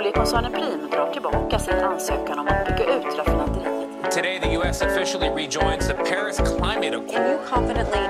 Oljekoncernen 0.00 0.52
Prim 0.52 0.90
drar 0.90 1.12
tillbaka 1.12 1.58
sin 1.58 1.74
ansökan 1.74 2.38
om 2.38 2.46
att 2.48 2.66
bygga 2.66 2.96
ut 2.96 3.18
raffinaderiet. 3.18 4.12
Today, 4.14 4.40
the 4.40 4.54
U.S. 4.56 4.82
officially 4.82 5.28
rejoins 5.28 5.88
the 5.88 5.94
Paris 5.94 6.36
Climate 6.36 6.96
Accord. 6.96 7.10
Can 7.10 7.30
you 7.30 7.38
confidently 7.48 8.00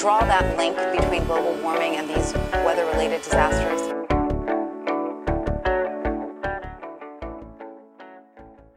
draw 0.00 0.20
that 0.20 0.44
link 0.58 0.76
between 0.76 1.24
global 1.24 1.54
warming 1.62 1.96
and 1.96 2.08
these 2.08 2.34
weather 2.52 2.84
related 2.92 3.20
disasters? 3.24 3.80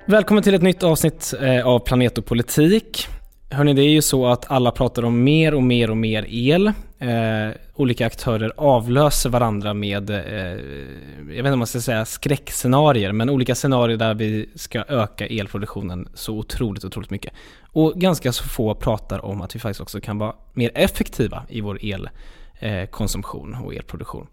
Välkommen 0.06 0.44
till 0.44 0.54
ett 0.54 0.62
nytt 0.62 0.84
avsnitt 0.84 1.34
eh, 1.42 1.68
av 1.68 1.80
Planet 1.80 2.18
och 2.18 2.26
politik. 2.26 3.08
Hörni, 3.50 3.74
det 3.74 3.82
är 3.82 3.90
ju 3.90 4.02
så 4.02 4.28
att 4.28 4.52
alla 4.52 4.72
pratar 4.72 5.06
om 5.06 5.24
mer 5.24 5.54
och 5.54 5.64
mer 5.64 5.90
och 5.90 5.98
mer 5.98 6.26
el. 6.30 6.74
Eh, 7.02 7.50
olika 7.76 8.06
aktörer 8.06 8.54
avlöser 8.58 9.30
varandra 9.30 9.74
med, 9.74 10.10
eh, 10.10 10.18
jag 10.18 10.56
vet 11.26 11.38
inte 11.38 11.52
om 11.52 11.60
man 11.60 11.68
ska 11.68 11.82
säga 11.82 12.06
skräckscenarier, 12.06 13.12
men 13.12 13.30
olika 13.30 13.56
scenarier 13.56 13.98
där 13.98 14.14
vi 14.14 14.50
ska 14.56 14.84
öka 14.88 15.28
elproduktionen 15.28 16.08
så 16.14 16.38
otroligt, 16.38 16.86
otroligt 16.86 17.10
mycket. 17.10 17.34
Och 17.72 17.94
ganska 17.96 18.32
så 18.32 18.44
få 18.44 18.76
pratar 18.76 19.26
om 19.26 19.42
att 19.42 19.56
vi 19.56 19.60
faktiskt 19.60 19.82
också 19.82 20.02
kan 20.02 20.18
vara 20.18 20.34
mer 20.54 20.72
effektiva 20.76 21.44
i 21.50 21.62
vår 21.62 21.80
elkonsumtion 22.60 23.54
eh, 23.54 23.66
och 23.66 23.76
elproduktion. 23.76 24.28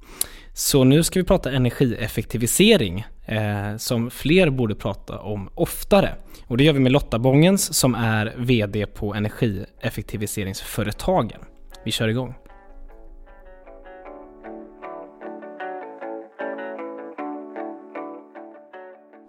Så 0.52 0.84
nu 0.84 1.02
ska 1.02 1.20
vi 1.20 1.24
prata 1.24 1.52
energieffektivisering 1.52 3.06
eh, 3.26 3.76
som 3.76 4.10
fler 4.10 4.50
borde 4.50 4.74
prata 4.74 5.18
om 5.18 5.50
oftare. 5.54 6.14
Och 6.46 6.56
det 6.56 6.64
gör 6.64 6.72
vi 6.72 6.80
med 6.80 6.92
Lotta 6.92 7.18
Bångens 7.18 7.74
som 7.74 7.94
är 7.94 8.34
VD 8.36 8.86
på 8.86 9.14
Energieffektiviseringsföretagen. 9.14 11.40
Vi 11.84 11.92
kör 11.92 12.08
igång. 12.08 12.34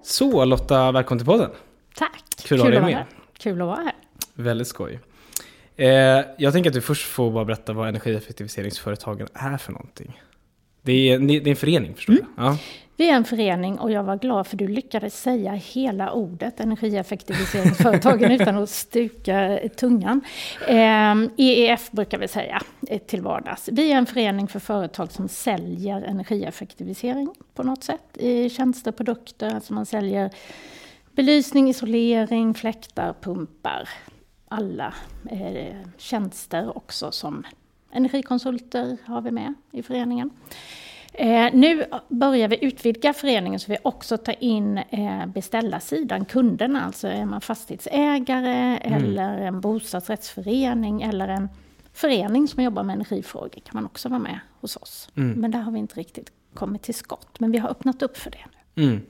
Så 0.03 0.45
Lotta, 0.45 0.91
välkommen 0.91 1.19
till 1.19 1.25
podden. 1.25 1.49
Tack! 1.95 2.23
Kul 2.43 2.59
att 2.59 2.63
ha 2.65 2.71
dig 2.71 2.81
med. 2.81 2.93
Här. 2.93 3.05
Kul 3.37 3.61
att 3.61 3.67
vara 3.67 3.77
här. 3.77 3.93
Väldigt 4.33 4.67
skoj. 4.67 4.99
Eh, 5.75 5.89
jag 6.37 6.53
tänker 6.53 6.69
att 6.69 6.73
du 6.73 6.81
först 6.81 7.05
får 7.05 7.31
bara 7.31 7.45
berätta 7.45 7.73
vad 7.73 7.87
energieffektiviseringsföretagen 7.89 9.27
är 9.33 9.57
för 9.57 9.71
någonting. 9.71 10.21
Det 10.81 10.91
är, 11.11 11.19
det 11.19 11.33
är 11.35 11.47
en 11.47 11.55
förening 11.55 11.95
förstår 11.95 12.13
Mm. 12.13 12.25
jag? 12.37 12.45
Ja. 12.45 12.57
Vi 12.99 13.09
är 13.09 13.15
en 13.15 13.23
förening 13.23 13.79
och 13.79 13.91
jag 13.91 14.03
var 14.03 14.17
glad 14.17 14.47
för 14.47 14.57
du 14.57 14.67
lyckades 14.67 15.21
säga 15.21 15.51
hela 15.51 16.11
ordet 16.11 16.59
energieffektiviseringsföretagen 16.59 18.31
utan 18.41 18.57
att 18.57 18.69
stuka 18.69 19.59
tungan. 19.77 20.21
EEF 21.37 21.91
brukar 21.91 22.17
vi 22.17 22.27
säga 22.27 22.61
eh, 22.87 22.99
till 22.99 23.21
vardags. 23.21 23.69
Vi 23.71 23.91
är 23.91 23.97
en 23.97 24.05
förening 24.05 24.47
för 24.47 24.59
företag 24.59 25.11
som 25.11 25.27
säljer 25.27 26.01
energieffektivisering 26.01 27.29
på 27.53 27.63
något 27.63 27.83
sätt. 27.83 28.17
I 28.17 28.49
tjänster, 28.49 28.91
produkter, 28.91 29.55
alltså 29.55 29.73
man 29.73 29.85
säljer 29.85 30.29
belysning, 31.11 31.69
isolering, 31.69 32.53
fläktar, 32.53 33.13
pumpar. 33.21 33.89
Alla 34.47 34.93
eh, 35.31 35.75
tjänster 35.97 36.77
också 36.77 37.11
som 37.11 37.43
energikonsulter 37.91 38.97
har 39.05 39.21
vi 39.21 39.31
med 39.31 39.53
i 39.71 39.83
föreningen. 39.83 40.31
Eh, 41.13 41.53
nu 41.53 41.85
börjar 42.07 42.47
vi 42.47 42.65
utvidga 42.65 43.13
föreningen 43.13 43.59
så 43.59 43.71
vi 43.71 43.77
också 43.83 44.17
tar 44.17 44.43
in 44.43 44.77
eh, 44.77 45.25
beställarsidan, 45.25 46.25
kunderna. 46.25 46.85
Alltså 46.85 47.07
är 47.07 47.25
man 47.25 47.41
fastighetsägare 47.41 48.77
mm. 48.77 49.03
eller 49.03 49.37
en 49.37 49.61
bostadsrättsförening 49.61 51.01
eller 51.01 51.27
en 51.27 51.49
förening 51.93 52.47
som 52.47 52.63
jobbar 52.63 52.83
med 52.83 52.93
energifrågor 52.93 53.49
kan 53.49 53.71
man 53.73 53.85
också 53.85 54.09
vara 54.09 54.19
med 54.19 54.39
hos 54.61 54.77
oss. 54.77 55.09
Mm. 55.15 55.39
Men 55.39 55.51
där 55.51 55.59
har 55.59 55.71
vi 55.71 55.79
inte 55.79 55.99
riktigt 55.99 56.31
kommit 56.53 56.81
till 56.81 56.95
skott. 56.95 57.39
Men 57.39 57.51
vi 57.51 57.57
har 57.57 57.69
öppnat 57.69 58.01
upp 58.01 58.17
för 58.17 58.31
det 58.31 58.45
nu. 58.75 58.83
Mm. 58.83 59.01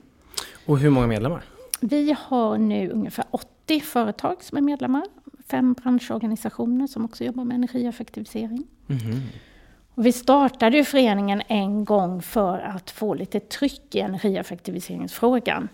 Och 0.66 0.78
hur 0.78 0.90
många 0.90 1.06
medlemmar? 1.06 1.42
Vi 1.80 2.16
har 2.18 2.58
nu 2.58 2.90
ungefär 2.90 3.24
80 3.30 3.80
företag 3.80 4.42
som 4.42 4.58
är 4.58 4.62
medlemmar. 4.62 5.04
Fem 5.48 5.72
branschorganisationer 5.72 6.86
som 6.86 7.04
också 7.04 7.24
jobbar 7.24 7.44
med 7.44 7.54
energieffektivisering. 7.54 8.66
Mm. 8.88 9.20
Och 10.00 10.06
vi 10.06 10.12
startade 10.12 10.76
ju 10.76 10.84
föreningen 10.84 11.42
en 11.48 11.84
gång 11.84 12.22
för 12.22 12.58
att 12.58 12.90
få 12.90 13.14
lite 13.14 13.40
tryck 13.40 13.94
i 13.94 14.00
energieffektiviseringsfrågan. 14.00 15.68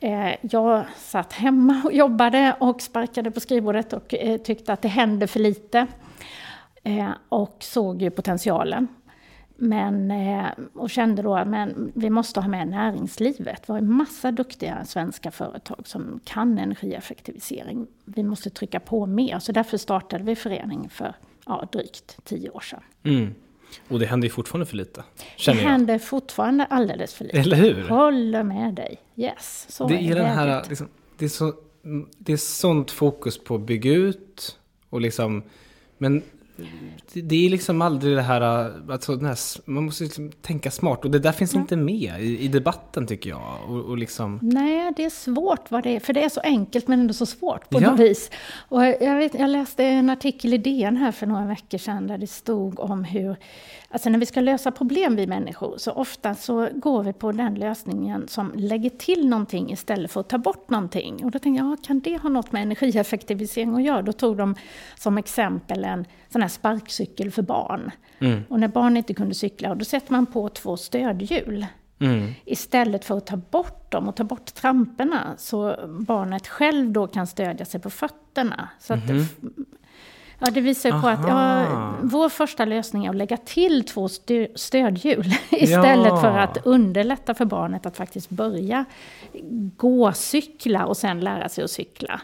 Eh, 0.00 0.34
jag 0.40 0.84
satt 0.96 1.32
hemma 1.32 1.82
och 1.84 1.92
jobbade 1.92 2.56
och 2.60 2.82
sparkade 2.82 3.30
på 3.30 3.40
skrivbordet 3.40 3.92
och 3.92 4.14
eh, 4.14 4.38
tyckte 4.38 4.72
att 4.72 4.82
det 4.82 4.88
hände 4.88 5.26
för 5.26 5.40
lite. 5.40 5.86
Eh, 6.82 7.08
och 7.28 7.56
såg 7.60 8.02
ju 8.02 8.10
potentialen. 8.10 8.88
Men, 9.56 10.12
och 10.74 10.90
kände 10.90 11.22
då 11.22 11.34
att 11.34 11.48
vi 11.94 12.10
måste 12.10 12.40
ha 12.40 12.48
med 12.48 12.68
näringslivet. 12.68 13.62
Vi 13.66 13.72
har 13.72 13.78
en 13.78 13.92
massa 13.92 14.32
duktiga 14.32 14.84
svenska 14.84 15.30
företag 15.30 15.82
som 15.84 16.20
kan 16.24 16.58
energieffektivisering. 16.58 17.86
Vi 18.04 18.22
måste 18.22 18.50
trycka 18.50 18.80
på 18.80 19.06
mer, 19.06 19.38
så 19.38 19.52
därför 19.52 19.76
startade 19.76 20.24
vi 20.24 20.36
föreningen 20.36 20.90
för 20.90 21.14
ja, 21.46 21.68
drygt 21.72 22.24
tio 22.24 22.50
år 22.50 22.60
sedan. 22.60 22.82
Mm. 23.02 23.34
Och 23.88 23.98
det 23.98 24.06
händer 24.06 24.26
ju 24.26 24.32
fortfarande 24.32 24.66
för 24.66 24.76
lite. 24.76 25.04
Det 25.46 25.52
händer 25.52 25.98
fortfarande 25.98 26.64
alldeles 26.64 27.14
för 27.14 27.24
lite. 27.24 27.38
Eller 27.38 27.56
hur? 27.56 27.88
Håller 27.88 28.42
med 28.42 28.74
dig. 28.74 28.98
Yes, 29.16 29.66
så 29.68 29.88
det 29.88 29.94
är, 29.94 30.10
är 30.10 30.14
den 30.14 30.26
här, 30.26 30.64
liksom, 30.68 30.88
det, 31.18 31.24
är 31.24 31.28
så, 31.28 31.54
det 32.18 32.32
är 32.32 32.36
sånt 32.36 32.90
fokus 32.90 33.38
på 33.44 33.54
att 33.54 33.60
bygga 33.60 33.92
ut 33.92 34.58
och 34.90 35.00
liksom, 35.00 35.42
men 35.98 36.22
det 37.14 37.46
är 37.46 37.50
liksom 37.50 37.82
aldrig 37.82 38.16
det 38.16 38.22
här, 38.22 38.40
alltså 38.90 39.16
här, 39.16 39.70
man 39.70 39.84
måste 39.84 40.04
liksom 40.04 40.32
tänka 40.32 40.70
smart 40.70 41.04
och 41.04 41.10
det 41.10 41.18
där 41.18 41.32
finns 41.32 41.54
ja. 41.54 41.60
inte 41.60 41.76
med 41.76 42.14
i, 42.20 42.38
i, 42.38 42.48
debatten 42.48 43.06
tycker 43.06 43.30
jag. 43.30 43.58
Och, 43.68 43.80
och 43.80 43.98
liksom... 43.98 44.38
Nej, 44.42 44.92
det 44.96 45.04
är 45.04 45.10
svårt 45.10 45.70
vad 45.70 45.82
det 45.82 45.96
är, 45.96 46.00
för 46.00 46.12
det 46.12 46.24
är 46.24 46.28
så 46.28 46.40
enkelt 46.40 46.88
men 46.88 47.00
ändå 47.00 47.14
så 47.14 47.26
svårt 47.26 47.70
på 47.70 47.82
ja. 47.82 47.90
något 47.90 48.00
vis. 48.00 48.30
Och 48.68 48.84
jag, 48.84 49.16
vet, 49.16 49.34
jag 49.34 49.50
läste 49.50 49.84
en 49.84 50.10
artikel 50.10 50.54
i 50.54 50.58
DN 50.58 50.96
här 50.96 51.12
för 51.12 51.26
några 51.26 51.46
veckor 51.46 51.78
sedan 51.78 52.06
där 52.06 52.18
det 52.18 52.26
stod 52.26 52.80
om 52.80 53.04
hur, 53.04 53.36
alltså 53.90 54.10
när 54.10 54.18
vi 54.18 54.26
ska 54.26 54.40
lösa 54.40 54.70
problem 54.70 55.16
vi 55.16 55.26
människor, 55.26 55.74
så 55.78 55.92
ofta 55.92 56.34
så 56.34 56.68
går 56.74 57.02
vi 57.02 57.12
på 57.12 57.32
den 57.32 57.54
lösningen 57.54 58.28
som 58.28 58.52
lägger 58.56 58.90
till 58.90 59.28
någonting 59.28 59.72
istället 59.72 60.10
för 60.10 60.20
att 60.20 60.28
ta 60.28 60.38
bort 60.38 60.70
någonting. 60.70 61.24
Och 61.24 61.30
då 61.30 61.38
tänkte 61.38 61.64
jag, 61.64 61.72
ja, 61.72 61.76
kan 61.86 62.00
det 62.00 62.16
ha 62.16 62.28
något 62.28 62.52
med 62.52 62.62
energieffektivisering 62.62 63.74
att 63.74 63.82
göra? 63.82 64.02
Då 64.02 64.12
tog 64.12 64.36
de 64.36 64.54
som 64.98 65.18
exempel 65.18 65.84
en 65.84 66.06
sån 66.32 66.41
här 66.42 66.48
sparkcykel 66.48 67.30
för 67.30 67.42
barn. 67.42 67.90
Mm. 68.18 68.42
Och 68.48 68.60
när 68.60 68.68
barn 68.68 68.96
inte 68.96 69.14
kunde 69.14 69.34
cykla, 69.34 69.74
då 69.74 69.84
sätter 69.84 70.12
man 70.12 70.26
på 70.26 70.48
två 70.48 70.76
stödhjul. 70.76 71.66
Mm. 72.00 72.32
Istället 72.44 73.04
för 73.04 73.16
att 73.16 73.26
ta 73.26 73.36
bort 73.36 73.92
dem 73.92 74.08
och 74.08 74.16
ta 74.16 74.24
bort 74.24 74.54
tramporna 74.54 75.34
så 75.38 75.76
barnet 75.88 76.48
själv 76.48 76.92
då 76.92 77.06
kan 77.06 77.26
stödja 77.26 77.64
sig 77.64 77.80
på 77.80 77.90
fötterna. 77.90 78.68
Så 78.80 78.94
att 78.94 79.10
mm. 79.10 79.24
Ja, 80.44 80.50
det 80.50 80.60
visar 80.60 80.92
ju 80.92 81.00
på 81.00 81.08
att 81.08 81.28
ja, 81.28 81.94
vår 82.02 82.28
första 82.28 82.64
lösning 82.64 83.04
är 83.04 83.10
att 83.10 83.16
lägga 83.16 83.36
till 83.36 83.84
två 83.84 84.08
stö 84.08 84.46
stödhjul 84.54 85.24
istället 85.50 86.06
ja. 86.06 86.20
för 86.20 86.38
att 86.38 86.66
underlätta 86.66 87.34
för 87.34 87.44
barnet 87.44 87.86
att 87.86 87.96
faktiskt 87.96 88.30
börja 88.30 88.84
gå, 89.76 90.12
cykla 90.12 90.86
och 90.86 90.96
sen 90.96 91.20
lära 91.20 91.48
sig 91.48 91.64
att 91.64 91.70
cykla. 91.70 92.20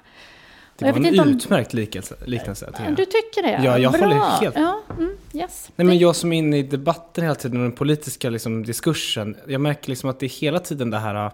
Det 0.78 0.92
var 0.92 1.06
en 1.06 1.28
utmärkt 1.28 1.74
liknelse. 1.74 2.16
liknelse 2.24 2.72
du 2.96 3.04
tycker 3.04 3.42
det? 3.42 3.60
Ja, 3.64 3.78
jag 3.78 3.92
Bra. 3.92 4.00
håller 4.00 4.40
helt... 4.40 4.56
Ja, 4.56 4.82
mm, 4.98 5.16
yes. 5.32 5.70
Nej, 5.76 5.86
men 5.86 5.98
jag 5.98 6.16
som 6.16 6.32
är 6.32 6.38
inne 6.38 6.58
i 6.58 6.62
debatten 6.62 7.24
hela 7.24 7.34
tiden 7.34 7.56
och 7.56 7.62
den 7.62 7.72
politiska 7.72 8.30
liksom, 8.30 8.62
diskursen. 8.62 9.36
Jag 9.46 9.60
märker 9.60 9.88
liksom 9.88 10.10
att 10.10 10.20
det 10.20 10.26
är 10.26 10.40
hela 10.40 10.58
tiden 10.58 10.90
det 10.90 10.98
här, 10.98 11.30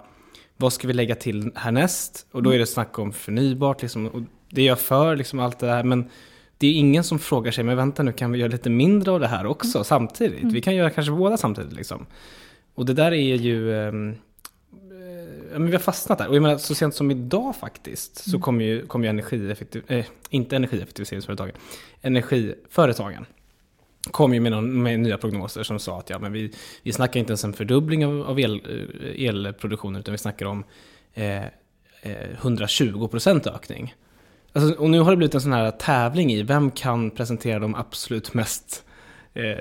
vad 0.56 0.72
ska 0.72 0.86
vi 0.88 0.92
lägga 0.92 1.14
till 1.14 1.52
härnäst? 1.54 2.26
Och 2.32 2.42
då 2.42 2.54
är 2.54 2.58
det 2.58 2.66
snack 2.66 2.98
om 2.98 3.12
förnybart, 3.12 3.82
liksom, 3.82 4.06
och 4.06 4.20
det 4.50 4.62
är 4.62 4.66
jag 4.66 4.80
för, 4.80 5.16
liksom, 5.16 5.38
allt 5.40 5.58
det 5.58 5.66
där. 5.66 5.82
Men 5.82 6.10
det 6.58 6.66
är 6.66 6.72
ingen 6.72 7.04
som 7.04 7.18
frågar 7.18 7.52
sig, 7.52 7.64
men 7.64 7.76
vänta 7.76 8.02
nu, 8.02 8.12
kan 8.12 8.32
vi 8.32 8.38
göra 8.38 8.52
lite 8.52 8.70
mindre 8.70 9.10
av 9.10 9.20
det 9.20 9.28
här 9.28 9.46
också 9.46 9.78
mm. 9.78 9.84
samtidigt? 9.84 10.52
Vi 10.52 10.60
kan 10.60 10.74
göra 10.74 10.90
kanske 10.90 11.12
båda 11.12 11.36
samtidigt. 11.36 11.72
Liksom. 11.72 12.06
Och 12.74 12.86
det 12.86 12.94
där 12.94 13.12
är 13.12 13.36
ju... 13.36 13.72
Men 15.58 15.66
vi 15.66 15.72
har 15.72 15.80
fastnat 15.80 16.18
där. 16.18 16.28
Och 16.28 16.36
jag 16.36 16.42
menar, 16.42 16.58
så 16.58 16.74
sent 16.74 16.94
som 16.94 17.10
idag 17.10 17.56
faktiskt 17.56 18.30
så 18.30 18.38
kom 18.38 18.60
ju, 18.60 18.86
kom 18.86 19.04
ju 19.04 19.10
energieffektiv, 19.10 19.82
eh, 19.86 20.04
inte 20.30 20.56
energieffektiviseringsföretagen, 20.56 21.54
energiföretagen 22.02 23.26
kom 24.10 24.34
ju 24.34 24.40
med, 24.40 24.52
någon, 24.52 24.82
med 24.82 25.00
nya 25.00 25.18
prognoser 25.18 25.62
som 25.62 25.78
sa 25.78 25.98
att 25.98 26.10
ja, 26.10 26.18
men 26.18 26.32
vi, 26.32 26.52
vi 26.82 26.92
snackar 26.92 27.20
inte 27.20 27.30
ens 27.30 27.44
en 27.44 27.52
fördubbling 27.52 28.06
av, 28.06 28.22
av 28.22 28.40
el, 28.40 28.62
eh, 29.00 29.28
elproduktionen 29.28 30.00
utan 30.00 30.12
vi 30.12 30.18
snackar 30.18 30.46
om 30.46 30.64
eh, 31.14 31.42
120 32.02 33.08
procent 33.08 33.46
ökning. 33.46 33.94
Alltså, 34.52 34.80
och 34.80 34.90
nu 34.90 35.00
har 35.00 35.10
det 35.10 35.16
blivit 35.16 35.34
en 35.34 35.40
sån 35.40 35.52
här 35.52 35.70
tävling 35.70 36.32
i 36.32 36.42
vem 36.42 36.70
kan 36.70 37.10
presentera 37.10 37.58
de 37.58 37.74
absolut 37.74 38.34
mest 38.34 38.84
eh, 39.34 39.58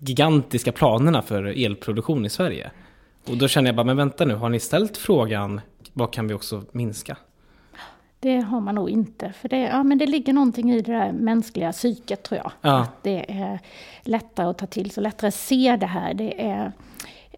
gigantiska 0.00 0.72
planerna 0.72 1.22
för 1.22 1.44
elproduktion 1.44 2.26
i 2.26 2.30
Sverige. 2.30 2.70
Och 3.28 3.36
då 3.36 3.48
känner 3.48 3.68
jag 3.68 3.76
bara, 3.76 3.84
men 3.84 3.96
vänta 3.96 4.24
nu, 4.24 4.34
har 4.34 4.48
ni 4.48 4.60
ställt 4.60 4.96
frågan, 4.96 5.60
vad 5.92 6.12
kan 6.12 6.28
vi 6.28 6.34
också 6.34 6.62
minska? 6.72 7.16
Det 8.20 8.36
har 8.40 8.60
man 8.60 8.74
nog 8.74 8.90
inte, 8.90 9.32
för 9.32 9.48
det, 9.48 9.58
ja, 9.58 9.82
men 9.82 9.98
det 9.98 10.06
ligger 10.06 10.32
någonting 10.32 10.72
i 10.72 10.80
det 10.82 10.92
där 10.92 11.12
mänskliga 11.12 11.72
psyket 11.72 12.22
tror 12.22 12.38
jag. 12.38 12.52
Ja. 12.60 12.78
Att 12.82 13.02
det 13.02 13.24
är 13.32 13.58
lättare 14.02 14.46
att 14.46 14.58
ta 14.58 14.66
till 14.66 14.90
sig, 14.90 15.02
lättare 15.02 15.28
att 15.28 15.34
se 15.34 15.76
det 15.80 15.86
här. 15.86 16.14
Det 16.14 16.42
är, 16.48 16.72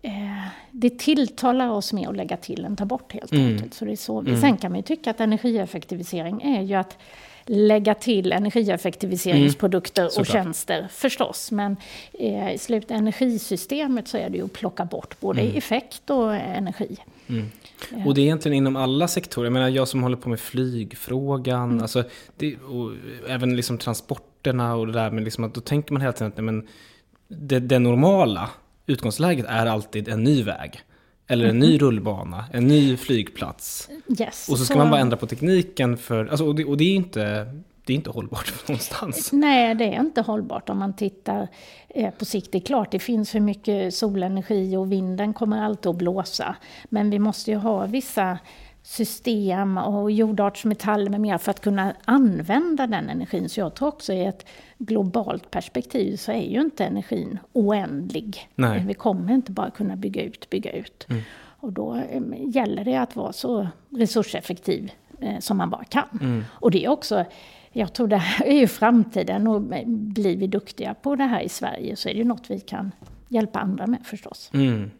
eh, 0.02 0.44
det 0.70 0.99
tilltalar 0.99 1.69
oss 1.69 1.93
mer 1.93 2.08
att 2.08 2.17
lägga 2.17 2.37
till 2.37 2.64
än 2.64 2.76
ta 2.76 2.84
bort 2.84 3.12
helt 3.12 3.32
Mm. 3.32 3.52
enkelt. 3.52 3.75
Så 3.75 3.84
det 3.84 3.93
är 3.93 3.96
så. 3.96 4.20
vi- 4.20 4.40
Sen 4.40 4.56
kan 4.56 4.70
man 4.73 4.79
ju 4.79 4.82
tycka 4.82 5.11
att 5.11 5.20
energieffektivisering 5.20 6.43
är 6.43 6.62
ju 6.62 6.75
att 6.75 6.99
lägga 7.47 7.94
till 7.94 8.33
energieffektiviseringsprodukter 8.33 10.05
och 10.05 10.12
Såklart. 10.12 10.33
tjänster 10.33 10.89
förstås. 10.91 11.50
Men 11.50 11.77
eh, 12.19 12.53
i 12.55 12.59
slut 12.59 12.91
energisystemet 12.91 14.09
så 14.09 14.17
är 14.19 14.31
det 14.31 14.37
ju 14.37 14.44
att 14.44 14.53
plocka 14.53 14.85
bort 14.85 15.21
både 15.21 15.41
effekt 15.41 16.11
och 16.11 16.35
energi. 16.35 16.97
Och 18.06 18.15
det 18.15 18.21
är 18.21 18.23
egentligen 18.25 18.56
inom 18.56 18.77
alla 18.77 19.09
sektorer. 19.09 19.47
Jag 19.47 19.53
menar, 19.53 19.69
jag 19.69 19.89
som 19.89 20.03
håller 20.03 20.17
på 20.17 20.29
med 20.29 20.41
flygfrågan, 20.41 21.71
Mm. 21.71 21.83
alltså, 21.83 22.05
det, 22.37 22.56
och 22.56 22.93
även 23.29 23.56
liksom 23.56 23.79
transporterna 23.79 24.75
och 24.75 24.87
det 24.87 24.93
där. 24.93 25.11
Men 25.11 25.25
liksom 25.25 25.44
att 25.44 25.55
då 25.55 25.61
tänker 25.61 25.93
man 25.93 26.00
hela 26.03 26.12
tiden 26.12 26.29
att 26.29 26.37
nej, 26.37 26.44
men 26.44 26.69
det, 27.29 27.61
det 27.61 27.79
normala 27.79 28.50
utgångsläget 28.87 29.47
är 29.49 29.67
alltid 29.67 30.09
en 30.09 30.25
ny 30.25 30.43
väg. 30.43 30.81
Eller 31.32 31.49
en 31.49 31.58
ny 31.58 31.79
rullbana, 31.79 32.44
en 32.52 32.67
ny 32.67 32.96
flygplats. 32.96 33.88
Yes, 34.20 34.49
Och 34.49 34.58
så 34.58 34.64
ska 34.64 34.79
man 34.79 34.90
bara 34.90 35.00
ändra 35.00 35.17
på 35.17 35.26
tekniken 35.26 35.96
för, 35.96 36.26
alltså, 36.26 36.46
och, 36.46 36.55
det, 36.55 36.64
och 36.64 36.76
det 36.76 36.84
är 36.84 36.94
inte, 36.94 37.20
det 37.84 37.93
är 37.93 37.94
inte 37.94 38.11
hållbart 38.11 38.52
någonstans. 38.69 39.32
Nej, 39.32 39.75
det 39.75 39.84
är 39.84 40.00
inte 40.00 40.20
hållbart 40.20 40.69
om 40.69 40.79
man 40.79 40.96
tittar 40.96 41.49
eh, 41.88 42.11
på 42.11 42.25
sikt. 42.25 42.52
Det 42.52 42.58
är 42.58 42.62
klart, 42.62 42.90
det 42.90 42.99
finns 42.99 43.34
hur 43.34 43.40
mycket 43.40 43.94
solenergi 43.94 44.76
och 44.76 44.93
vinden 44.93 45.34
kommer 45.34 45.62
alltid 45.62 45.90
att 45.90 45.96
blåsa. 45.96 46.56
Men 46.84 47.11
vi 47.11 47.19
måste 47.19 47.50
ju 47.50 47.56
ha 47.56 47.87
vissa 47.87 48.38
system 48.82 49.79
och 49.79 50.11
jordartsmetaller 50.11 51.11
med 51.11 51.20
mer 51.20 51.38
för 51.38 51.50
att 51.50 51.61
kunna 51.61 51.94
använda 52.05 52.87
den 52.87 53.08
energin. 53.08 53.49
Så 53.49 53.61
jag 53.61 53.75
tror 53.75 53.88
också 53.88 54.12
i 54.12 54.25
ett 54.25 54.46
globalt 54.79 55.50
perspektiv 55.50 56.17
så 56.17 56.32
är 56.32 56.50
ju 56.50 56.61
inte 56.61 56.84
energin 56.84 57.38
oändlig. 57.52 58.49
Nej. 58.55 58.84
Vi 58.87 58.94
kommer 58.94 59.34
inte 59.34 59.52
bara 59.52 59.70
kunna 59.70 59.96
bygga 59.96 60.23
ut, 60.23 60.50
bygga 60.50 60.73
ut. 60.73 61.06
Och 61.62 61.73
då 61.73 61.96
eh, 61.96 62.23
gäller 62.38 62.84
det 62.84 62.96
att 62.96 63.17
vara 63.17 63.32
så 63.32 63.69
resurseffektiv 63.90 64.93
eh, 65.20 65.38
som 65.38 65.56
man 65.56 65.70
bara 65.70 65.84
kan. 65.84 66.44
Och 66.50 66.70
det 66.70 66.84
är 66.84 66.88
också, 66.88 67.25
jag 67.73 67.93
tror 67.93 68.08
det 68.08 68.17
här 68.17 68.46
är 68.46 68.58
ju 68.58 68.67
framtiden 68.67 69.46
och 69.46 69.62
blir 69.87 70.37
vi 70.37 70.46
duktiga 70.46 70.94
på 70.94 71.17
det 71.17 71.25
här 71.25 71.40
i 71.40 71.49
Sverige 71.49 71.96
så 71.96 72.08
är 72.08 72.12
det 72.12 72.19
ju 72.19 72.25
något 72.25 72.50
vi 72.50 72.61
kan 72.61 72.93
hjälpa 73.29 73.58
andra 73.58 73.87
med 73.87 74.06
förstås. 74.06 74.50
Mm. 74.55 74.90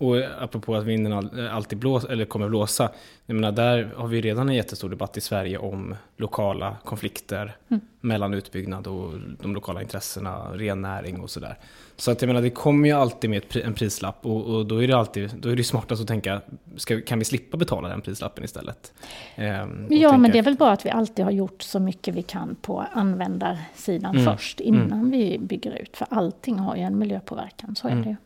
Och 0.00 0.16
apropå 0.38 0.74
att 0.74 0.84
vinden 0.84 1.12
all, 1.12 1.48
alltid 1.48 1.78
blås, 1.78 2.04
eller 2.04 2.24
kommer 2.24 2.48
blåsa. 2.48 2.90
Jag 3.26 3.34
menar, 3.34 3.52
där 3.52 3.92
har 3.96 4.08
vi 4.08 4.20
redan 4.20 4.48
en 4.48 4.54
jättestor 4.54 4.88
debatt 4.88 5.16
i 5.16 5.20
Sverige 5.20 5.58
om 5.58 5.94
lokala 6.16 6.76
konflikter 6.84 7.56
mellan 8.00 8.34
utbyggnad 8.34 8.86
och 8.86 9.12
de 9.42 9.54
lokala 9.54 9.82
intressena, 9.82 10.38
rennäring 10.54 11.20
och 11.20 11.30
sådär. 11.30 11.58
Så 11.96 12.10
att 12.10 12.22
jag 12.22 12.26
menar, 12.26 12.42
det 12.42 12.50
kommer 12.50 12.88
ju 12.88 12.94
alltid 12.94 13.30
med 13.30 13.42
en 13.64 13.74
prislapp 13.74 14.26
och, 14.26 14.44
och 14.46 14.66
då 14.66 14.82
är 14.82 14.88
det 14.88 14.96
alltid, 14.96 15.30
då 15.40 15.48
är 15.48 15.56
det 15.56 15.64
smartast 15.64 16.02
att 16.02 16.08
tänka, 16.08 16.40
ska, 16.76 17.00
kan 17.00 17.18
vi 17.18 17.24
slippa 17.24 17.56
betala 17.56 17.88
den 17.88 18.00
prislappen 18.00 18.44
istället? 18.44 18.92
Ehm, 19.36 19.86
Ja, 19.90 20.08
tänka 20.08 20.18
men 20.18 20.30
det 20.30 20.38
är 20.38 20.42
väl 20.42 20.56
bra 20.56 20.70
att 20.70 20.86
vi 20.86 20.90
alltid 20.90 21.24
har 21.24 21.32
gjort 21.32 21.62
så 21.62 21.80
mycket 21.80 22.14
vi 22.14 22.22
kan 22.22 22.56
på 22.62 22.84
användarsidan 22.92 24.24
först 24.24 24.60
innan 24.60 25.10
vi 25.10 25.38
bygger 25.38 25.72
ut. 25.82 25.96
För 25.96 26.06
allting 26.10 26.58
har 26.58 26.76
ju 26.76 26.82
en 26.82 26.98
miljöpåverkan, 26.98 27.76
så 27.76 27.88
är 27.88 27.94
det 27.94 28.08
ju. 28.08 28.16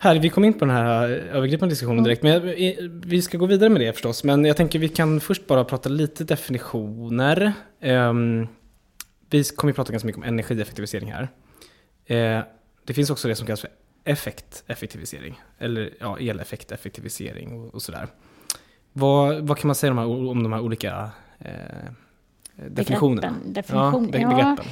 Här, 0.00 0.18
vi 0.18 0.28
kom 0.30 0.44
in 0.44 0.52
på 0.52 0.64
den 0.64 0.74
här 0.74 1.08
övergripande 1.08 1.72
diskussionen 1.72 2.04
direkt, 2.04 2.22
men 2.22 2.42
vi 3.00 3.22
ska 3.22 3.38
gå 3.38 3.46
vidare 3.46 3.70
med 3.70 3.80
det 3.80 3.92
förstås. 3.92 4.24
Men 4.24 4.44
jag 4.44 4.56
tänker 4.56 4.78
vi 4.78 4.88
kan 4.88 5.20
först 5.20 5.46
bara 5.46 5.64
prata 5.64 5.88
lite 5.88 6.24
definitioner. 6.24 7.52
Ehm, 7.80 8.46
vi 9.30 9.44
kommer 9.44 9.70
ju 9.70 9.74
prata 9.74 9.92
ganska 9.92 10.06
mycket 10.06 10.18
om 10.18 10.22
energieffektivisering 10.24 11.12
här. 11.12 11.28
Eh, 12.06 12.42
det 12.84 12.94
finns 12.94 13.10
också 13.10 13.28
det 13.28 13.34
som 13.34 13.46
kallas 13.46 13.60
för 13.60 13.70
effekteffektivisering, 14.04 15.40
eller 15.58 15.90
ja, 16.00 16.18
eleffekteffektivisering 16.18 17.52
och, 17.52 17.74
och 17.74 17.82
sådär. 17.82 18.06
Vad, 18.92 19.46
vad 19.48 19.58
kan 19.58 19.68
man 19.68 19.74
säga 19.74 19.90
om 19.90 19.96
de 19.96 20.02
här, 20.02 20.30
om 20.30 20.42
de 20.42 20.52
här 20.52 20.60
olika 20.60 21.10
eh, 21.38 21.50
definitionerna? 22.68 23.34
Definition, 23.46 24.04
ja, 24.04 24.10
be- 24.12 24.18
ja. 24.18 24.28
begreppen. 24.28 24.64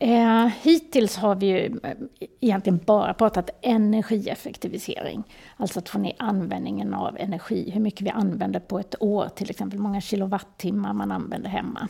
Eh, 0.00 0.46
hittills 0.62 1.16
har 1.16 1.34
vi 1.34 1.46
ju 1.46 1.80
eh, 1.82 1.96
egentligen 2.40 2.80
bara 2.86 3.14
pratat 3.14 3.50
energieffektivisering. 3.62 5.22
Alltså 5.56 5.78
att 5.78 5.88
få 5.88 5.98
ner 5.98 6.14
användningen 6.18 6.94
av 6.94 7.16
energi, 7.18 7.70
hur 7.70 7.80
mycket 7.80 8.00
vi 8.00 8.10
använder 8.10 8.60
på 8.60 8.78
ett 8.78 9.02
år, 9.02 9.28
till 9.28 9.50
exempel 9.50 9.78
hur 9.78 9.82
många 9.82 10.00
kilowattimmar 10.00 10.92
man 10.92 11.12
använder 11.12 11.50
hemma. 11.50 11.88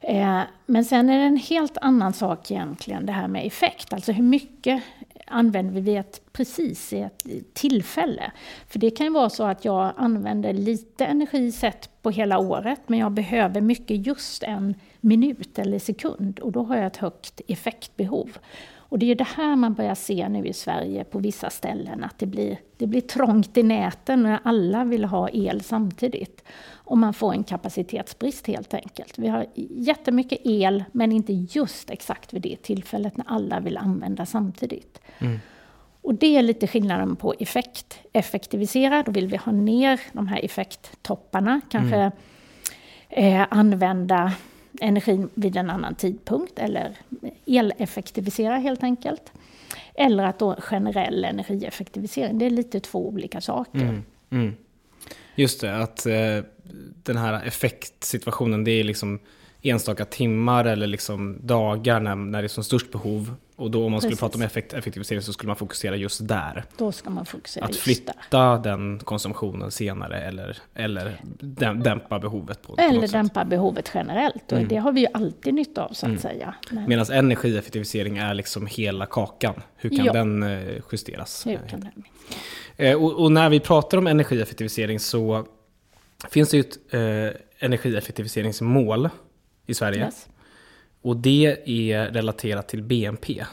Eh, 0.00 0.40
men 0.66 0.84
sen 0.84 1.08
är 1.08 1.18
det 1.18 1.24
en 1.24 1.36
helt 1.36 1.78
annan 1.78 2.12
sak 2.12 2.50
egentligen, 2.50 3.06
det 3.06 3.12
här 3.12 3.28
med 3.28 3.46
effekt. 3.46 3.92
Alltså 3.92 4.12
hur 4.12 4.24
mycket 4.24 4.82
använder 5.26 5.74
vi 5.74 5.80
vid 5.80 5.98
ett, 5.98 6.32
precis 6.32 6.92
i 6.92 7.00
ett 7.00 7.54
tillfälle. 7.54 8.32
För 8.68 8.78
det 8.78 8.90
kan 8.90 9.06
ju 9.06 9.12
vara 9.12 9.30
så 9.30 9.44
att 9.44 9.64
jag 9.64 9.92
använder 9.96 10.52
lite 10.52 11.04
energi 11.04 11.52
sett 11.52 12.02
på 12.02 12.10
hela 12.10 12.38
året, 12.38 12.80
men 12.86 12.98
jag 12.98 13.12
behöver 13.12 13.60
mycket 13.60 14.06
just 14.06 14.42
en 14.42 14.74
minut 15.00 15.58
eller 15.58 15.78
sekund 15.78 16.38
och 16.38 16.52
då 16.52 16.62
har 16.62 16.76
jag 16.76 16.86
ett 16.86 16.96
högt 16.96 17.40
effektbehov. 17.48 18.38
Och 18.90 18.98
det 18.98 19.10
är 19.10 19.14
det 19.14 19.26
här 19.36 19.56
man 19.56 19.74
börjar 19.74 19.94
se 19.94 20.28
nu 20.28 20.46
i 20.46 20.52
Sverige 20.52 21.04
på 21.04 21.18
vissa 21.18 21.50
ställen, 21.50 22.04
att 22.04 22.18
det 22.18 22.26
blir, 22.26 22.58
det 22.76 22.86
blir 22.86 23.00
trångt 23.00 23.56
i 23.56 23.62
näten 23.62 24.22
när 24.22 24.38
alla 24.44 24.84
vill 24.84 25.04
ha 25.04 25.28
el 25.28 25.60
samtidigt. 25.60 26.44
Och 26.72 26.98
man 26.98 27.14
får 27.14 27.32
en 27.32 27.44
kapacitetsbrist 27.44 28.46
helt 28.46 28.74
enkelt. 28.74 29.18
Vi 29.18 29.28
har 29.28 29.46
jättemycket 29.70 30.38
el, 30.44 30.84
men 30.92 31.12
inte 31.12 31.32
just 31.32 31.90
exakt 31.90 32.34
vid 32.34 32.42
det 32.42 32.62
tillfället 32.62 33.16
när 33.16 33.26
alla 33.28 33.60
vill 33.60 33.76
använda 33.76 34.26
samtidigt. 34.26 35.00
Och 36.02 36.14
det 36.14 36.36
är 36.36 36.42
lite 36.42 36.66
skillnaden 36.66 37.16
på 37.16 37.34
effekt. 37.38 37.98
Effektivisera, 38.12 39.02
då 39.02 39.12
vill 39.12 39.26
vi 39.26 39.36
ha 39.36 39.52
ner 39.52 40.00
de 40.12 40.28
här 40.28 40.44
effekttopparna, 40.44 41.60
kanske 41.70 42.10
eh, 43.08 43.46
använda 43.50 44.32
energin 44.80 45.28
vid 45.34 45.56
en 45.56 45.70
annan 45.70 45.94
tidpunkt 45.94 46.58
eller 46.58 46.96
eleffektivisera 47.46 48.56
helt 48.56 48.82
enkelt. 48.82 49.32
Eller 49.94 50.24
att 50.24 50.38
då 50.38 50.56
generell 50.60 51.24
energieffektivisering, 51.24 52.38
det 52.38 52.46
är 52.46 52.50
lite 52.50 52.80
två 52.80 53.08
olika 53.08 53.40
saker. 53.40 53.80
Mm, 53.80 54.02
mm. 54.30 54.54
Just 55.34 55.60
det, 55.60 55.76
att 55.76 56.06
eh, 56.06 56.44
den 57.02 57.16
här 57.16 57.44
effektsituationen, 57.44 58.64
det 58.64 58.70
är 58.70 58.84
liksom 58.84 59.18
enstaka 59.62 60.04
timmar 60.04 60.64
eller 60.64 60.86
liksom 60.86 61.38
dagar 61.42 62.00
när, 62.00 62.14
när 62.14 62.42
det 62.42 62.46
är 62.46 62.48
som 62.48 62.64
störst 62.64 62.92
behov. 62.92 63.34
Och 63.60 63.70
då 63.70 63.84
om 63.84 63.92
man 63.92 64.00
skulle 64.00 64.10
Precis. 64.10 64.20
prata 64.20 64.38
om 64.38 64.42
effekt, 64.42 64.72
effektivisering 64.72 65.22
så 65.22 65.32
skulle 65.32 65.46
man 65.46 65.56
fokusera 65.56 65.96
just 65.96 66.28
där. 66.28 66.64
Då 66.76 66.92
ska 66.92 67.10
man 67.10 67.26
fokusera 67.26 67.64
Att 67.64 67.76
flytta 67.76 68.12
där. 68.30 68.58
den 68.58 68.98
konsumtionen 68.98 69.70
senare 69.70 70.20
eller, 70.22 70.58
eller 70.74 71.20
däm- 71.40 71.82
dämpa 71.82 72.18
behovet 72.18 72.62
på, 72.62 72.76
på 72.76 72.82
Eller 72.82 73.00
sätt. 73.00 73.12
dämpa 73.12 73.44
behovet 73.44 73.90
generellt. 73.94 74.52
Och 74.52 74.58
det 74.60 74.76
har 74.76 74.92
vi 74.92 75.00
ju 75.00 75.06
alltid 75.14 75.54
nytta 75.54 75.84
av 75.84 75.92
så 75.92 76.12
att 76.12 76.20
säga. 76.20 76.54
Men 76.70 76.88
Medan 76.88 77.06
energieffektivisering 77.12 78.18
är 78.18 78.34
liksom 78.34 78.66
hela 78.66 79.06
kakan. 79.06 79.54
Hur 79.76 79.90
kan 79.96 80.04
Ja. 80.06 80.12
den 80.12 80.42
eh, 80.42 80.74
justeras? 80.92 81.42
kan 81.44 81.80
minska? 81.80 81.90
Eh, 82.76 82.96
Och, 83.02 83.20
och 83.24 83.32
när 83.32 83.50
vi 83.50 83.60
pratar 83.60 83.98
om 83.98 84.06
energieffektivisering 84.06 85.00
så 85.00 85.46
finns 86.30 86.50
det 86.50 86.56
ju 86.56 86.60
ett 86.60 86.94
eh, 86.94 87.40
energieffektiviseringsmål 87.58 89.08
i 89.66 89.74
Sverige. 89.74 89.98
Yes, 90.04 90.26
Och 91.02 91.16
det 91.16 91.56
är 91.66 92.06
relaterat 92.06 92.68
till 92.68 92.82
BNP. 92.82 93.44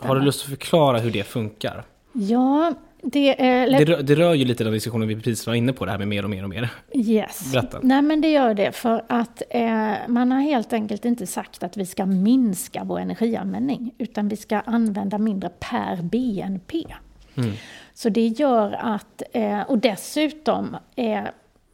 Har 0.00 0.16
du 0.16 0.22
lust 0.22 0.44
att 0.44 0.50
förklara 0.50 0.98
hur 0.98 1.10
det 1.10 1.24
funkar? 1.24 1.84
Ja, 2.12 2.74
det 3.02 3.42
är... 3.42 3.66
Det 3.66 3.84
rör, 3.84 4.02
det 4.02 4.14
rör 4.14 4.34
ju 4.34 4.44
lite 4.44 4.64
den 4.64 4.72
diskussionen 4.72 5.08
vi 5.08 5.16
precis 5.16 5.46
var 5.46 5.54
inne 5.54 5.72
på, 5.72 5.84
det 5.84 5.90
här 5.90 5.98
med 5.98 6.08
mer 6.08 6.24
och 6.24 6.30
mer 6.30 6.42
och 6.42 6.48
mer. 6.48 6.68
Yes. 6.94 7.52
Berätta. 7.52 7.78
Nej, 7.82 8.02
men 8.02 8.20
det 8.20 8.30
gör 8.30 8.54
det 8.54 8.72
för 8.72 9.04
att 9.08 9.42
eh, 9.50 9.92
man 10.08 10.32
har 10.32 10.40
helt 10.40 10.72
enkelt 10.72 11.04
inte 11.04 11.26
sagt 11.26 11.62
att 11.62 11.76
vi 11.76 11.86
ska 11.86 12.06
minska 12.06 12.84
vår 12.84 12.98
energianvändning, 12.98 13.94
utan 13.98 14.28
vi 14.28 14.36
ska 14.36 14.60
använda 14.60 15.18
mindre 15.18 15.50
per 15.60 16.02
BNP. 16.02 16.84
Så 17.94 18.08
det 18.08 18.26
gör 18.26 18.72
att, 18.72 19.22
eh, 19.32 19.60
och 19.60 19.78
dessutom, 19.78 20.76
eh, 20.96 21.22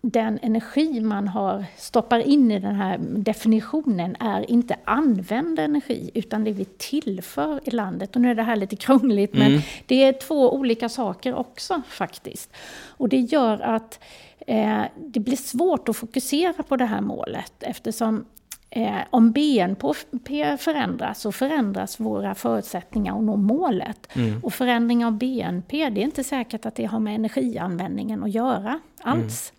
den 0.00 0.38
energi 0.43 1.00
man 1.00 1.28
har 1.28 1.64
stoppar 1.76 2.19
in 2.19 2.50
i 2.50 2.59
den 2.59 2.75
här 2.75 2.99
definitionen 3.00 4.17
är 4.21 4.50
inte 4.50 4.76
använd 4.85 5.59
energi, 5.59 6.11
utan 6.14 6.45
det 6.45 6.52
vi 6.52 6.64
tillför 6.64 7.61
i 7.64 7.71
landet. 7.71 8.17
Och 8.17 8.23
nu 8.23 8.31
är 8.31 8.35
det 8.35 8.43
här 8.43 8.57
lite 8.57 8.76
krångligt, 8.76 9.35
men 9.35 9.61
det 9.87 10.05
är 10.05 10.12
två 10.12 10.55
olika 10.55 10.88
saker 10.88 11.35
också 11.35 11.83
faktiskt. 11.88 12.50
Och 12.87 13.09
det 13.09 13.17
gör 13.17 13.61
att 13.61 14.00
eh, 14.47 14.83
det 14.97 15.21
blir 15.21 15.37
svårt 15.37 15.88
att 15.88 15.97
fokusera 15.97 16.62
på 16.62 16.76
det 16.76 16.87
här 16.87 17.00
målet 17.00 17.52
eftersom 17.61 18.25
eh, 18.71 18.97
om 19.11 19.33
BNP 19.33 20.57
förändras 20.59 21.21
så 21.21 21.33
förändras 21.33 22.00
våra 22.00 22.35
förutsättningar 22.35 23.17
att 23.17 23.23
nå 23.23 23.37
målet. 23.37 24.09
Och 24.43 24.55
förändring 24.55 25.05
av 25.05 25.12
BNP, 25.12 25.90
det 25.90 26.00
är 26.00 26.05
inte 26.05 26.25
säkert 26.25 26.67
att 26.67 26.75
det 26.75 26.85
har 26.85 27.00
med 27.00 27.14
energianvändningen 27.14 28.23
att 28.23 28.35
göra 28.35 28.81
alls. 29.00 29.52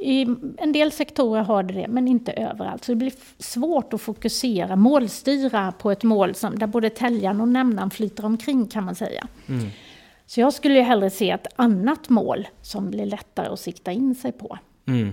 I 0.00 0.26
en 0.58 0.72
del 0.72 0.92
sektorer 0.92 1.42
har 1.42 1.62
det 1.62 1.74
det, 1.74 1.88
men 1.88 2.08
inte 2.08 2.32
överallt. 2.32 2.84
Så 2.84 2.92
det 2.92 2.96
blir 2.96 3.12
svårt 3.38 3.92
att 3.92 4.00
fokusera, 4.00 4.76
målstyra 4.76 5.72
på 5.72 5.90
ett 5.90 6.02
mål 6.02 6.34
som, 6.34 6.58
där 6.58 6.66
både 6.66 6.90
täljaren 6.90 7.40
och 7.40 7.48
nämnaren 7.48 7.90
flyter 7.90 8.24
omkring 8.24 8.66
kan 8.66 8.84
man 8.84 8.94
säga. 8.94 9.28
Så 10.26 10.40
jag 10.40 10.54
skulle 10.54 10.74
ju 10.74 10.80
hellre 10.80 11.10
se 11.10 11.30
ett 11.30 11.46
annat 11.56 12.08
mål 12.08 12.48
som 12.62 12.90
blir 12.90 13.06
lättare 13.06 13.46
att 13.46 13.60
sikta 13.60 13.92
in 13.92 14.14
sig 14.14 14.32
på. 14.32 14.58
Mm. 14.86 15.12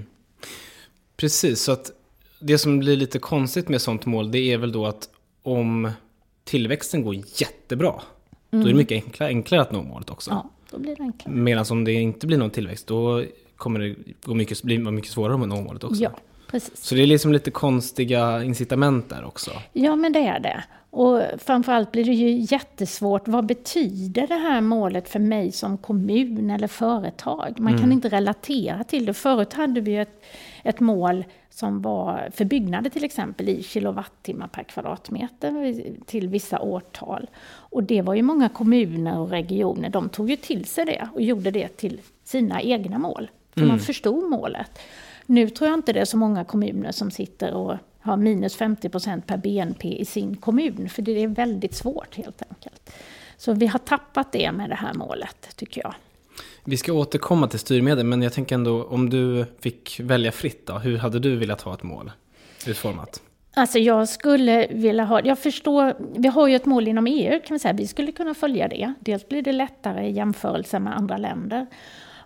Precis, 1.18 1.62
så 1.62 1.72
att 1.72 1.92
det 2.40 2.58
som 2.58 2.80
blir 2.80 2.96
lite 2.96 3.20
konstigt 3.20 3.70
med 3.70 3.82
sånt 3.82 4.06
mål 4.06 4.32
det 4.32 4.54
är 4.54 4.58
väl 4.58 4.72
då 4.72 4.86
att 4.86 5.10
om 5.44 5.92
tillväxten 6.44 7.04
går 7.04 7.16
jättebra, 7.16 7.90
mm. 7.92 8.02
då 8.52 8.58
är 8.58 8.64
det 8.64 8.70
mm. 8.70 8.78
mycket 8.78 9.04
enklare, 9.04 9.30
enklare 9.30 9.62
att 9.62 9.72
nå 9.72 9.84
målet 9.84 10.10
också. 10.10 10.32
Ja, 10.32 10.50
då 10.72 10.80
blir 10.80 10.96
det 10.96 11.04
enklare. 11.04 11.36
Medan 11.36 11.66
om 11.70 11.84
det 11.84 11.94
inte 11.94 12.28
blir 12.28 12.38
någon 12.38 12.50
tillväxt, 12.50 12.88
då 12.88 13.24
kommer 13.58 13.80
det 13.80 13.96
gå 14.24 14.34
mycket, 14.34 14.64
bli 14.64 14.78
mycket 14.80 15.12
svårare 15.12 15.38
nå 15.38 15.62
målet 15.62 15.84
också. 15.84 16.04
Ja, 16.04 16.12
precis. 16.48 16.84
Så 16.84 16.96
det 16.96 17.02
är 17.02 17.08
liksom 17.08 17.34
lite 17.34 17.52
konstiga 17.52 18.44
incitament 18.44 19.10
där 19.10 19.26
också. 19.26 19.52
Ja, 19.74 19.96
men 19.96 20.14
det 20.14 20.28
är 20.28 20.40
det. 20.40 20.64
Och 20.96 21.22
framförallt 21.38 21.92
blir 21.92 22.06
det 22.06 22.14
ju 22.14 22.46
jättesvårt. 22.50 23.28
Vad 23.28 23.46
betyder 23.46 24.28
det 24.28 24.36
här 24.36 24.62
målet 24.62 25.10
för 25.10 25.20
mig 25.20 25.52
som 25.52 25.78
kommun 25.78 26.50
eller 26.50 26.68
företag? 26.68 27.56
Man 27.60 27.68
mm. 27.68 27.82
kan 27.82 27.92
inte 27.92 28.10
relatera 28.10 28.84
till 28.84 29.06
det. 29.06 29.14
Förut 29.14 29.54
hade 29.54 29.82
vi 29.82 29.96
ett, 29.98 30.24
ett 30.64 30.80
mål 30.80 31.26
som 31.50 31.82
var 31.82 32.30
för 32.34 32.46
byggnader 32.46 32.90
till 32.90 33.04
exempel 33.04 33.50
i 33.50 33.64
kilowattimmar 33.64 34.48
per 34.48 34.64
kvadratmeter 34.64 35.84
till 36.06 36.28
vissa 36.30 36.60
årtal. 36.60 37.30
Och 37.48 37.84
det 37.84 38.02
var 38.02 38.14
ju 38.14 38.22
många 38.22 38.50
kommuner 38.50 39.20
och 39.20 39.30
regioner, 39.30 39.90
de 39.90 40.10
tog 40.10 40.30
ju 40.30 40.36
till 40.36 40.66
sig 40.66 40.86
det 40.86 41.10
och 41.14 41.22
gjorde 41.22 41.52
det 41.52 41.68
till 41.68 42.02
sina 42.24 42.62
egna 42.62 42.98
mål. 42.98 43.30
För 43.56 43.62
mm. 43.62 43.68
man 43.68 43.80
förstod 43.80 44.30
målet. 44.30 44.80
Nu 45.26 45.50
tror 45.50 45.70
jag 45.70 45.78
inte 45.80 45.94
det 45.94 46.00
är 46.00 46.06
så 46.06 46.18
många 46.18 46.44
kommuner 46.44 46.92
som 46.92 47.12
sitter 47.12 47.54
och 47.54 47.78
har 48.02 48.18
minus 48.18 48.56
50 48.56 48.90
procent 48.90 49.28
per 49.28 49.38
BNP 49.38 49.88
i 49.88 50.06
sin 50.06 50.36
kommun, 50.36 50.90
för 50.90 51.02
det 51.02 51.24
är 51.24 51.28
väldigt 51.28 51.76
svårt 51.76 52.16
helt 52.16 52.42
enkelt. 52.50 52.94
Så 53.38 53.54
vi 53.54 53.68
har 53.68 53.80
tappat 53.80 54.32
det 54.32 54.52
med 54.52 54.70
det 54.70 54.76
här 54.76 54.94
målet, 54.94 55.56
tycker 55.56 55.82
jag. 55.82 55.94
Vi 56.64 56.78
ska 56.78 56.94
återkomma 56.94 57.48
till 57.48 57.60
styrmedel, 57.60 58.06
men 58.06 58.22
jag 58.22 58.34
tänker 58.34 58.56
ändå 58.56 58.84
om 58.84 59.10
du 59.10 59.46
fick 59.60 60.00
välja 60.00 60.32
fritt 60.32 60.68
då, 60.68 60.78
hur 60.78 60.98
hade 60.98 61.20
du 61.20 61.36
velat 61.36 61.62
ha 61.62 61.74
ett 61.74 61.84
mål 61.84 62.12
utformat? 62.68 63.22
Alltså 63.54 63.80
jag 63.80 64.10
skulle 64.10 64.68
vilja 64.68 65.04
ha, 65.04 65.22
jag 65.22 65.40
förstår, 65.40 65.96
vi 66.16 66.28
har 66.28 66.48
ju 66.48 66.56
ett 66.56 66.66
mål 66.66 66.88
inom 66.88 67.08
EU 67.08 67.40
kan 67.46 67.56
vi 67.56 67.60
säga, 67.60 67.74
vi 67.74 67.88
skulle 67.88 68.12
kunna 68.12 68.34
följa 68.34 68.68
det. 68.68 68.94
Dels 69.00 69.28
blir 69.28 69.42
det 69.42 69.52
lättare 69.52 70.08
i 70.08 70.12
jämförelse 70.12 70.80
med 70.80 70.98
andra 70.98 71.18
länder. 71.18 71.68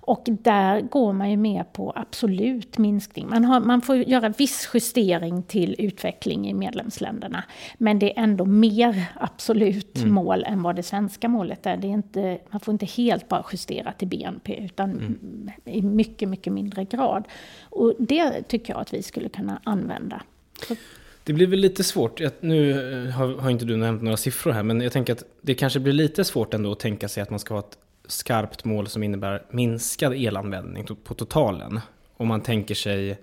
Och 0.09 0.25
där 0.27 0.81
går 0.81 1.13
man 1.13 1.31
ju 1.31 1.37
med 1.37 1.73
på 1.73 1.93
absolut 1.95 2.77
minskning. 2.77 3.29
Man, 3.29 3.45
har, 3.45 3.59
man 3.59 3.81
får 3.81 3.95
göra 3.95 4.29
viss 4.29 4.69
justering 4.73 5.43
till 5.43 5.75
utveckling 5.79 6.49
i 6.49 6.53
medlemsländerna. 6.53 7.43
Men 7.77 7.99
det 7.99 8.17
är 8.17 8.23
ändå 8.23 8.45
mer 8.45 9.05
absolut 9.15 9.97
mm. 9.97 10.13
mål 10.13 10.43
än 10.43 10.61
vad 10.63 10.75
det 10.75 10.83
svenska 10.83 11.27
målet 11.29 11.65
är. 11.65 11.77
Det 11.77 11.87
är 11.87 11.91
inte, 11.91 12.39
man 12.49 12.59
får 12.59 12.71
inte 12.71 12.85
helt 12.85 13.27
bara 13.27 13.45
justera 13.51 13.91
till 13.91 14.07
BNP 14.07 14.63
utan 14.63 14.91
mm. 14.91 15.51
i 15.65 15.81
mycket, 15.81 16.29
mycket 16.29 16.53
mindre 16.53 16.85
grad. 16.85 17.27
Och 17.61 17.93
det 17.99 18.41
tycker 18.41 18.73
jag 18.73 18.81
att 18.81 18.93
vi 18.93 19.03
skulle 19.03 19.29
kunna 19.29 19.61
använda. 19.63 20.21
Så. 20.67 20.75
Det 21.23 21.33
blir 21.33 21.47
väl 21.47 21.59
lite 21.59 21.83
svårt, 21.83 22.21
nu 22.39 22.73
har, 23.11 23.41
har 23.41 23.49
inte 23.49 23.65
du 23.65 23.77
nämnt 23.77 24.01
några 24.01 24.17
siffror 24.17 24.51
här, 24.51 24.63
men 24.63 24.81
jag 24.81 24.91
tänker 24.91 25.13
att 25.13 25.23
det 25.41 25.55
kanske 25.55 25.79
blir 25.79 25.93
lite 25.93 26.23
svårt 26.23 26.53
ändå 26.53 26.71
att 26.71 26.79
tänka 26.79 27.07
sig 27.07 27.23
att 27.23 27.29
man 27.29 27.39
ska 27.39 27.53
ha 27.53 27.59
ett 27.59 27.77
skarpt 28.11 28.65
mål 28.65 28.87
som 28.87 29.03
innebär 29.03 29.45
minskad 29.51 30.13
elanvändning 30.13 30.85
på 31.03 31.13
totalen. 31.13 31.79
Om 32.17 32.27
man 32.27 32.41
tänker 32.41 32.75
sig 32.75 33.17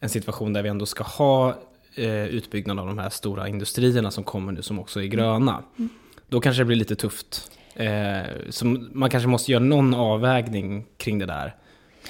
en 0.00 0.08
situation 0.08 0.52
där 0.52 0.62
vi 0.62 0.68
ändå 0.68 0.86
ska 0.86 1.04
ha 1.04 1.54
eh, 1.94 2.26
utbyggnad 2.26 2.78
av 2.78 2.86
de 2.86 2.98
här 2.98 3.10
stora 3.10 3.48
industrierna 3.48 4.10
som 4.10 4.24
kommer 4.24 4.52
nu 4.52 4.62
som 4.62 4.78
också 4.78 5.02
är 5.02 5.06
gröna. 5.06 5.62
Mm. 5.78 5.88
Då 6.28 6.40
kanske 6.40 6.60
det 6.60 6.66
blir 6.66 6.76
lite 6.76 6.96
tufft. 6.96 7.50
Eh, 7.74 8.22
så 8.50 8.66
man 8.92 9.10
kanske 9.10 9.28
måste 9.28 9.52
göra 9.52 9.62
någon 9.62 9.94
avvägning 9.94 10.86
kring 10.96 11.18
det 11.18 11.26
där. 11.26 11.54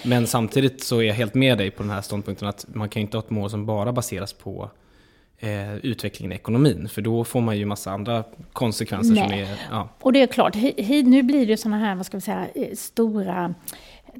Men 0.05 0.26
samtidigt 0.26 0.83
så 0.83 0.99
är 0.99 1.03
jag 1.03 1.15
helt 1.15 1.35
med 1.35 1.59
dig 1.59 1.71
på 1.71 1.83
den 1.83 1.91
här 1.91 2.00
ståndpunkten 2.00 2.49
att 2.49 2.67
man 2.69 2.88
kan 2.88 3.00
ju 3.00 3.07
inte 3.07 3.17
ha 3.17 3.25
ett 3.25 3.31
mål 3.31 3.50
som 3.50 3.67
bara 3.67 3.93
baseras 3.93 4.33
på 4.33 4.71
eh, 5.38 5.76
utvecklingen 5.76 6.33
i 6.33 6.35
ekonomin. 6.35 6.88
För 6.88 7.02
då 7.02 7.25
får 7.25 7.40
man 7.40 7.59
ju 7.59 7.64
massa 7.64 7.90
andra 7.90 8.25
konsekvenser 8.52 9.14
Nej. 9.14 9.25
som 9.25 9.38
är... 9.38 9.59
Ja. 9.71 9.88
Och 10.00 10.12
det 10.12 10.23
är 10.23 10.26
klart, 10.26 10.55
nu 11.05 11.23
blir 11.23 11.47
det 11.47 11.57
sådana 11.57 11.78
här, 11.78 11.95
vad 11.95 12.07
ska 12.07 12.16
vi 12.16 12.21
säga, 12.21 12.47
eh, 12.55 12.75
stora 12.75 13.55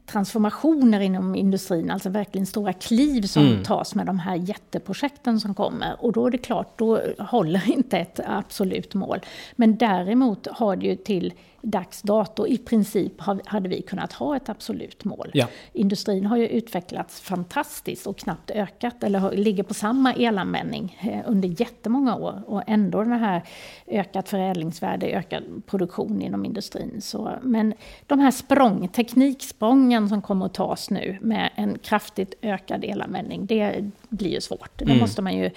transformationer 0.07 1.01
inom 1.01 1.35
industrin, 1.35 1.91
alltså 1.91 2.09
verkligen 2.11 2.47
stora 2.47 2.73
kliv 2.73 3.23
som 3.23 3.47
mm. 3.47 3.65
tas 3.65 3.95
med 3.95 4.07
de 4.07 4.19
här 4.19 4.37
jätteprojekten 4.37 5.41
som 5.41 5.55
kommer. 5.55 6.05
Och 6.05 6.13
då 6.13 6.27
är 6.27 6.31
det 6.31 6.39
klart, 6.39 6.79
då 6.79 7.01
håller 7.19 7.71
inte 7.71 7.99
ett 7.99 8.21
absolut 8.27 8.95
mål. 8.95 9.21
Men 9.57 9.77
däremot 9.77 10.47
har 10.47 10.77
det 10.77 10.87
ju 10.87 10.97
till 10.97 11.33
dags 11.67 12.03
dato 12.03 12.47
i 12.47 12.59
princip 12.59 13.13
hade 13.45 13.69
vi 13.69 13.83
kunnat 13.83 14.13
ha 14.13 14.37
ett 14.37 14.49
absolut 14.49 15.05
mål. 15.05 15.31
Ja. 15.35 15.47
Industrin 15.73 16.27
har 16.27 16.37
ju 16.37 16.49
utvecklats 16.49 17.21
fantastiskt 17.21 18.07
och 18.07 18.19
knappt 18.19 18.51
ökat 18.51 19.03
eller 19.03 19.33
ligger 19.33 19.63
på 19.63 19.75
samma 19.75 20.15
elanvändning 20.15 20.99
eh, 21.01 21.31
under 21.31 21.61
jättemånga 21.61 22.17
år 22.17 22.43
och 22.47 22.63
ändå 22.67 23.05
det 23.05 23.15
här 23.15 23.43
ökat 23.87 24.29
förädlingsvärde, 24.29 25.07
ökad 25.07 25.63
produktion 25.67 26.23
inom 26.23 26.45
industrin. 26.45 27.03
Så, 27.03 27.39
men 27.43 27.75
de 28.07 28.19
här 28.19 28.31
språng, 28.31 28.89
tekniksprången 28.89 30.09
som 30.09 30.23
kommer 30.23 30.47
att 30.47 30.55
tas 30.55 30.91
nu 30.91 31.19
med 31.21 31.51
en 31.55 31.79
kraftigt 31.79 32.35
ökad 32.43 32.85
elanvändning, 32.85 33.47
det 33.47 33.91
blir 34.09 34.31
ju 34.31 34.41
svårt. 34.41 34.71
Det 34.79 34.85
mm. 34.85 34.99
måste 34.99 35.23
man 35.23 35.37
ju 35.37 35.51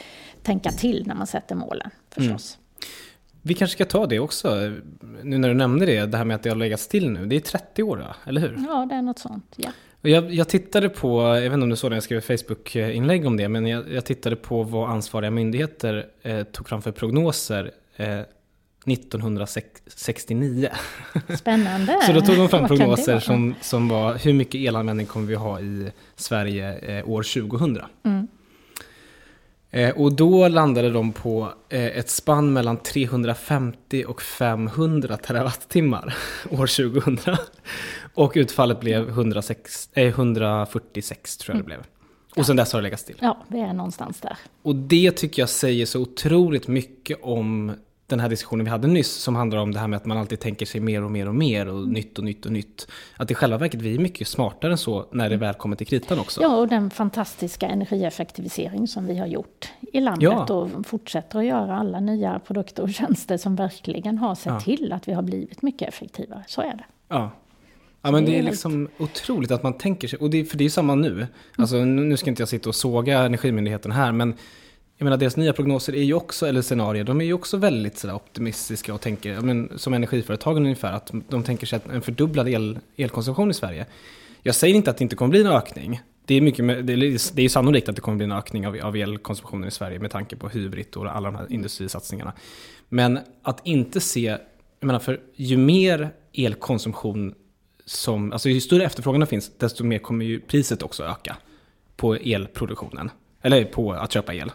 tänka 0.44 0.72
till 0.72 1.08
när 1.08 1.16
man 1.16 1.28
sätter 1.28 1.56
målen 1.56 1.90
förstås. 2.10 2.56
Mm. 2.56 2.69
Vi 3.42 3.54
kanske 3.54 3.76
ska 3.76 3.86
ta 3.86 4.06
det 4.06 4.20
också, 4.20 4.56
nu 5.24 5.38
när 5.38 5.48
du 5.48 5.54
nämnde 5.54 5.86
det, 5.86 6.06
det 6.06 6.18
här 6.18 6.26
med 6.26 6.36
att 6.36 6.44
det 6.44 6.50
har 6.50 6.56
legat 6.56 6.80
still 6.80 7.12
nu. 7.12 7.26
Det 7.26 7.36
är 7.36 7.40
30 7.40 7.84
år, 7.84 8.06
eller 8.26 8.42
hur? 8.42 8.66
Ja, 8.68 8.86
det 8.90 8.96
är 8.96 9.02
något 9.02 9.20
sånt, 9.20 9.54
ja. 9.56 9.70
Jag, 10.02 10.34
jag, 10.34 10.50
tittade 10.50 10.90
på, 10.90 11.22
jag 11.22 11.42
vet 11.42 11.54
inte 11.54 11.64
om 11.64 11.70
du 11.70 11.76
såg 11.76 11.92
det, 11.92 11.96
jag 11.96 12.04
skrev 12.04 12.22
Facebook-inlägg 12.22 13.26
om 13.26 13.38
det, 13.38 13.50
men 13.50 13.68
jag, 13.68 13.94
jag, 13.94 14.06
tittade 14.06 14.36
på 14.36 14.64
vad 14.64 14.90
ansvariga 14.90 15.32
myndigheter 15.32 16.06
eh, 16.22 16.44
tog 16.44 16.70
fram 16.70 16.82
för 16.82 16.92
prognoser 16.92 17.72
eh, 17.96 18.20
1969. 18.86 20.70
Spännande. 21.38 22.00
Så 22.06 22.14
då 22.14 22.22
tog 22.22 22.38
de 22.38 22.50
fram 22.50 22.68
prognoser 22.68 23.20
som, 23.20 23.56
som 23.62 23.88
var 23.88 24.14
hur 24.16 24.34
mycket 24.34 24.62
elanvändning 24.62 25.06
kommer 25.06 25.28
vi 25.28 25.36
ha 25.36 25.60
i 25.60 25.92
Sverige 26.16 26.78
eh, 26.78 27.10
år 27.10 27.24
2000. 27.50 27.80
Mm. 28.06 28.28
Eh, 29.72 29.90
och 29.90 30.14
då 30.14 30.48
landade 30.48 30.90
de 30.90 31.12
på 31.12 31.54
eh, 31.70 31.86
ett 31.86 32.10
spann 32.10 32.54
mellan 32.54 32.78
350 32.78 34.06
och 34.08 34.22
500 34.22 35.18
terawattimmar 35.18 36.16
år 36.50 36.92
2000. 36.92 37.36
Och 38.14 38.32
utfallet 38.36 38.80
blev 38.80 39.10
106, 39.10 39.90
eh, 39.94 40.08
146 40.08 41.38
tror 41.38 41.56
jag 41.56 41.64
det 41.64 41.66
blev. 41.66 41.84
Och 42.36 42.46
sen 42.46 42.56
dess 42.56 42.74
har 42.74 42.80
det 42.80 42.84
legat 42.84 43.00
still. 43.00 43.18
Ja, 43.20 43.38
det 43.48 43.60
är 43.60 43.74
någonstans 43.74 44.22
där. 44.22 44.38
Och 44.62 44.76
det 44.76 45.12
tycker 45.12 45.42
jag 45.42 45.50
säger 45.50 45.86
så 45.86 46.02
otroligt 46.02 46.68
mycket 46.68 47.20
om 47.22 47.74
den 48.10 48.20
här 48.20 48.30
diskussionen 48.30 48.66
vi 48.66 48.72
hade 48.72 48.88
nyss 48.88 49.12
som 49.12 49.36
handlar 49.36 49.60
om 49.60 49.72
det 49.72 49.80
här 49.80 49.88
med 49.88 49.98
att 49.98 50.06
man 50.06 50.18
alltid 50.18 50.40
tänker 50.40 50.66
sig 50.66 50.82
mer 50.82 51.04
och 51.04 51.12
mer 51.12 51.28
och 51.28 51.36
mer 51.36 51.68
och 51.68 51.78
mm. 51.78 51.90
nytt 51.90 52.18
och 52.18 52.24
nytt 52.24 52.46
och 52.46 52.52
nytt. 52.52 52.88
Att 53.18 53.32
i 53.32 53.36
själva 53.36 53.58
verket 53.58 53.82
vi 53.82 53.96
är 53.96 54.00
mycket 54.00 54.28
smartare 54.28 54.72
än 54.72 54.78
så 54.78 55.06
när 55.12 55.30
det 55.30 55.38
väl 55.38 55.54
kommer 55.54 55.76
till 55.76 55.88
kritan 55.88 56.20
också. 56.20 56.42
Ja, 56.42 56.56
och 56.56 56.68
den 56.68 56.90
fantastiska 56.90 57.68
energieffektivisering 57.68 58.88
som 58.88 59.06
vi 59.06 59.18
har 59.18 59.28
gjort 59.28 59.70
i 59.94 60.00
landet 60.00 60.24
ja. 60.24 60.54
och 60.54 60.88
fortsätter 60.88 61.40
att 61.40 61.46
göra 61.46 61.78
alla 61.78 62.00
nya 62.00 62.40
produkter 62.40 62.84
och 62.84 62.94
tjänster 62.94 63.38
som 63.38 63.56
verkligen 63.56 64.18
har 64.18 64.36
sett 64.36 64.54
ja. 64.54 64.60
till 64.60 64.94
att 64.94 65.08
vi 65.08 65.14
har 65.14 65.22
blivit 65.22 65.62
mycket 65.62 65.88
effektivare. 65.88 66.44
Så 66.48 66.62
är 66.62 66.74
det. 66.74 66.86
Ja. 67.08 67.32
Ja 68.02 68.12
men 68.12 68.26
det 68.26 68.40
är 68.40 68.44
liksom 68.44 68.88
otroligt 68.98 69.52
att 69.52 69.64
man 69.64 69.74
tänker 69.74 70.08
sig, 70.08 70.20
och 70.20 70.30
det, 70.30 70.46
för 70.46 70.58
det 70.58 70.62
är 70.62 70.66
ju 70.66 70.70
samma 70.70 70.96
nu. 70.96 71.28
Alltså 71.58 71.78
nu 71.78 72.18
ska 72.18 72.30
inte 72.30 72.42
jag 72.42 72.50
sitta 72.50 72.70
och 72.70 72.76
såga 72.76 73.20
Energimyndigheten 73.20 73.92
här, 73.92 74.12
men 74.12 74.34
jag 75.00 75.04
menar 75.04 75.18
deras 75.18 75.38
nya 75.38 75.54
prognoser 75.54 75.96
är 75.96 76.04
ju 76.04 76.14
också, 76.14 76.48
eller 76.48 76.62
scenarier, 76.62 77.04
de 77.04 77.22
är 77.22 77.26
ju 77.26 77.34
också 77.34 77.58
väldigt 77.58 77.98
sådär 77.98 78.14
optimistiska 78.14 78.94
och 78.94 79.02
tänker, 79.02 79.42
men, 79.42 79.72
som 79.80 79.94
energiföretagen 79.94 80.64
ungefär, 80.64 80.94
att 80.94 81.12
de 81.30 81.44
tänker 81.44 81.68
sig 81.68 81.80
en 81.94 82.02
fördubblad 82.02 82.50
el, 82.50 82.80
elkonsumtion 82.96 83.52
i 83.52 83.54
Sverige. 83.54 83.86
Jag 84.44 84.56
säger 84.56 84.76
inte 84.76 84.90
att 84.90 84.98
det 84.98 85.04
inte 85.04 85.16
kommer 85.16 85.30
bli 85.30 85.42
en 85.42 85.48
ökning. 85.48 86.02
Det 86.26 86.36
är, 86.36 86.42
mycket, 86.42 86.88
det 86.88 86.94
är, 86.94 87.36
det 87.36 87.42
är 87.42 87.50
sannolikt 87.50 87.90
att 87.90 87.96
det 87.96 88.02
kommer 88.02 88.18
bli 88.18 88.24
en 88.24 88.32
ökning 88.32 88.68
av, 88.68 88.78
av 88.84 88.96
elkonsumtionen 88.96 89.68
i 89.68 89.72
Sverige 89.72 90.00
med 90.00 90.12
tanke 90.12 90.36
på 90.36 90.50
Hybrid 90.50 90.96
och 90.96 91.16
alla 91.16 91.32
de 91.32 91.36
här 91.36 91.52
industrisatsningarna. 91.52 92.34
Men 92.90 93.20
att 93.42 93.68
inte 93.68 94.00
se, 94.00 94.38
jag 94.80 94.88
menar 94.88 95.00
för 95.00 95.20
ju 95.36 95.58
mer 95.58 96.10
elkonsumtion 96.34 97.36
som, 97.86 98.32
alltså 98.32 98.50
ju 98.50 98.62
större 98.62 98.84
efterfrågan 98.84 99.20
det 99.20 99.28
finns, 99.28 99.52
desto 99.58 99.84
mer 99.84 100.00
kommer 100.00 100.26
ju 100.26 100.40
priset 100.40 100.84
också 100.84 101.04
öka 101.04 101.38
på 101.96 102.16
elproduktionen. 102.16 103.12
Eller 103.42 103.66
på 103.66 103.94
att 103.94 104.12
köpa 104.12 104.34
el. 104.34 104.52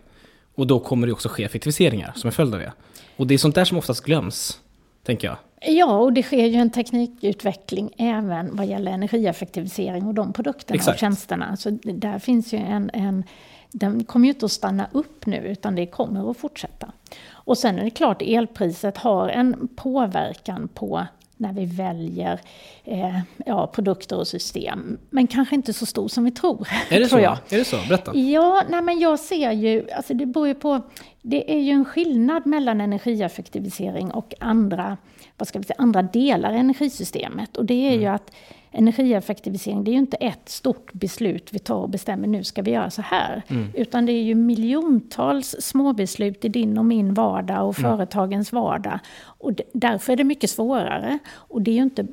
Och 0.55 0.67
då 0.67 0.81
kommer 0.81 1.07
det 1.07 1.13
också 1.13 1.29
ske 1.29 1.45
effektiviseringar 1.45 2.13
som 2.17 2.29
en 2.29 2.33
följd 2.33 2.55
av 2.55 2.61
det. 2.61 2.73
Och 3.17 3.27
det 3.27 3.35
är 3.35 3.39
sånt 3.39 3.55
där 3.55 3.65
som 3.65 3.79
oftast 3.79 4.05
glöms, 4.05 4.61
tänker 5.03 5.29
jag. 5.29 5.37
Ja, 5.61 5.97
och 5.97 6.13
det 6.13 6.23
sker 6.23 6.47
ju 6.47 6.57
en 6.57 6.71
teknikutveckling 6.71 7.91
även 7.99 8.57
vad 8.57 8.67
gäller 8.67 8.93
energieffektivisering 8.93 10.07
och 10.07 10.15
de 10.15 10.33
produkterna 10.33 10.77
Exakt. 10.77 10.95
och 10.95 11.01
tjänsterna. 11.01 11.57
Så 11.57 11.71
där 11.83 12.19
finns 12.19 12.53
ju 12.53 12.59
en, 12.59 12.91
en 12.93 13.25
den 13.71 14.05
kommer 14.05 14.27
ju 14.27 14.33
inte 14.33 14.47
att 14.47 14.53
stanna 14.53 14.89
upp 14.93 15.27
nu, 15.27 15.37
utan 15.37 15.75
det 15.75 15.87
kommer 15.87 16.31
att 16.31 16.37
fortsätta. 16.37 16.93
Och 17.31 17.59
sen 17.59 17.79
är 17.79 17.85
det 17.85 17.91
klart, 17.91 18.23
elpriset 18.23 18.97
har 18.97 19.29
en 19.29 19.69
påverkan 19.77 20.69
på 20.69 21.07
när 21.45 21.53
vi 21.53 21.65
väljer 21.67 22.41
eh, 22.85 23.19
ja, 23.47 23.67
produkter 23.67 24.19
och 24.19 24.29
system. 24.29 24.99
Men 25.11 25.27
kanske 25.27 25.55
inte 25.55 25.73
så 25.73 25.87
stor 25.87 26.09
som 26.09 26.25
vi 26.25 26.31
tror. 26.31 26.69
Är 26.89 27.01
det 27.01 27.09
tror 27.09 27.19
så? 27.19 27.25
Jag. 27.25 27.39
Är 27.49 27.59
det 27.59 27.65
så? 27.65 27.77
Berätta. 27.89 28.17
Ja, 28.17 28.63
nej 28.69 28.83
men 28.83 28.99
jag 28.99 29.19
ser 29.19 29.53
ju, 29.53 29.91
alltså 29.91 30.15
det 30.15 30.27
beror 30.27 30.49
ju 30.49 30.55
på, 30.55 30.81
det 31.23 31.53
är 31.53 31.61
ju 31.61 31.71
en 31.71 31.85
skillnad 31.85 32.47
mellan 32.47 32.81
energieffektivisering 32.81 34.11
och 34.11 34.35
andra, 34.41 34.97
vad 35.37 35.49
ska 35.49 35.59
vi 35.59 35.65
säga, 35.65 35.77
andra 35.79 36.03
delar 36.03 36.53
i 36.53 36.57
energisystemet. 36.57 37.57
Och 37.57 37.65
det 37.65 37.89
är 37.89 37.99
ju 37.99 38.07
att 38.07 38.31
energieffektivisering, 38.75 39.85
det 39.85 39.91
är 39.91 39.93
ju 39.93 39.99
inte 39.99 40.17
ett 40.17 40.49
stort 40.49 40.93
beslut 40.93 41.49
vi 41.53 41.59
tar 41.59 41.77
och 41.77 41.89
bestämmer 41.89 42.29
nu 42.29 42.45
ska 42.45 42.63
vi 42.63 42.71
göra 42.71 42.91
så 42.91 43.03
här. 43.03 43.43
Utan 43.75 44.07
det 44.07 44.13
är 44.13 44.23
ju 44.23 44.35
miljontals 44.35 45.57
småbeslut 45.59 46.45
i 46.45 46.49
din 46.49 46.79
och 46.79 46.85
min 46.85 47.15
vardag 47.15 47.69
och 47.69 47.77
företagens 47.77 48.53
vardag. 48.53 48.99
Och 49.25 49.53
därför 49.73 50.13
är 50.13 50.17
det 50.17 50.25
mycket 50.25 50.51
svårare. 50.51 51.19
Och 51.33 51.63
det 51.63 51.71
är 51.71 51.75
ju 51.75 51.83
inte 51.83 52.07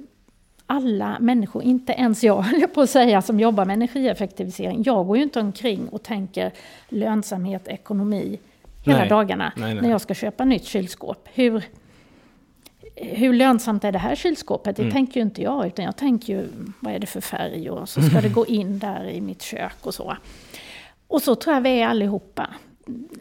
alla 0.65 1.17
människor, 1.19 1.63
inte 1.63 1.93
ens 1.93 2.23
jag 2.23 2.41
höll 2.41 2.67
på 2.67 2.81
att 2.81 2.89
säga, 2.89 3.21
som 3.21 3.39
jobbar 3.39 3.65
med 3.65 3.73
energieffektivisering. 3.73 4.83
Jag 4.85 5.07
går 5.07 5.17
ju 5.17 5.23
inte 5.23 5.39
omkring 5.39 5.87
och 5.89 6.03
tänker 6.03 6.51
lönsamhet, 6.89 7.67
ekonomi 7.67 8.39
hela 8.85 8.99
Nej. 8.99 9.09
dagarna 9.09 9.53
Nej, 9.55 9.73
nej. 9.73 9.83
när 9.83 9.89
jag 9.89 10.01
ska 10.01 10.13
köpa 10.13 10.45
nytt 10.45 10.63
kylskåp. 10.63 11.27
Hur, 11.33 11.63
hur 12.95 13.33
lönsamt 13.33 13.83
är 13.83 13.91
det 13.91 13.99
här 13.99 14.15
kylskåpet? 14.15 14.79
Mm. 14.79 14.89
Det 14.89 14.93
tänker 14.93 15.19
ju 15.19 15.21
inte 15.21 15.41
jag, 15.41 15.67
utan 15.67 15.85
jag 15.85 15.97
tänker 15.97 16.33
ju 16.33 16.47
vad 16.79 16.93
är 16.93 16.99
det 16.99 17.07
för 17.07 17.21
färg 17.21 17.69
och 17.69 17.89
så 17.89 18.01
ska 18.01 18.21
det 18.21 18.29
gå 18.33 18.45
in 18.45 18.79
där 18.79 19.09
i 19.09 19.21
mitt 19.21 19.41
kök 19.41 19.75
och 19.81 19.93
så. 19.93 20.17
Och 21.07 21.21
så 21.21 21.35
tror 21.35 21.55
jag 21.55 21.61
vi 21.61 21.81
är 21.81 21.87
allihopa. 21.87 22.49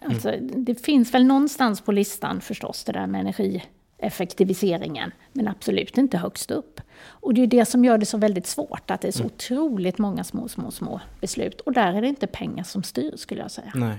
Alltså, 0.02 0.34
Det 0.40 0.74
finns 0.74 1.14
väl 1.14 1.24
någonstans 1.24 1.80
på 1.80 1.92
listan 1.92 2.40
förstås 2.40 2.84
det 2.84 2.92
där 2.92 3.06
med 3.06 3.20
energieffektiviseringen, 3.20 5.12
men 5.32 5.48
absolut 5.48 5.98
inte 5.98 6.18
högst 6.18 6.50
upp. 6.50 6.80
Och 7.02 7.34
det 7.34 7.42
är 7.42 7.46
det 7.46 7.64
som 7.64 7.84
gör 7.84 7.98
det 7.98 8.06
så 8.06 8.18
väldigt 8.18 8.46
svårt, 8.46 8.90
att 8.90 9.00
det 9.00 9.08
är 9.08 9.12
så 9.12 9.24
otroligt 9.24 9.98
många 9.98 10.24
små, 10.24 10.48
små, 10.48 10.70
små 10.70 11.00
beslut. 11.20 11.60
Och 11.60 11.72
där 11.72 11.92
är 11.92 12.02
det 12.02 12.08
inte 12.08 12.26
pengar 12.26 12.64
som 12.64 12.82
styr, 12.82 13.16
skulle 13.16 13.40
jag 13.40 13.50
säga. 13.50 13.72
Nej. 13.74 13.96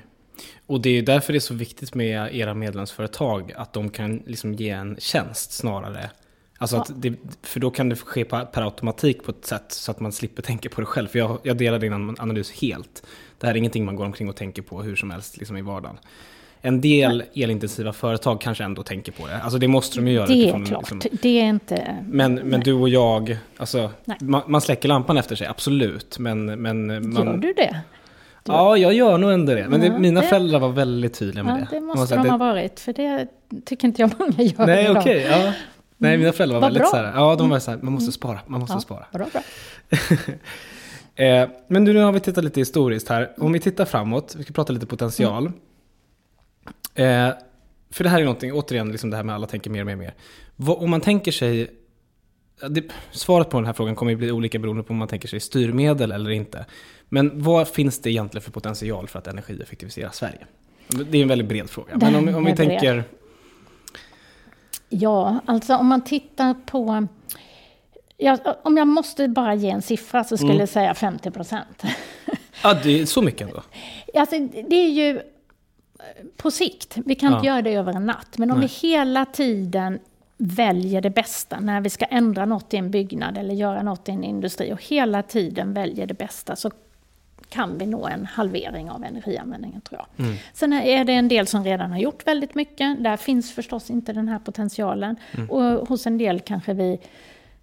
Och 0.65 0.81
det 0.81 0.89
är 0.89 1.01
därför 1.01 1.33
det 1.33 1.37
är 1.37 1.39
så 1.39 1.53
viktigt 1.53 1.95
med 1.95 2.35
era 2.35 2.53
medlemsföretag, 2.53 3.53
att 3.55 3.73
de 3.73 3.89
kan 3.89 4.23
liksom 4.25 4.53
ge 4.53 4.69
en 4.69 4.95
tjänst 4.99 5.51
snarare. 5.51 6.09
Alltså 6.57 6.77
att 6.77 6.91
det, 6.95 7.13
för 7.43 7.59
då 7.59 7.71
kan 7.71 7.89
det 7.89 7.95
ske 7.95 8.25
per, 8.25 8.61
automatik 8.61 9.23
på 9.23 9.31
ett 9.31 9.45
sätt 9.45 9.65
så 9.67 9.91
att 9.91 9.99
man 9.99 10.11
slipper 10.11 10.41
tänka 10.41 10.69
på 10.69 10.81
det 10.81 10.87
själv. 10.87 11.07
För 11.07 11.19
jag, 11.19 11.39
jag 11.43 11.57
delar 11.57 11.79
din 11.79 11.93
an- 11.93 12.15
analys 12.19 12.51
helt. 12.51 13.03
Det 13.39 13.47
här 13.47 13.53
är 13.53 13.57
ingenting 13.57 13.85
man 13.85 13.95
går 13.95 14.05
omkring 14.05 14.29
och 14.29 14.35
tänker 14.35 14.61
på 14.61 14.81
hur 14.81 14.95
som 14.95 15.11
helst 15.11 15.37
liksom 15.37 15.57
i 15.57 15.61
vardagen. 15.61 15.97
En 16.61 16.81
del 16.81 17.23
elintensiva 17.33 17.93
företag 17.93 18.41
kanske 18.41 18.63
ändå 18.63 18.83
tänker 18.83 19.11
på 19.11 19.27
det. 19.27 19.37
Alltså 19.41 19.59
det 19.59 19.67
måste 19.67 19.97
de 19.99 20.07
ju 20.07 20.13
göra. 20.13 20.27
Det 20.27 20.49
är 20.49 20.65
klart, 20.65 20.91
liksom- 20.91 21.17
det 21.21 21.39
är 21.39 21.45
inte... 21.45 21.97
men, 22.07 22.35
men 22.35 22.59
du 22.59 22.73
och 22.73 22.89
jag, 22.89 23.37
alltså, 23.57 23.91
man, 24.19 24.41
man 24.47 24.61
släcker 24.61 24.89
lampan 24.89 25.17
efter 25.17 25.35
sig, 25.35 25.47
absolut. 25.47 26.19
Men, 26.19 26.45
men 26.45 26.87
man, 27.13 27.25
Gör 27.27 27.37
du 27.37 27.53
det? 27.53 27.81
Ja, 28.43 28.77
jag 28.77 28.93
gör 28.93 29.17
nog 29.17 29.31
ändå 29.31 29.53
det. 29.55 29.67
Men 29.69 29.79
det, 29.79 29.87
Ja, 29.87 29.97
mina 29.99 30.21
det- 30.21 30.27
föräldrar 30.27 30.59
var 30.59 30.69
väldigt 30.69 31.13
tydliga 31.13 31.43
med 31.43 31.53
Ja, 31.61 31.67
det. 31.71 31.75
det 31.75 31.81
måste 31.81 32.15
de 32.15 32.23
det- 32.23 32.29
ha 32.29 32.37
varit, 32.37 32.79
för 32.79 32.93
det 32.93 33.27
tycker 33.65 33.87
inte 33.87 34.01
jag 34.01 34.11
många 34.19 34.33
gör 34.43 34.65
Nej, 34.65 34.83
idag. 34.85 34.97
okej. 34.97 35.27
ja. 35.29 35.53
Nej, 35.97 36.17
mina 36.17 36.31
föräldrar 36.31 36.55
var 36.55 36.61
Vad 36.61 36.73
väldigt 36.73 36.91
bra. 36.91 36.99
Mm. 36.99 37.11
så 37.11 37.17
här, 37.19 37.25
ja 37.25 37.35
de 37.35 37.49
var 37.49 37.59
så 37.59 37.71
här, 37.71 37.77
man 37.81 37.93
måste 37.93 38.11
spara, 38.11 38.39
man 38.47 38.59
måste 38.59 38.75
Ja, 38.75 38.79
spara. 38.79 39.05
bra, 39.13 39.25
bra. 39.33 39.41
Eh, 41.15 41.49
men 41.67 41.83
nu 41.83 41.97
har 41.97 42.11
vi 42.11 42.19
tittat 42.19 42.43
lite 42.43 42.59
historiskt 42.59 43.07
här. 43.09 43.31
Om 43.37 43.51
vi 43.53 43.59
tittar 43.59 43.85
framåt, 43.85 44.35
vi 44.37 44.43
ska 44.43 44.53
prata 44.53 44.73
lite 44.73 44.85
potential. 44.85 45.51
Mm. 46.95 47.29
Eh, 47.29 47.35
för 47.91 48.03
det 48.03 48.09
här 48.09 48.19
är 48.19 48.23
någonting, 48.23 48.53
återigen, 48.53 48.91
liksom 48.91 49.09
det 49.09 49.15
här 49.17 49.23
med 49.23 49.35
alla 49.35 49.47
tänker 49.47 49.69
mer 49.69 49.79
och 49.79 49.85
mer 49.85 49.95
mer. 49.95 50.13
Vad, 50.55 50.77
om 50.77 50.89
man 50.89 51.01
tänker 51.01 51.31
sig, 51.31 51.67
det, 52.69 52.83
svaret 53.11 53.49
på 53.49 53.57
den 53.57 53.65
här 53.65 53.73
frågan 53.73 53.95
kommer 53.95 54.11
ju 54.11 54.17
bli 54.17 54.31
olika 54.31 54.59
beroende 54.59 54.83
på 54.83 54.91
om 54.93 54.97
man 54.97 55.07
tänker 55.07 55.27
sig 55.27 55.39
styrmedel 55.39 56.11
eller 56.11 56.29
inte. 56.29 56.65
Men 57.13 57.41
vad 57.43 57.67
finns 57.67 57.99
det 57.99 58.09
egentligen 58.09 58.41
för 58.43 58.51
potential 58.51 59.07
för 59.07 59.19
att 59.19 59.27
energieffektivisera 59.27 60.11
Sverige? 60.11 60.45
Det 61.11 61.17
är 61.17 61.21
en 61.21 61.27
väldigt 61.27 61.47
bred 61.47 61.69
fråga. 61.69 61.97
Men 61.97 62.15
om, 62.15 62.35
om 62.35 62.45
vi 62.45 62.53
bred. 62.53 62.57
tänker, 62.69 63.03
Ja, 64.89 65.39
alltså 65.45 65.75
om 65.75 65.87
man 65.87 66.01
tittar 66.03 66.53
på... 66.65 67.07
Ja, 68.17 68.37
om 68.63 68.77
jag 68.77 68.87
måste 68.87 69.27
bara 69.27 69.55
ge 69.55 69.69
en 69.69 69.81
siffra 69.81 70.23
så 70.23 70.37
skulle 70.37 70.51
Mm. 70.51 70.59
jag 70.59 70.69
säga 70.69 70.93
50 70.93 71.31
procent. 71.31 71.83
ja 72.63 72.73
det 72.83 73.01
är 73.01 73.05
så 73.05 73.21
mycket 73.21 73.47
ändå. 73.47 73.63
Alltså, 74.15 74.35
det 74.69 74.75
är 74.75 74.89
ju 74.89 75.17
eh, 75.17 75.23
på 76.37 76.51
sikt. 76.51 76.97
Vi 77.05 77.15
kan 77.15 77.33
inte 77.33 77.47
Ja. 77.47 77.53
göra 77.53 77.61
det 77.61 77.73
över 77.73 77.93
en 77.93 78.05
natt. 78.05 78.37
Men 78.37 78.51
om 78.51 78.59
Nej. 78.59 78.67
vi 78.81 78.87
hela 78.87 79.25
tiden 79.25 79.99
väljer 80.37 81.01
det 81.01 81.09
bästa 81.09 81.59
när 81.59 81.81
vi 81.81 81.89
ska 81.89 82.05
ändra 82.05 82.45
något 82.45 82.73
i 82.73 82.77
en 82.77 82.91
byggnad 82.91 83.37
eller 83.37 83.53
göra 83.53 83.83
något 83.83 84.09
i 84.09 84.11
en 84.11 84.23
industri 84.23 84.73
och 84.73 84.83
hela 84.83 85.23
tiden 85.23 85.73
väljer 85.73 86.05
det 86.07 86.13
bästa 86.13 86.55
så 86.55 86.71
kan 87.51 87.77
vi 87.77 87.85
nå 87.85 88.07
en 88.07 88.25
halvering 88.25 88.91
av 88.91 89.03
energianvändningen 89.03 89.81
tror 89.81 90.01
jag. 90.01 90.25
Mm. 90.25 90.37
Sen 90.53 90.73
är 90.73 91.05
det 91.05 91.13
en 91.13 91.27
del 91.27 91.47
som 91.47 91.63
redan 91.63 91.91
har 91.91 91.99
gjort 91.99 92.27
väldigt 92.27 92.55
mycket. 92.55 93.03
Där 93.03 93.17
finns 93.17 93.51
förstås 93.51 93.89
inte 93.89 94.13
den 94.13 94.27
här 94.27 94.39
potentialen. 94.39 95.15
Mm. 95.31 95.49
Och 95.49 95.87
hos 95.87 96.07
en 96.07 96.17
del 96.17 96.39
kanske 96.39 96.73
vi 96.73 96.99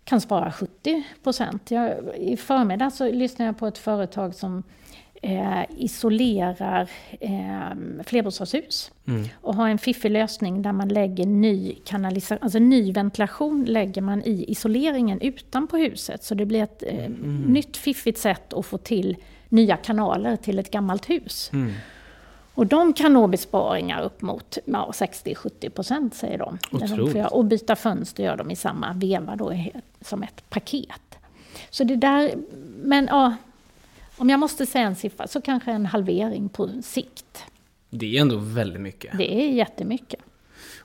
kan 0.05 0.21
spara 0.21 0.53
70 0.53 1.03
procent. 1.23 1.73
I 2.17 2.37
förmiddag 2.37 2.91
så 2.91 3.11
lyssnade 3.11 3.49
jag 3.49 3.59
på 3.59 3.67
ett 3.67 3.79
företag 3.79 4.35
som 4.35 4.63
eh, 5.23 5.63
isolerar 5.77 6.91
eh, 7.21 8.03
flerbostadshus 8.05 8.93
och 9.35 9.55
har 9.55 9.69
en 9.69 9.79
fiffig 9.79 10.11
lösning 10.11 10.63
där 10.63 10.73
man 10.73 10.89
lägger 10.89 11.27
ny 11.27 11.75
kanalisation, 11.85 12.43
alltså 12.43 12.59
ny 12.59 12.93
ventilation 12.93 13.65
lägger 13.65 14.03
man 14.03 14.23
i 14.23 14.45
isoleringen 14.49 15.21
utanpå 15.21 15.77
huset. 15.77 16.25
Så 16.25 16.35
det 16.35 16.47
blir 16.47 16.63
ett 16.63 16.83
eh, 16.87 17.11
nytt 17.47 17.77
fiffigt 17.77 18.19
sätt 18.19 18.53
att 18.53 18.67
få 18.67 18.79
till 18.79 19.17
nya 19.49 19.77
kanaler 19.77 20.37
till 20.37 20.59
ett 20.59 20.71
gammalt 20.71 21.11
hus. 21.11 21.51
Och 22.55 22.67
de 22.67 22.93
kan 22.93 23.13
nå 23.13 23.27
besparingar 23.27 24.03
upp 24.03 24.23
mot 24.23 24.59
ja, 24.65 24.91
60-70 24.95 25.71
procent 25.71 26.15
säger 26.15 26.39
de. 26.39 26.59
Otroligt. 26.71 27.27
och 27.27 27.45
byta 27.45 27.77
fönster 27.77 28.25
gör 28.25 28.37
de 28.37 28.51
i 28.51 28.57
samma 28.57 28.93
veva 28.93 29.37
då, 29.37 29.53
som 30.01 30.23
ett 30.23 30.51
paket. 30.51 31.19
Så 31.71 31.85
det 31.85 31.97
där, 31.97 32.35
men 32.83 33.07
ja, 33.07 33.37
om 34.17 34.31
jag 34.31 34.41
måste 34.41 34.67
säga 34.67 34.87
en 34.87 34.97
siffra 34.97 35.27
så 35.27 35.41
kanske 35.41 35.71
en 35.71 35.87
halvering 35.87 36.49
på 36.49 36.71
sikt. 36.83 37.45
Det 37.91 38.17
är 38.17 38.21
ändå 38.21 38.37
väldigt 38.37 38.81
mycket. 38.81 39.19
Det 39.19 39.35
är 39.35 39.49
jättemycket. 39.49 40.21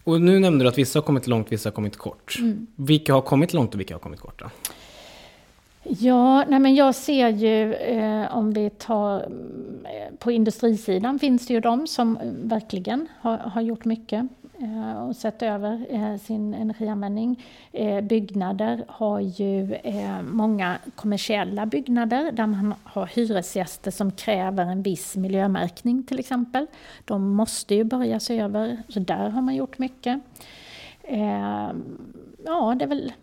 Och 0.03 0.21
nu 0.21 0.39
nämnde 0.39 0.65
du 0.65 0.69
att 0.69 0.77
vissa 0.77 0.99
har 0.99 1.03
kommit 1.03 1.27
långt, 1.27 1.51
vissa 1.51 1.69
har 1.69 1.73
kommit 1.73 1.97
kort. 1.97 2.37
Mm. 2.39 2.67
Vilka 2.75 3.13
har 3.13 3.21
kommit 3.21 3.53
långt 3.53 3.73
och 3.73 3.79
vilka 3.79 3.93
har 3.93 3.99
kommit 3.99 4.19
kort 4.19 4.39
då? 4.39 4.49
Ja, 5.83 6.45
nej 6.47 6.59
men 6.59 6.75
jag 6.75 6.95
ser 6.95 7.27
ju 7.29 7.73
eh, 7.73 8.37
om 8.37 8.53
vi 8.53 8.69
tar 8.69 9.23
mm, 9.23 9.85
på 10.19 10.31
industrisidan 10.31 11.19
finns 11.19 11.47
det 11.47 11.53
ju 11.53 11.59
de 11.59 11.87
som 11.87 12.17
eh, 12.17 12.23
verkligen 12.25 13.07
har, 13.19 13.37
har 13.37 13.61
gjort 13.61 13.85
mycket 13.85 14.25
eh, 14.59 15.03
och 15.03 15.15
sett 15.15 15.41
över 15.41 15.85
eh, 15.89 16.17
sin 16.17 16.53
energianvändning. 16.53 17.43
Eh, 17.71 18.01
byggnader 18.01 18.85
har 18.87 19.19
ju 19.19 19.73
eh, 19.73 20.21
många 20.21 20.77
kommersiella 20.95 21.65
byggnader 21.65 22.31
där 22.31 22.47
man 22.47 22.73
har 22.83 23.05
hyresgäster 23.05 23.91
som 23.91 24.11
kräver 24.11 24.65
en 24.65 24.81
viss 24.81 25.15
miljömärkning 25.15 26.03
till 26.03 26.19
exempel. 26.19 26.67
De 27.05 27.35
måste 27.35 27.75
ju 27.75 27.83
börja 27.83 28.19
se 28.19 28.39
över, 28.39 28.77
så 28.87 28.99
där 28.99 29.29
har 29.29 29.41
man 29.41 29.55
gjort 29.55 29.77
mycket. 29.77 30.19
Eh, 31.03 31.71
ja, 32.45 32.75
det 32.79 32.85
är 32.85 32.89
väl 32.89 33.13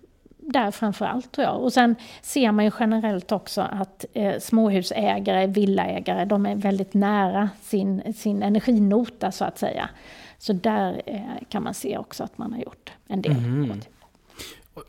där 0.52 0.70
framför 0.70 1.04
allt 1.04 1.32
tror 1.32 1.46
jag. 1.46 1.62
Och 1.62 1.72
sen 1.72 1.96
ser 2.22 2.52
man 2.52 2.64
ju 2.64 2.70
generellt 2.80 3.32
också 3.32 3.60
att 3.60 4.04
eh, 4.12 4.38
småhusägare, 4.38 5.46
villaägare, 5.46 6.24
de 6.24 6.46
är 6.46 6.54
väldigt 6.54 6.94
nära 6.94 7.50
sin, 7.62 8.14
sin 8.16 8.42
energinota 8.42 9.32
så 9.32 9.44
att 9.44 9.58
säga. 9.58 9.90
Så 10.38 10.52
där 10.52 11.02
eh, 11.06 11.20
kan 11.48 11.62
man 11.62 11.74
se 11.74 11.98
också 11.98 12.24
att 12.24 12.38
man 12.38 12.52
har 12.52 12.60
gjort 12.60 12.92
en 13.06 13.22
del. 13.22 13.32
Mhm. 13.32 13.80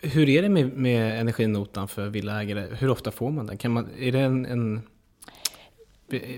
Hur 0.02 0.30
är 0.30 0.42
det 0.42 0.50
med, 0.50 0.74
med 0.74 1.20
energinotan 1.20 1.88
för 1.88 2.10
villaägare? 2.10 2.76
Hur 2.80 2.90
ofta 2.90 3.12
får 3.12 3.32
man 3.32 3.48
den? 3.48 3.58
Kan 3.58 3.72
man, 3.72 3.90
är 4.00 4.12
det 4.12 4.20
en, 4.20 4.46
en... 4.46 4.82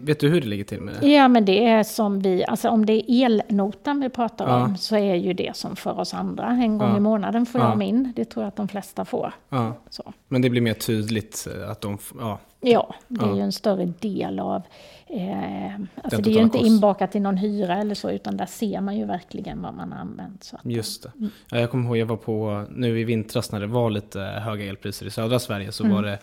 Vet 0.02 0.20
du 0.20 0.30
hur 0.30 0.42
det 0.42 0.48
ligger 0.48 0.64
till 0.64 0.82
med 0.82 0.94
det? 1.02 1.08
Ja, 1.08 1.28
men 1.28 1.46
det 1.46 1.66
är 1.66 1.84
som 1.84 2.20
vi, 2.20 2.46
alltså 2.46 2.70
om 2.70 2.86
det 2.86 3.12
är 3.12 3.26
elnotan 3.26 4.00
vi 4.02 4.10
pratar 4.10 4.48
Ja. 4.48 4.64
om 4.66 4.78
så 4.78 4.96
är 4.96 5.16
ju 5.16 5.34
det 5.34 5.56
som 5.56 5.76
för 5.76 6.00
oss 6.00 6.14
andra. 6.14 6.48
En 6.48 6.78
gång 6.78 6.90
Ja. 6.92 6.98
i 6.98 7.00
månaden 7.00 7.46
får 7.46 7.62
Ja. 7.62 7.70
jag 7.70 7.78
min, 7.78 8.14
det 8.16 8.26
tror 8.26 8.44
jag 8.44 8.48
att 8.48 8.56
de 8.56 8.68
flesta 8.68 9.06
får. 9.06 9.34
Men 10.28 10.42
det 10.42 10.50
blir 10.50 10.62
mer 10.62 10.74
tydligt 10.74 11.48
eh, 11.56 11.70
att 11.72 11.82
de... 11.82 11.98
Ja. 12.20 12.40
Ja, 12.66 12.96
det 13.08 13.26
är 13.26 13.36
ju 13.36 13.42
en 13.42 13.52
större 13.52 13.86
del 14.00 14.40
av... 14.40 14.62
Eh, 15.08 15.74
alltså 16.04 16.22
det 16.22 16.30
är 16.30 16.34
ju 16.34 16.42
inte 16.42 16.58
kost- 16.58 16.68
inbakat 16.68 17.16
i 17.16 17.20
någon 17.20 17.38
hyra 17.38 17.78
eller 17.78 17.96
så, 17.96 18.12
utan 18.12 18.38
där 18.38 18.46
ser 18.46 18.82
man 18.82 18.98
ju 18.98 19.06
verkligen 19.06 19.62
vad 19.62 19.74
man 19.74 19.92
har 19.92 20.00
använt. 20.00 20.44
Så 20.44 20.56
att, 20.56 20.66
Just 20.66 21.04
det. 21.04 21.12
Mm. 21.18 21.30
Ja, 21.50 21.60
jag 21.60 21.72
kommer 21.72 21.86
ihåg, 21.86 21.98
jag 21.98 22.06
var 22.06 22.16
på, 22.18 22.66
nu 22.70 23.00
i 23.00 23.04
vintras 23.04 23.52
när 23.52 23.60
det 23.60 23.68
var 23.68 23.90
lite 23.90 24.20
höga 24.20 24.66
elpriser 24.66 25.06
i 25.06 25.10
södra 25.10 25.40
Sverige 25.40 25.72
så 25.72 25.84
Mm. 25.84 25.96
var 25.96 26.04
det 26.04 26.20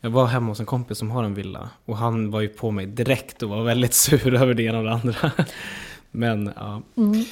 jag 0.00 0.10
var 0.10 0.26
hemma 0.26 0.46
hos 0.48 0.60
en 0.60 0.66
kompis 0.66 0.98
som 0.98 1.10
har 1.10 1.24
en 1.24 1.34
villa 1.34 1.70
och 1.84 1.96
han 1.96 2.30
var 2.30 2.40
ju 2.40 2.48
på 2.48 2.70
mig 2.70 2.86
direkt 2.86 3.42
och 3.42 3.48
var 3.48 3.62
väldigt 3.64 3.94
sur 4.04 4.34
över 4.34 4.54
det 4.54 4.62
ena 4.62 4.78
och 4.78 4.84
det 4.84 4.92
andra. 4.92 5.32
Men 6.10 6.52
ja. 6.56 6.82
Mm. 6.96 7.24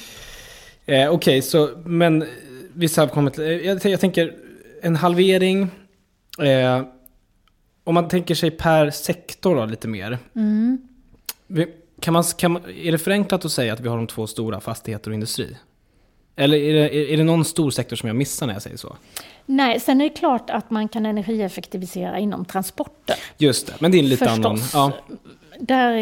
Eh, 0.85 1.09
Okej, 1.09 1.41
så 1.41 1.69
men 1.85 2.25
vissa 2.73 3.01
har 3.01 3.07
kommit, 3.07 3.39
eh, 3.39 3.45
jag, 3.45 3.85
jag 3.85 3.99
tänker 3.99 4.35
en 4.81 4.95
halvering. 4.95 5.61
Eh, 6.41 6.81
om 7.83 7.93
man 7.93 8.07
tänker 8.07 8.35
sig 8.35 8.51
per 8.51 8.89
sektor 8.89 9.55
då, 9.55 9.65
lite 9.65 9.87
mer. 9.87 10.17
Vi- 11.47 11.73
Kan 11.99 12.13
man, 12.13 12.23
kan 12.23 12.51
man, 12.51 12.61
är 12.83 12.91
det 12.91 12.97
förenklat 12.97 13.45
att 13.45 13.51
säga 13.51 13.73
att 13.73 13.79
vi 13.79 13.87
har 13.87 13.97
de 13.97 14.07
två 14.07 14.27
stora, 14.27 14.59
fastigheter 14.59 15.09
och 15.11 15.13
industri? 15.13 15.57
Eller 16.35 16.57
är 16.57 16.73
det, 16.73 16.79
är, 16.95 17.09
är 17.13 17.17
det 17.17 17.23
någon 17.23 17.45
stor 17.45 17.71
sektor 17.71 17.95
som 17.95 18.07
jag 18.07 18.15
missar 18.15 18.47
när 18.47 18.53
jag 18.53 18.61
säger 18.61 18.77
så? 18.77 18.95
Nej, 19.49 19.79
sen 19.79 20.01
är 20.01 20.05
det 20.09 20.15
klart 20.15 20.49
att 20.49 20.69
man 20.71 20.87
kan 20.87 21.05
energieffektivisera 21.05 22.19
inom 22.19 22.45
transporter. 22.45 23.15
Just 23.37 23.67
det, 23.67 23.73
men 23.79 23.91
det 23.91 23.97
är 23.97 23.99
en 23.99 24.09
lite 24.09 24.29
annan... 24.29 24.57
Förstås. 24.57 24.73
Ja. 24.73 24.91
Där 25.59 25.93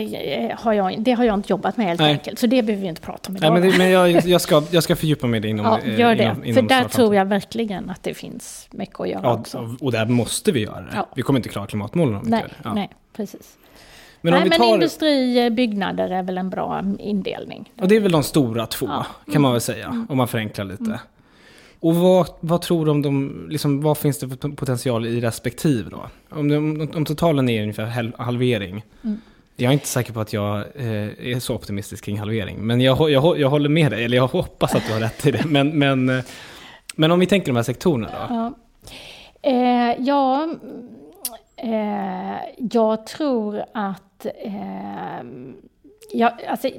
eh, 0.51 0.57
har 0.59 0.73
jag, 0.73 1.01
det 1.01 1.11
har 1.11 1.23
jag 1.23 1.33
inte 1.33 1.51
jobbat 1.53 1.77
med 1.77 1.87
helt 1.87 1.99
Nej. 1.99 2.11
enkelt, 2.11 2.39
så 2.39 2.47
det 2.47 2.63
behöver 2.63 2.81
vi 2.81 2.87
inte 2.89 3.01
prata 3.01 3.27
om 3.29 3.33
Nej, 3.33 3.39
idag. 3.43 3.53
men 3.53 3.61
det, 3.71 3.77
men 3.77 3.91
jag, 3.91 4.11
jag, 4.11 4.41
ska, 4.41 4.63
jag 4.71 4.83
ska 4.83 4.95
fördjupa 4.95 5.27
mig 5.27 5.37
i 5.37 5.41
det 5.41 5.47
inom... 5.47 5.65
ja, 5.65 5.79
eh, 5.79 5.99
gör 5.99 6.15
det. 6.15 6.23
Inom, 6.23 6.35
För 6.35 6.45
inom 6.47 6.67
där 6.67 6.79
snar 6.79 6.89
tror 6.89 7.15
jag 7.15 7.25
verkligen 7.25 7.89
att 7.89 8.03
det 8.03 8.13
finns 8.13 8.67
mycket 8.71 8.99
att 8.99 9.09
göra 9.09 9.21
Ja, 9.23 9.33
också. 9.33 9.75
och 9.81 9.91
där 9.91 10.05
måste 10.05 10.51
vi 10.51 10.59
göra 10.63 10.81
det. 10.81 10.91
Ja. 10.95 11.07
Vi 11.15 11.21
kommer 11.21 11.39
inte 11.39 11.49
klara 11.49 11.67
klimatmålen 11.67 12.15
om 12.15 12.23
vi 12.23 12.29
Nej, 12.29 12.39
inte 12.43 12.55
gör 12.55 12.63
det. 12.63 12.69
Ja. 12.69 12.73
nej, 12.73 12.89
precis. 13.15 13.57
Men 14.21 14.33
nej, 14.33 14.49
men 14.49 14.59
tar... 14.59 14.73
industri, 14.73 15.45
eh, 15.45 15.49
byggnader 15.49 16.09
är 16.09 16.23
väl 16.23 16.37
en 16.37 16.49
bra 16.49 16.83
indelning. 16.99 17.71
Och 17.81 17.87
det 17.87 17.95
är 17.95 17.99
väl 17.99 18.11
de 18.11 18.23
stora 18.23 18.65
två, 18.65 18.85
Ja. 18.85 18.93
Mm. 19.25 19.33
kan 19.33 19.41
man 19.41 19.51
väl 19.51 19.61
säga, 19.61 20.05
om 20.09 20.17
man 20.17 20.27
förenklar 20.27 20.65
lite. 20.65 20.99
Och 21.79 21.95
vad, 21.95 22.29
vad 22.39 22.61
tror 22.61 22.85
du 22.85 22.91
om 22.91 23.01
de, 23.01 23.45
liksom, 23.49 23.81
vad 23.81 23.97
finns 23.97 24.19
det 24.19 24.29
för 24.29 24.49
potential 24.49 25.05
i 25.05 25.21
respektive 25.21 25.89
då? 25.89 26.09
Om, 26.29 26.51
om, 26.51 26.91
om 26.95 27.05
totalen 27.05 27.49
är 27.49 27.61
ungefär 27.61 28.13
halvering. 28.17 28.83
Mm. 29.03 29.21
Jag 29.55 29.69
är 29.69 29.73
inte 29.73 29.87
säker 29.87 30.13
på 30.13 30.19
att 30.19 30.33
jag 30.33 30.57
eh, 30.57 31.33
är 31.33 31.39
så 31.39 31.55
optimistisk 31.55 32.05
kring 32.05 32.19
halvering. 32.19 32.57
Men 32.57 32.81
jag, 32.81 33.11
jag, 33.11 33.39
jag 33.39 33.49
håller 33.49 33.69
med 33.69 33.91
dig, 33.91 34.05
eller 34.05 34.17
jag 34.17 34.27
hoppas 34.27 34.75
att 34.75 34.87
du 34.87 34.93
har 34.93 34.99
rätt 34.99 35.25
i 35.25 35.31
det. 35.31 35.45
Men, 35.45 35.79
men, 35.79 36.09
eh, 36.09 36.23
men 36.95 37.11
om 37.11 37.19
vi 37.19 37.25
tänker 37.25 37.47
de 37.47 37.55
här 37.55 37.63
sektorerna 37.63 38.07
då? 38.07 38.35
Ja, 38.35 38.53
eh, 39.41 39.95
ja 39.99 40.49
eh, 41.55 42.65
jag 42.71 43.05
tror 43.07 43.63
att... 43.73 44.25
Eh, 44.25 45.25
jag, 46.13 46.31
alltså, 46.47 46.69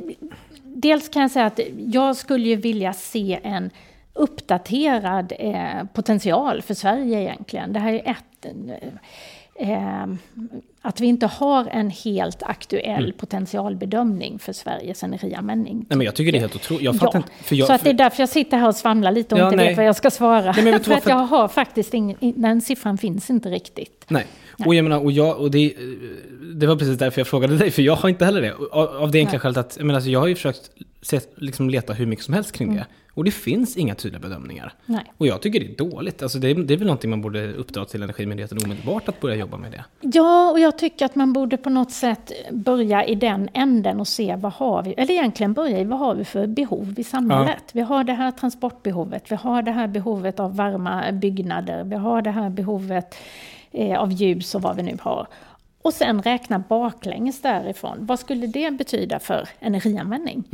dels 0.63 1.09
kan 1.09 1.23
jag 1.23 1.31
säga 1.31 1.47
att 1.47 1.61
jag 1.87 2.17
skulle 2.17 2.49
ju 2.49 2.57
vilja 2.57 2.93
se 2.93 3.41
en 3.43 3.71
uppdaterad 4.17 5.33
eh, 5.39 5.85
potential 5.93 6.63
för 6.63 6.75
Sverige 6.75 7.21
egentligen. 7.21 7.73
Det 7.73 7.81
här 7.81 7.93
är 7.93 8.11
ett... 8.11 8.47
Eh, 9.59 10.07
att 10.83 11.01
vi 11.01 11.07
inte 11.07 11.27
har 11.27 11.67
en 11.73 11.91
helt 11.91 12.43
aktuell 12.43 13.13
potentialbedömning 13.13 14.39
för 14.39 14.53
Sveriges 14.53 15.03
energianvändning. 15.03 15.87
Nej, 15.89 15.97
men 15.99 16.05
jag 16.05 16.15
tycker 16.15 16.33
det 16.33 16.39
är 16.39 16.41
helt 16.41 16.55
otroligt. 16.57 16.85
Jag 16.85 16.97
fattar 16.99 17.19
Ja, 17.19 17.25
inte. 17.43 17.55
Jag, 17.55 17.67
så 17.67 17.73
att 17.73 17.83
det 17.85 17.89
är 17.91 17.93
för, 17.93 17.99
därför 17.99 18.23
jag 18.23 18.29
sitter 18.29 18.57
här 18.57 18.69
och 18.69 18.77
svamlar 18.77 19.13
lite 19.13 19.35
och 19.35 19.41
Ja, 19.41 19.45
inte 19.45 19.57
nej. 19.57 19.69
vet 19.69 19.77
vad 19.77 19.87
jag 19.87 19.97
ska 19.97 20.11
svara. 20.11 20.53
men 20.57 20.65
vet 20.65 20.85
du 20.85 20.85
för 20.91 20.95
att 20.95 21.09
jag 21.09 21.17
har 21.17 21.49
faktiskt 21.49 21.95
ingen, 21.95 22.17
den 22.37 22.61
siffran 22.61 22.99
finns 22.99 23.31
inte 23.31 23.49
riktigt. 23.51 24.05
nej. 24.09 24.27
Och 24.65 24.75
jag 24.75 24.83
menar, 24.83 25.05
och 25.05 25.13
jag, 25.13 25.39
och 25.39 25.51
det, 25.51 25.75
det 26.55 26.67
var 26.67 26.77
precis 26.77 26.99
därför 26.99 27.21
jag 27.21 27.27
frågade 27.29 27.57
dig, 27.57 27.71
för 27.71 27.83
jag 27.83 27.97
har 27.97 28.09
inte 28.09 28.25
heller 28.25 28.43
det. 28.43 28.55
Av, 28.73 28.89
av 28.89 29.11
det 29.11 29.19
enkla 29.19 29.39
skälet 29.39 29.57
att, 29.57 29.77
jag, 29.77 29.87
menar, 29.87 29.97
alltså, 29.97 30.11
jag 30.11 30.21
har 30.21 30.27
ju 30.27 30.35
försökt 30.35 30.71
se, 31.03 31.21
liksom 31.37 31.71
leta 31.71 31.93
hur 31.93 32.07
mycket 32.07 32.25
som 32.25 32.35
helst 32.35 32.53
kring 32.53 32.69
Mm. 32.69 32.79
det. 32.79 32.87
Och 33.15 33.25
det 33.25 33.31
finns 33.31 33.77
inga 33.77 33.95
tydliga 33.95 34.21
bedömningar. 34.21 34.73
Nej. 34.87 35.13
Och 35.17 35.27
jag 35.27 35.43
tycker 35.43 35.61
det 35.61 35.67
är 35.67 35.91
dåligt. 35.91 36.23
Alltså 36.23 36.39
det, 36.39 36.51
är, 36.51 36.55
det 36.55 36.75
är 36.75 36.79
väl 36.79 36.87
någonting 36.87 37.11
man 37.11 37.21
borde 37.21 37.53
uppdra 37.53 37.85
till 37.85 38.03
Energimyndigheten 38.03 38.59
omedelbart 38.65 39.09
att 39.09 39.21
börja 39.21 39.35
jobba 39.35 39.57
med 39.57 39.73
det. 39.73 39.85
Ja, 40.01 40.51
och 40.51 40.61
jag 40.61 40.79
tycker 40.79 41.07
att 41.07 41.15
man 41.15 41.33
borde 41.33 41.57
på 41.57 41.71
något 41.71 41.93
sätt 41.93 42.33
börja 42.51 43.05
i 43.05 43.15
den 43.15 43.49
änden 43.55 44.01
och 44.01 44.09
se 44.09 44.37
vad 44.37 44.53
har 44.53 44.83
vi, 44.83 44.93
eller 44.93 45.15
egentligen 45.15 45.53
börja 45.53 45.81
i 45.81 45.85
vad 45.85 45.99
har 45.99 46.15
vi 46.15 46.25
för 46.25 46.47
behov 46.47 46.95
i 46.97 47.05
samhället. 47.05 47.65
Vi 47.73 47.81
har 47.81 48.05
det 48.05 48.13
här 48.13 48.31
transportbehovet, 48.31 49.33
vi 49.33 49.37
har 49.37 49.63
det 49.63 49.73
här 49.73 49.87
behovet 49.87 50.41
av 50.41 50.57
varma 50.57 51.13
byggnader, 51.13 51.85
vi 51.85 51.97
har 51.97 52.23
det 52.23 52.31
här 52.31 52.51
behovet 52.51 53.17
eh, 53.77 54.01
av 54.01 54.13
ljus 54.13 54.55
och 54.55 54.63
vad 54.63 54.77
vi 54.77 54.83
nu 54.83 54.99
har. 55.01 55.27
Och 55.83 55.95
sen 55.95 56.23
räkna 56.23 56.59
baklänges 56.59 57.43
därifrån. 57.43 57.97
Vad 58.01 58.19
skulle 58.19 58.47
det 58.47 58.71
betyda 58.71 59.19
för 59.19 59.49
energianvändning? 59.61 60.45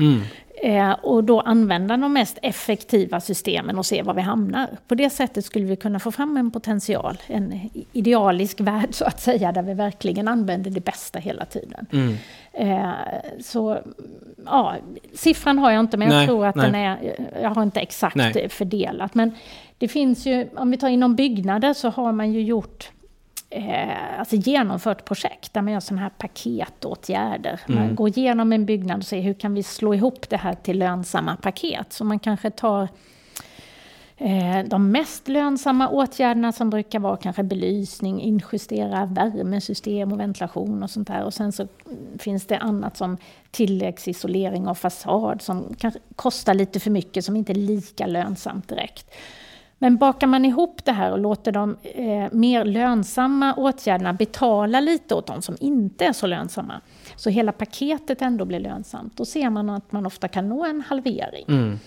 Eh, 0.63 0.91
och 0.91 1.25
då 1.25 1.41
använda 1.41 1.97
de 1.97 2.13
mest 2.13 2.39
effektiva 2.43 3.21
systemen 3.21 3.79
och 3.79 3.87
se 3.87 4.03
var 4.03 4.15
vi 4.15 4.21
hamnar. 4.21 4.69
På 4.89 4.95
det 4.95 5.11
sättet 5.11 5.45
skulle 5.45 5.65
vi 5.65 5.77
kunna 5.77 6.01
få 6.01 6.13
fram 6.13 6.37
en 6.37 6.51
potential, 6.51 7.19
en 7.27 7.71
idealisk 7.93 8.61
värld 8.61 8.89
så 8.91 9.05
att 9.05 9.21
säga, 9.21 9.53
där 9.53 9.63
vi 9.63 9.75
verkligen 9.75 10.29
använder 10.29 10.71
det 10.71 10.85
bästa 10.85 11.19
hela 11.19 11.45
tiden. 11.45 11.87
Eh, 12.53 12.91
så, 13.41 13.79
ja, 14.47 14.75
siffran 15.15 15.59
har 15.59 15.71
jag 15.71 15.81
inte, 15.81 15.97
men 15.97 16.09
jag 16.09 16.17
Nej, 16.17 16.27
tror 16.27 16.47
att 16.47 16.57
nej. 16.57 16.67
den 16.67 16.75
är, 16.75 17.17
jag 17.43 17.51
har 17.51 17.63
inte 17.63 17.81
exakt 17.81 18.17
Nej. 18.17 18.49
fördelat. 18.49 19.15
Men 19.15 19.35
det 19.79 19.89
finns 19.89 20.27
ju, 20.27 20.49
om 20.57 20.71
vi 20.71 20.77
tar 20.77 20.89
inom 20.89 21.17
byggnader 21.17 21.73
så 21.73 21.89
har 21.89 22.13
man 22.13 22.33
ju 22.33 22.43
gjort 22.43 22.91
eh, 23.53 24.19
alltså 24.19 24.37
genomfört 24.37 25.05
projekt 25.05 25.55
där 25.55 25.63
man 25.63 25.73
gör 25.73 25.81
sådana 25.81 26.03
här 26.03 26.11
paketåtgärder. 26.19 27.61
Mm. 27.69 27.81
Man 27.81 27.95
går 27.95 28.09
igenom 28.09 28.53
en 28.53 28.67
byggnad 28.67 28.99
och 28.99 29.05
ser 29.05 29.21
hur 29.21 29.35
kan 29.35 29.55
vi 29.55 29.63
slå 29.63 29.95
ihop 29.95 30.29
det 30.29 30.37
här 30.37 30.55
till 30.55 30.79
lönsamma 30.79 31.37
paket. 31.37 31.93
Så 31.93 32.05
man 32.05 32.19
kanske 32.19 32.51
tar 32.51 32.89
eh, 34.17 34.65
de 34.67 34.91
mest 34.91 35.29
lönsamma 35.29 35.89
åtgärderna 35.89 36.53
som 36.53 36.71
brukar 36.71 36.99
vara 36.99 37.17
kanske 37.17 37.43
belysning, 37.43 38.21
injustera 38.21 39.07
värmesystem 39.07 40.13
och 40.13 40.21
ventilation 40.21 40.83
och 40.83 40.91
sånt 40.91 41.09
där. 41.09 41.25
Och 41.25 41.35
sen 41.35 41.53
så 41.53 41.69
finns 42.19 42.47
det 42.47 42.59
annat 42.59 42.97
som 42.97 43.17
tilläggsisolering 43.51 44.69
av 44.69 44.75
fasad 44.75 45.43
som 45.43 45.75
kanske 45.79 46.01
kostar 46.17 46.55
lite 46.55 46.81
för 46.81 46.91
mycket, 46.91 47.25
som 47.25 47.37
inte 47.37 47.53
är 47.53 47.55
lika 47.55 48.07
lönsamt 48.07 48.69
direkt. 48.69 49.15
Men 49.83 49.97
bakar 49.97 50.27
man 50.27 50.45
ihop 50.45 50.85
det 50.85 50.93
här 50.93 51.13
och 51.13 51.19
låter 51.19 51.53
de 51.53 51.77
eh, 51.83 52.33
mer 52.33 52.65
lönsamma 52.65 53.55
åtgärderna 53.55 54.13
betala 54.13 54.81
lite 54.81 55.15
åt 55.15 55.27
de 55.27 55.43
som 55.43 55.57
inte 55.61 56.05
är 56.05 56.13
så 56.13 56.27
lönsamma, 56.27 56.81
så 57.17 57.31
hela 57.31 57.53
paketet 57.53 58.23
ändå 58.23 58.45
blir 58.45 58.61
lönsamt, 58.61 59.17
då 59.17 59.25
ser 59.25 59.51
man 59.51 59.71
att 59.71 59.93
man 59.93 60.07
ofta 60.07 60.29
kan 60.29 60.49
nå 60.49 60.65
en 60.65 60.81
halvering. 60.81 61.45
Mm. 61.49 61.79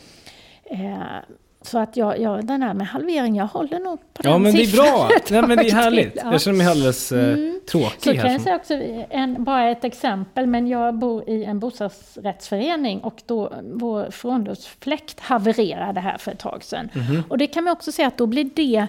Eh, 0.66 1.36
så 1.66 1.78
att 1.80 1.98
jag, 1.98 2.20
jag, 2.20 2.46
den 2.46 2.62
här 2.64 2.74
med 2.74 2.88
halvering, 2.88 3.36
jag 3.36 3.48
håller 3.48 3.80
nog 3.80 4.00
på 4.14 4.22
Ja, 4.24 4.32
den 4.32 4.42
men 4.42 4.54
det 4.56 4.62
är 4.64 4.76
bra. 4.76 5.10
Nej, 5.32 5.42
men 5.42 5.58
det 5.58 5.68
är 5.70 5.74
härligt. 5.76 6.14
Ja. 6.24 6.32
Jag 6.32 6.42
känner 6.42 6.58
mig 6.58 6.68
alldeles 6.68 7.12
eh, 7.12 7.36
Så 7.36 7.72
tråkig 7.72 8.04
kan 8.04 8.18
här. 8.18 8.26
jag 8.26 8.36
Som, 8.36 8.44
säga 8.44 8.56
också, 8.56 8.74
en, 9.10 9.44
bara 9.44 9.70
ett 9.70 9.84
exempel, 9.84 10.48
men 10.48 10.68
jag 10.68 10.96
bor 10.96 11.30
i 11.30 11.44
en 11.44 11.60
bostadsrättsförening 11.60 13.00
och 13.00 13.22
då 13.26 13.54
vår 13.74 14.12
frånluftsfläkt 14.12 15.20
havererade 15.20 16.00
här 16.00 16.18
för 16.18 16.32
ett 16.32 16.40
tag 16.40 16.64
sedan. 16.64 16.90
Mhm. 16.94 17.24
Och 17.30 17.38
det 17.38 17.48
kan 17.48 17.64
man 17.64 17.74
också 17.74 17.92
säga 17.92 18.08
att 18.08 18.18
då 18.18 18.26
blir 18.26 18.50
det 18.56 18.88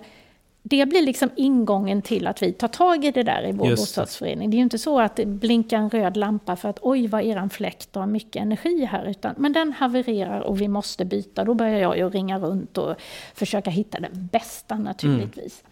det 0.68 0.86
blir 0.86 1.02
liksom 1.02 1.30
ingången 1.36 2.02
till 2.02 2.26
att 2.26 2.42
vi 2.42 2.52
tar 2.52 2.68
tag 2.68 3.04
i 3.04 3.10
det 3.10 3.22
där 3.22 3.48
i 3.48 3.52
vår 3.52 3.66
Just 3.68 3.82
bostadsförening. 3.82 4.50
Det 4.50 4.54
är 4.54 4.58
ju 4.58 4.62
inte 4.62 4.78
så 4.78 5.00
att 5.00 5.16
det 5.16 5.26
blinkar 5.26 5.78
en 5.78 5.90
röd 5.90 6.16
lampa 6.16 6.56
för 6.56 6.68
att 6.68 6.78
oj 6.82 7.06
vad 7.06 7.22
eran 7.24 7.50
fläkt 7.50 7.94
har 7.94 8.06
mycket 8.06 8.42
energi 8.42 8.84
här. 8.84 9.04
Utan, 9.04 9.34
men 9.38 9.52
den 9.52 9.72
havererar 9.72 10.40
och 10.40 10.60
vi 10.60 10.68
måste 10.68 11.04
byta. 11.04 11.44
Då 11.44 11.54
börjar 11.54 11.78
jag 11.80 11.98
ju 11.98 12.08
ringa 12.10 12.38
runt 12.38 12.78
och 12.78 12.94
försöka 13.34 13.70
hitta 13.70 14.00
den 14.00 14.28
bästa 14.32 14.78
naturligtvis. 14.78 15.62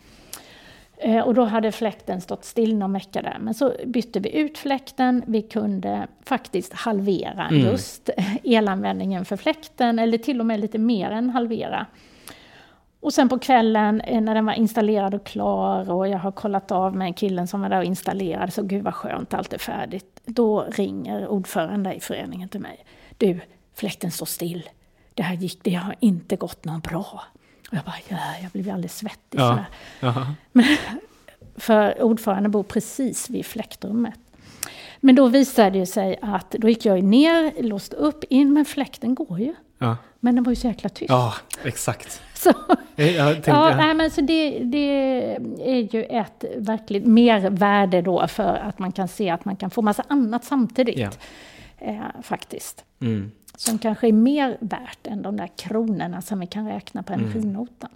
Eh, 0.96 1.18
Och 1.20 1.34
då 1.34 1.44
hade 1.44 1.72
fläkten 1.72 2.20
stått 2.20 2.44
still 2.44 2.76
någon 2.76 2.92
vecka 2.92 3.22
där. 3.22 3.36
Men 3.40 3.54
så 3.54 3.72
bytte 3.86 4.20
vi 4.20 4.36
ut 4.36 4.58
fläkten. 4.58 5.22
Vi 5.26 5.42
kunde 5.42 6.06
faktiskt 6.24 6.72
halvera 6.72 7.48
Mm. 7.50 7.60
just 7.70 8.10
elanvändningen 8.44 9.24
för 9.24 9.36
fläkten. 9.36 9.98
Eller 9.98 10.18
till 10.18 10.40
och 10.40 10.46
med 10.46 10.60
lite 10.60 10.78
mer 10.78 11.10
än 11.10 11.30
halvera. 11.30 11.86
Och 13.04 13.14
sen 13.14 13.28
på 13.28 13.38
kvällen 13.38 14.00
eh, 14.00 14.20
när 14.20 14.34
den 14.34 14.46
var 14.46 14.52
installerad 14.52 15.14
och 15.14 15.26
klar 15.26 15.90
och 15.90 16.08
jag 16.08 16.18
har 16.18 16.32
kollat 16.32 16.70
av 16.72 16.96
med 16.96 17.16
killen 17.16 17.48
som 17.48 17.60
var 17.60 17.68
där 17.68 17.78
och 17.78 17.84
installerade, 17.84 18.52
så 18.52 18.62
gud 18.62 18.84
vad 18.84 18.94
skönt, 18.94 19.34
allt 19.34 19.52
är 19.52 19.58
färdigt. 19.58 20.20
Då 20.24 20.60
ringer 20.62 21.26
ordföranden 21.28 21.92
i 21.92 22.00
föreningen 22.00 22.48
till 22.48 22.60
mig. 22.60 22.84
Du, 23.18 23.40
fläkten 23.74 24.10
står 24.10 24.26
still. 24.26 24.68
Det 25.14 25.22
här 25.22 25.34
gick, 25.34 25.58
det 25.64 25.74
har 25.74 25.94
inte 26.00 26.36
gått 26.36 26.64
någon 26.64 26.80
bra. 26.80 27.22
Och 27.70 27.76
jag 27.76 27.84
bara, 27.84 27.94
ja, 28.08 28.16
jag 28.42 28.50
blev 28.50 28.70
alldeles 28.74 28.96
svettig 28.98 29.38
Ja. 29.40 29.48
sådär. 29.50 29.66
Jaha. 30.00 30.34
För 31.56 32.02
ordföranden 32.02 32.50
bor 32.52 32.62
precis 32.62 33.30
vid 33.30 33.46
fläktrummet. 33.46 34.14
Men 35.00 35.14
då 35.14 35.28
visade 35.28 35.78
det 35.78 35.86
sig 35.86 36.18
att, 36.22 36.50
då 36.50 36.68
gick 36.68 36.84
jag 36.84 37.02
ner, 37.04 37.62
låste 37.62 37.96
upp, 37.96 38.24
in, 38.24 38.52
men 38.52 38.64
fläkten 38.64 39.14
går 39.14 39.40
ju. 39.40 39.54
Ja. 39.78 39.96
Men 40.20 40.34
den 40.34 40.44
var 40.44 40.52
ju 40.52 40.56
så 40.56 40.66
jäkla 40.66 40.88
tyst. 40.88 41.10
ja, 41.10 41.34
exakt. 41.64 42.22
Så, 42.44 42.52
Jag, 42.96 43.12
jag 43.12 43.32
tänkte, 43.32 43.50
ja, 43.50 43.76
nej, 43.76 43.94
men 43.94 44.10
så 44.10 44.20
det, 44.20 44.58
det 44.58 44.78
är 45.64 45.94
ju 45.94 46.02
ett 46.04 46.44
verkligt 46.56 47.06
mervärde 47.06 48.02
då 48.02 48.26
för 48.28 48.54
att 48.54 48.78
man 48.78 48.92
kan 48.92 49.08
se 49.08 49.30
att 49.30 49.44
man 49.44 49.56
kan 49.56 49.70
få 49.70 49.82
massa 49.82 50.04
annat 50.08 50.44
samtidigt. 50.44 50.98
Ja. 50.98 51.10
Eh, 51.78 52.22
faktiskt. 52.22 52.84
mm. 53.00 53.30
Som 53.56 53.78
kanske 53.78 54.08
är 54.08 54.12
mer 54.12 54.56
värt 54.60 55.06
än 55.06 55.22
de 55.22 55.36
där 55.36 55.50
kronorna 55.56 56.22
som 56.22 56.40
vi 56.40 56.46
kan 56.46 56.68
räkna 56.68 57.02
på 57.02 57.12
Mm. 57.12 57.24
energinotan. 57.24 57.90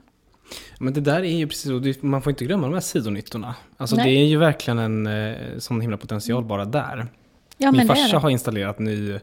Men 0.79 0.93
det 0.93 1.01
där 1.01 1.19
är 1.23 1.37
ju 1.37 1.47
precis, 1.47 2.03
man 2.03 2.23
får 2.23 2.31
inte 2.31 2.45
glömma 2.45 2.67
de 2.67 2.75
här 2.75 2.81
sidonyttorna. 2.81 3.55
Alltså 3.77 3.97
Nej. 3.97 4.05
det 4.15 4.21
är 4.21 4.25
ju 4.27 4.37
verkligen 4.37 4.79
en 4.79 5.07
eh, 5.07 5.59
sån 5.59 5.81
himla 5.81 5.97
potential 5.97 6.45
bara 6.45 6.65
där. 6.65 7.07
Ja, 7.59 7.73
Min 7.73 7.87
farsa 7.87 8.19
har 8.19 8.31
installerat 8.31 8.79
ny, 8.79 9.19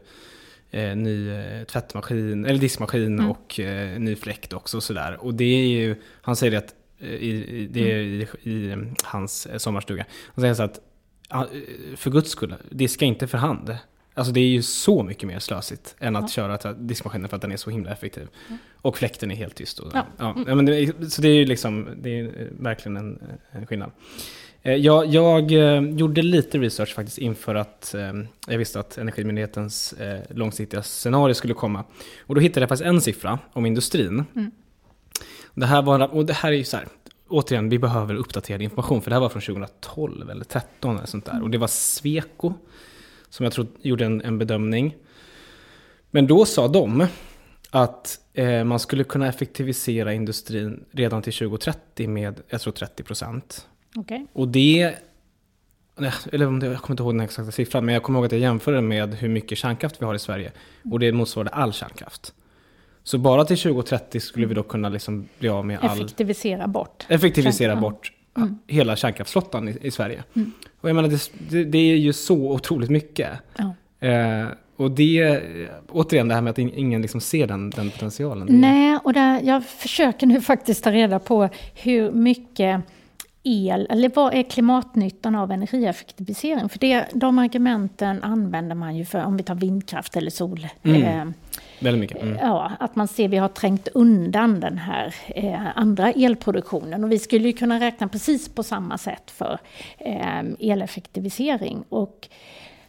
eh, 0.76 0.96
ny 0.96 1.28
eh, 1.30 1.64
tvättmaskin, 1.64 2.44
eller 2.46 2.58
diskmaskin 2.60 3.18
Mm. 3.18 3.30
och 3.30 3.60
eh, 3.60 3.98
ny 4.00 4.16
fläkt 4.16 4.52
också 4.52 4.76
och 4.76 4.82
sådär. 4.82 5.16
Och 5.20 5.34
det 5.34 5.44
är 5.44 5.66
ju, 5.66 5.96
han 6.22 6.36
säger 6.36 6.50
det 6.50 6.58
att 6.58 6.74
eh, 6.98 7.08
i, 7.08 7.68
det 7.70 7.92
är 7.92 7.96
i, 7.98 8.28
i 8.42 8.70
eh, 8.70 8.78
hans 9.04 9.46
eh, 9.46 9.58
sommarstuga. 9.58 10.04
Och 10.26 10.40
säger 10.40 10.54
så 10.54 10.62
att, 10.62 10.80
ja, 11.30 11.42
eh, 11.52 11.96
för 11.96 12.10
guds 12.10 12.30
skull, 12.30 12.54
diska 12.70 13.04
inte 13.04 13.26
för 13.26 13.38
hand. 13.38 13.76
Alltså 14.14 14.32
det 14.32 14.40
är 14.40 14.48
ju 14.48 14.62
så 14.62 15.02
mycket 15.02 15.28
mer 15.28 15.38
slösigt 15.38 15.96
än 15.98 16.16
att 16.16 16.30
köra 16.30 16.58
till 16.58 16.74
diskmaskinen 16.78 17.28
för 17.28 17.36
att 17.36 17.42
den 17.42 17.52
är 17.52 17.56
så 17.56 17.70
himla 17.70 17.90
effektiv. 17.92 18.28
Och 18.74 18.98
fläkten 18.98 19.30
är 19.30 19.34
helt 19.36 19.54
tyst. 19.54 19.78
Och, 19.78 19.90
Ja. 19.94 20.06
ja. 20.18 20.34
Ja, 20.46 20.54
men 20.54 20.66
det, 20.66 21.12
så 21.12 21.22
det 21.22 21.28
är 21.28 21.34
ju 21.34 21.44
liksom, 21.46 21.88
det 22.02 22.20
är 22.20 22.50
verkligen 22.60 22.96
en, 22.96 23.22
en 23.50 23.66
skillnad. 23.66 23.90
Eh, 24.66 24.74
Jag, 24.74 25.06
jag 25.06 25.52
eh, 25.52 25.80
gjorde 25.80 26.22
lite 26.22 26.58
research 26.58 26.94
faktiskt 26.94 27.18
inför 27.18 27.54
att 27.54 27.94
eh, 27.94 28.12
jag 28.46 28.58
visste 28.58 28.80
att 28.80 28.98
Energimyndighetens 28.98 29.94
långsiktiga 30.28 30.82
scenario 30.82 31.34
skulle 31.34 31.54
komma. 31.54 31.84
Och 32.20 32.34
då 32.34 32.40
hittade 32.40 32.60
jag 32.60 32.68
faktiskt 32.68 32.86
en 32.86 33.00
siffra 33.00 33.38
om 33.52 33.66
industrin. 33.66 34.24
Det 35.54 35.66
här 35.66 35.82
var, 35.82 36.14
och 36.14 36.26
det 36.26 36.32
här 36.32 36.52
är 36.52 36.56
ju 36.56 36.64
så 36.64 36.76
här, 36.76 36.86
återigen, 37.28 37.68
vi 37.68 37.78
behöver 37.78 38.14
uppdaterad 38.14 38.62
information, 38.62 39.02
för 39.02 39.10
det 39.10 39.14
här 39.14 39.20
var 39.20 39.28
från 39.28 39.42
2012 39.42 40.30
eller 40.30 40.44
2013 40.44 40.96
eller 40.96 41.06
sånt 41.06 41.24
där. 41.24 41.42
Och 41.42 41.50
det 41.50 41.58
var 41.58 41.68
Sweco 41.68 42.54
som 43.28 43.44
jag 43.44 43.52
tror 43.52 43.66
gjorde 43.82 44.04
en, 44.04 44.22
en 44.22 44.38
bedömning. 44.38 44.96
Men 46.10 46.26
då 46.26 46.44
sa 46.44 46.68
de 46.68 47.06
att 47.70 48.20
eh, 48.34 48.64
man 48.64 48.78
skulle 48.78 49.04
kunna 49.04 49.28
effektivisera 49.28 50.12
industrin 50.12 50.84
redan 50.90 51.22
till 51.22 51.32
2030 51.32 52.08
med, 52.08 52.40
jag 52.48 52.60
tror 52.60 52.72
30 52.72 53.02
procent. 53.02 53.66
Okej. 53.96 54.26
Och 54.32 54.48
det, 54.48 54.94
eller 56.32 56.44
jag 56.44 56.60
kommer 56.60 56.90
inte 56.90 57.02
ihåg 57.02 57.14
den 57.14 57.20
exakta 57.20 57.52
siffran, 57.52 57.84
men 57.84 57.94
jag 57.94 58.02
kommer 58.02 58.18
ihåg 58.18 58.26
att 58.26 58.32
jag 58.32 58.40
jämförde 58.40 58.80
med 58.80 59.14
hur 59.14 59.28
mycket 59.28 59.58
kärnkraft 59.58 60.02
vi 60.02 60.06
har 60.06 60.14
i 60.14 60.18
Sverige. 60.18 60.52
Och 60.90 60.98
det 60.98 61.12
motsvarade 61.12 61.50
all 61.50 61.72
kärnkraft. 61.72 62.34
Så 63.02 63.18
bara 63.18 63.44
till 63.44 63.58
2030 63.58 64.20
skulle 64.20 64.46
vi 64.46 64.54
då 64.54 64.62
kunna 64.62 64.88
liksom 64.88 65.28
bli 65.38 65.48
av 65.48 65.66
med 65.66 65.78
all... 65.80 65.98
Effektivisera 65.98 66.66
bort. 66.66 67.06
Effektivisera 67.08 67.76
bort 67.76 68.12
hela 68.66 68.96
kärnkraftsflottan 68.96 69.68
i, 69.68 69.78
i 69.82 69.90
Sverige. 69.90 70.24
Och 70.80 70.88
jag 70.88 70.96
menar, 70.96 71.18
det, 71.50 71.64
det, 71.64 71.78
är 71.78 71.96
ju 71.96 72.12
så 72.12 72.52
otroligt 72.52 72.90
mycket. 72.90 73.30
Ja. 73.56 73.74
Eh, 74.08 74.46
och 74.76 74.90
det, 74.90 75.42
återigen 75.88 76.28
det 76.28 76.34
här 76.34 76.42
med 76.42 76.50
att 76.50 76.58
in- 76.58 76.74
ingen 76.74 77.02
liksom 77.02 77.20
ser 77.20 77.46
den, 77.46 77.70
den 77.70 77.90
potentialen. 77.90 78.48
Nej, 78.50 78.98
och 79.04 79.12
där, 79.12 79.40
jag 79.42 79.66
försöker 79.66 80.26
nu 80.26 80.40
faktiskt 80.52 80.84
ta 80.84 80.92
reda 80.92 81.18
på 81.18 81.48
hur 81.74 82.12
mycket 82.12 82.82
el, 83.46 83.86
eller 83.90 84.10
vad 84.14 84.34
är 84.34 84.42
klimatnyttan 84.42 85.34
av 85.34 85.52
energieffektivisering? 85.52 86.68
För 86.68 86.78
det, 86.78 87.06
de 87.12 87.38
argumenten 87.38 88.22
använder 88.22 88.74
man 88.74 88.96
ju 88.96 89.04
för, 89.04 89.24
om 89.24 89.36
vi 89.36 89.42
tar 89.42 89.54
vindkraft 89.54 90.16
eller 90.16 90.30
sol. 90.30 90.66
Eh, 90.82 91.24
Väldigt 91.80 92.00
mycket. 92.00 92.22
Mm. 92.22 92.36
Ja, 92.36 92.72
att 92.80 92.96
man 92.96 93.08
ser 93.08 93.28
vi 93.28 93.36
har 93.36 93.48
trängt 93.48 93.88
undan 93.88 94.60
den 94.60 94.78
här 94.78 95.14
eh, 95.28 95.66
andra 95.74 96.12
elproduktionen. 96.12 97.04
Och 97.04 97.12
vi 97.12 97.18
skulle 97.18 97.46
ju 97.46 97.52
kunna 97.52 97.80
räkna 97.80 98.08
precis 98.08 98.48
på 98.48 98.62
samma 98.62 98.98
sätt 98.98 99.30
för 99.30 99.58
eh, 99.98 100.70
eleffektivisering. 100.70 101.84
Och 101.88 102.28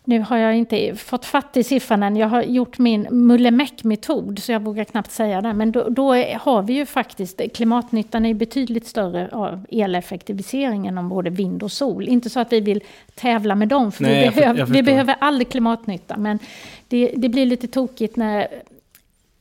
nu 0.07 0.19
har 0.19 0.37
jag 0.37 0.57
inte 0.57 0.95
fått 0.95 1.25
fatt 1.25 1.57
i 1.57 1.63
siffran 1.63 2.03
än. 2.03 2.15
Jag 2.15 2.27
har 2.27 2.43
gjort 2.43 2.77
min 2.77 3.07
Mullemäck-metod, 3.11 4.39
så 4.39 4.51
jag 4.51 4.59
vågar 4.59 4.83
knappt 4.83 5.11
säga 5.11 5.41
det. 5.41 5.53
Men 5.53 5.71
då, 5.71 5.89
då 5.89 6.13
har 6.15 6.63
vi 6.63 6.73
ju 6.73 6.85
faktiskt, 6.85 7.41
klimatnyttan 7.53 8.25
är 8.25 8.33
betydligt 8.33 8.87
större 8.87 9.29
av 9.31 9.65
eleffektiviseringen 9.71 10.97
än 10.97 11.09
både 11.09 11.29
vind 11.29 11.63
och 11.63 11.71
sol. 11.71 12.07
Inte 12.07 12.29
så 12.29 12.39
att 12.39 12.53
vi 12.53 12.59
vill 12.59 12.83
tävla 13.15 13.55
med 13.55 13.67
dem, 13.67 13.91
för 13.91 14.03
Nej, 14.03 14.31
vi, 14.35 14.41
jag 14.41 14.65
vi 14.65 14.83
behöver 14.83 15.15
all 15.19 15.45
klimatnytta. 15.45 16.17
Men 16.17 16.39
det, 16.87 17.11
det 17.15 17.29
blir 17.29 17.45
lite 17.45 17.67
tokigt 17.67 18.15
när 18.15 18.47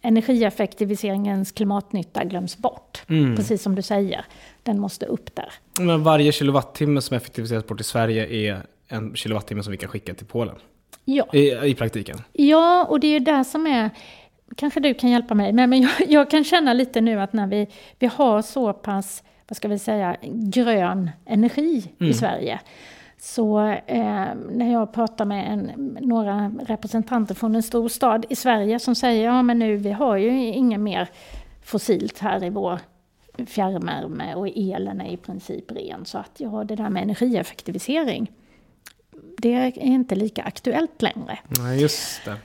energieffektiviseringens 0.03 1.53
klimatnytta 1.53 2.25
glöms 2.25 2.59
bort. 2.59 3.03
Mm. 3.09 3.37
Precis 3.37 3.63
som 3.63 3.75
du 3.75 3.83
säger, 3.83 4.25
den 4.63 4.81
måste 4.81 5.07
upp 5.07 5.35
där. 5.35 5.53
Men 5.81 6.03
varje 6.03 6.33
kilowattimme 6.33 7.01
som 7.01 7.17
effektiviseras 7.17 7.67
bort 7.67 7.81
i 7.81 7.85
Sverige 7.85 8.27
är 8.27 8.63
en 8.89 9.15
kilowattimme 9.15 9.63
som 9.63 9.71
vi 9.71 9.77
kan 9.77 9.89
skicka 9.89 10.15
till 10.15 10.27
Polen. 10.27 10.55
Ja, 11.05 11.27
I, 11.33 11.71
i 11.71 11.75
praktiken. 11.75 12.19
ja 12.33 12.87
och 12.89 13.01
det 13.01 13.07
är 13.07 13.21
det 13.21 13.45
som 13.45 13.67
är... 13.67 13.91
Kanske 14.57 14.81
du 14.81 14.95
kan 14.95 15.11
hjälpa 15.11 15.35
mig, 15.35 15.53
men, 15.53 15.71
men 15.71 15.81
jag, 15.81 15.91
jag 16.09 16.31
kan 16.31 16.45
känna 16.45 16.73
lite 16.73 17.01
nu 17.01 17.21
att 17.21 17.33
när 17.33 17.47
vi, 17.47 17.69
vi 17.99 18.07
har 18.07 18.43
så 18.43 18.73
pass, 18.73 19.23
vad 19.49 19.57
ska 19.57 19.69
vi 19.69 19.79
säga, 19.79 20.17
grön 20.23 21.11
energi 21.27 21.93
i 21.99 22.13
Sverige. 22.15 22.61
Så 23.19 23.61
eh, 23.87 24.27
när 24.51 24.73
jag 24.73 24.93
pratar 24.93 25.25
med 25.25 25.53
en, 25.53 25.63
några 26.01 26.53
representanter 26.67 27.35
från 27.35 27.55
en 27.55 27.63
stor 27.63 27.89
stad 27.89 28.27
i 28.29 28.37
Sverige 28.37 28.79
som 28.79 28.95
säger 28.95 29.25
ja 29.25 29.43
men 29.43 29.59
nu 29.59 29.77
vi 29.77 29.93
har 29.93 30.17
ju 30.17 30.31
inget 30.47 30.81
mer 30.81 31.09
fossilt 31.65 32.19
här 32.19 32.45
i 32.45 32.51
vår 32.51 32.79
fjärrvärme 33.47 34.35
och 34.35 34.49
elen 34.49 35.01
är 35.01 35.13
i 35.13 35.17
princip 35.17 35.73
ren. 35.73 36.05
Så 36.05 36.19
att 36.19 36.33
ja, 36.37 36.65
det 36.65 36.77
där 36.77 36.91
med 36.91 37.03
energieffektivisering, 37.03 38.33
det 39.37 39.55
är 39.55 39.79
inte 39.79 40.15
lika 40.15 40.43
aktuellt 40.43 41.03
längre. 41.03 41.39
Nej, 41.49 41.81
just 41.81 42.25
det. 42.25 42.37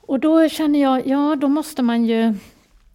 Och 0.00 0.20
då 0.20 0.48
känner 0.48 0.82
jag, 0.82 1.06
ja 1.06 1.36
då 1.36 1.48
måste 1.48 1.82
man 1.82 2.04
ju... 2.04 2.34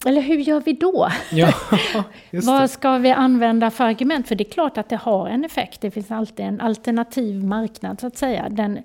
Eller 0.05 0.21
hur 0.21 0.37
gör 0.37 0.61
vi 0.61 0.73
då? 0.73 1.11
Ja, 1.31 1.53
just 2.31 2.47
Vad 2.47 2.69
ska 2.69 2.97
vi 2.97 3.11
använda 3.11 3.71
för 3.71 3.83
argument? 3.83 4.27
För 4.27 4.35
det 4.35 4.47
är 4.47 4.51
klart 4.51 4.77
att 4.77 4.89
det 4.89 4.95
har 4.95 5.27
en 5.27 5.45
effekt. 5.45 5.81
Det 5.81 5.91
finns 5.91 6.11
alltid 6.11 6.45
en 6.45 6.61
alternativ 6.61 7.43
marknad 7.43 7.99
så 8.01 8.07
att 8.07 8.17
säga. 8.17 8.49
Den 8.49 8.83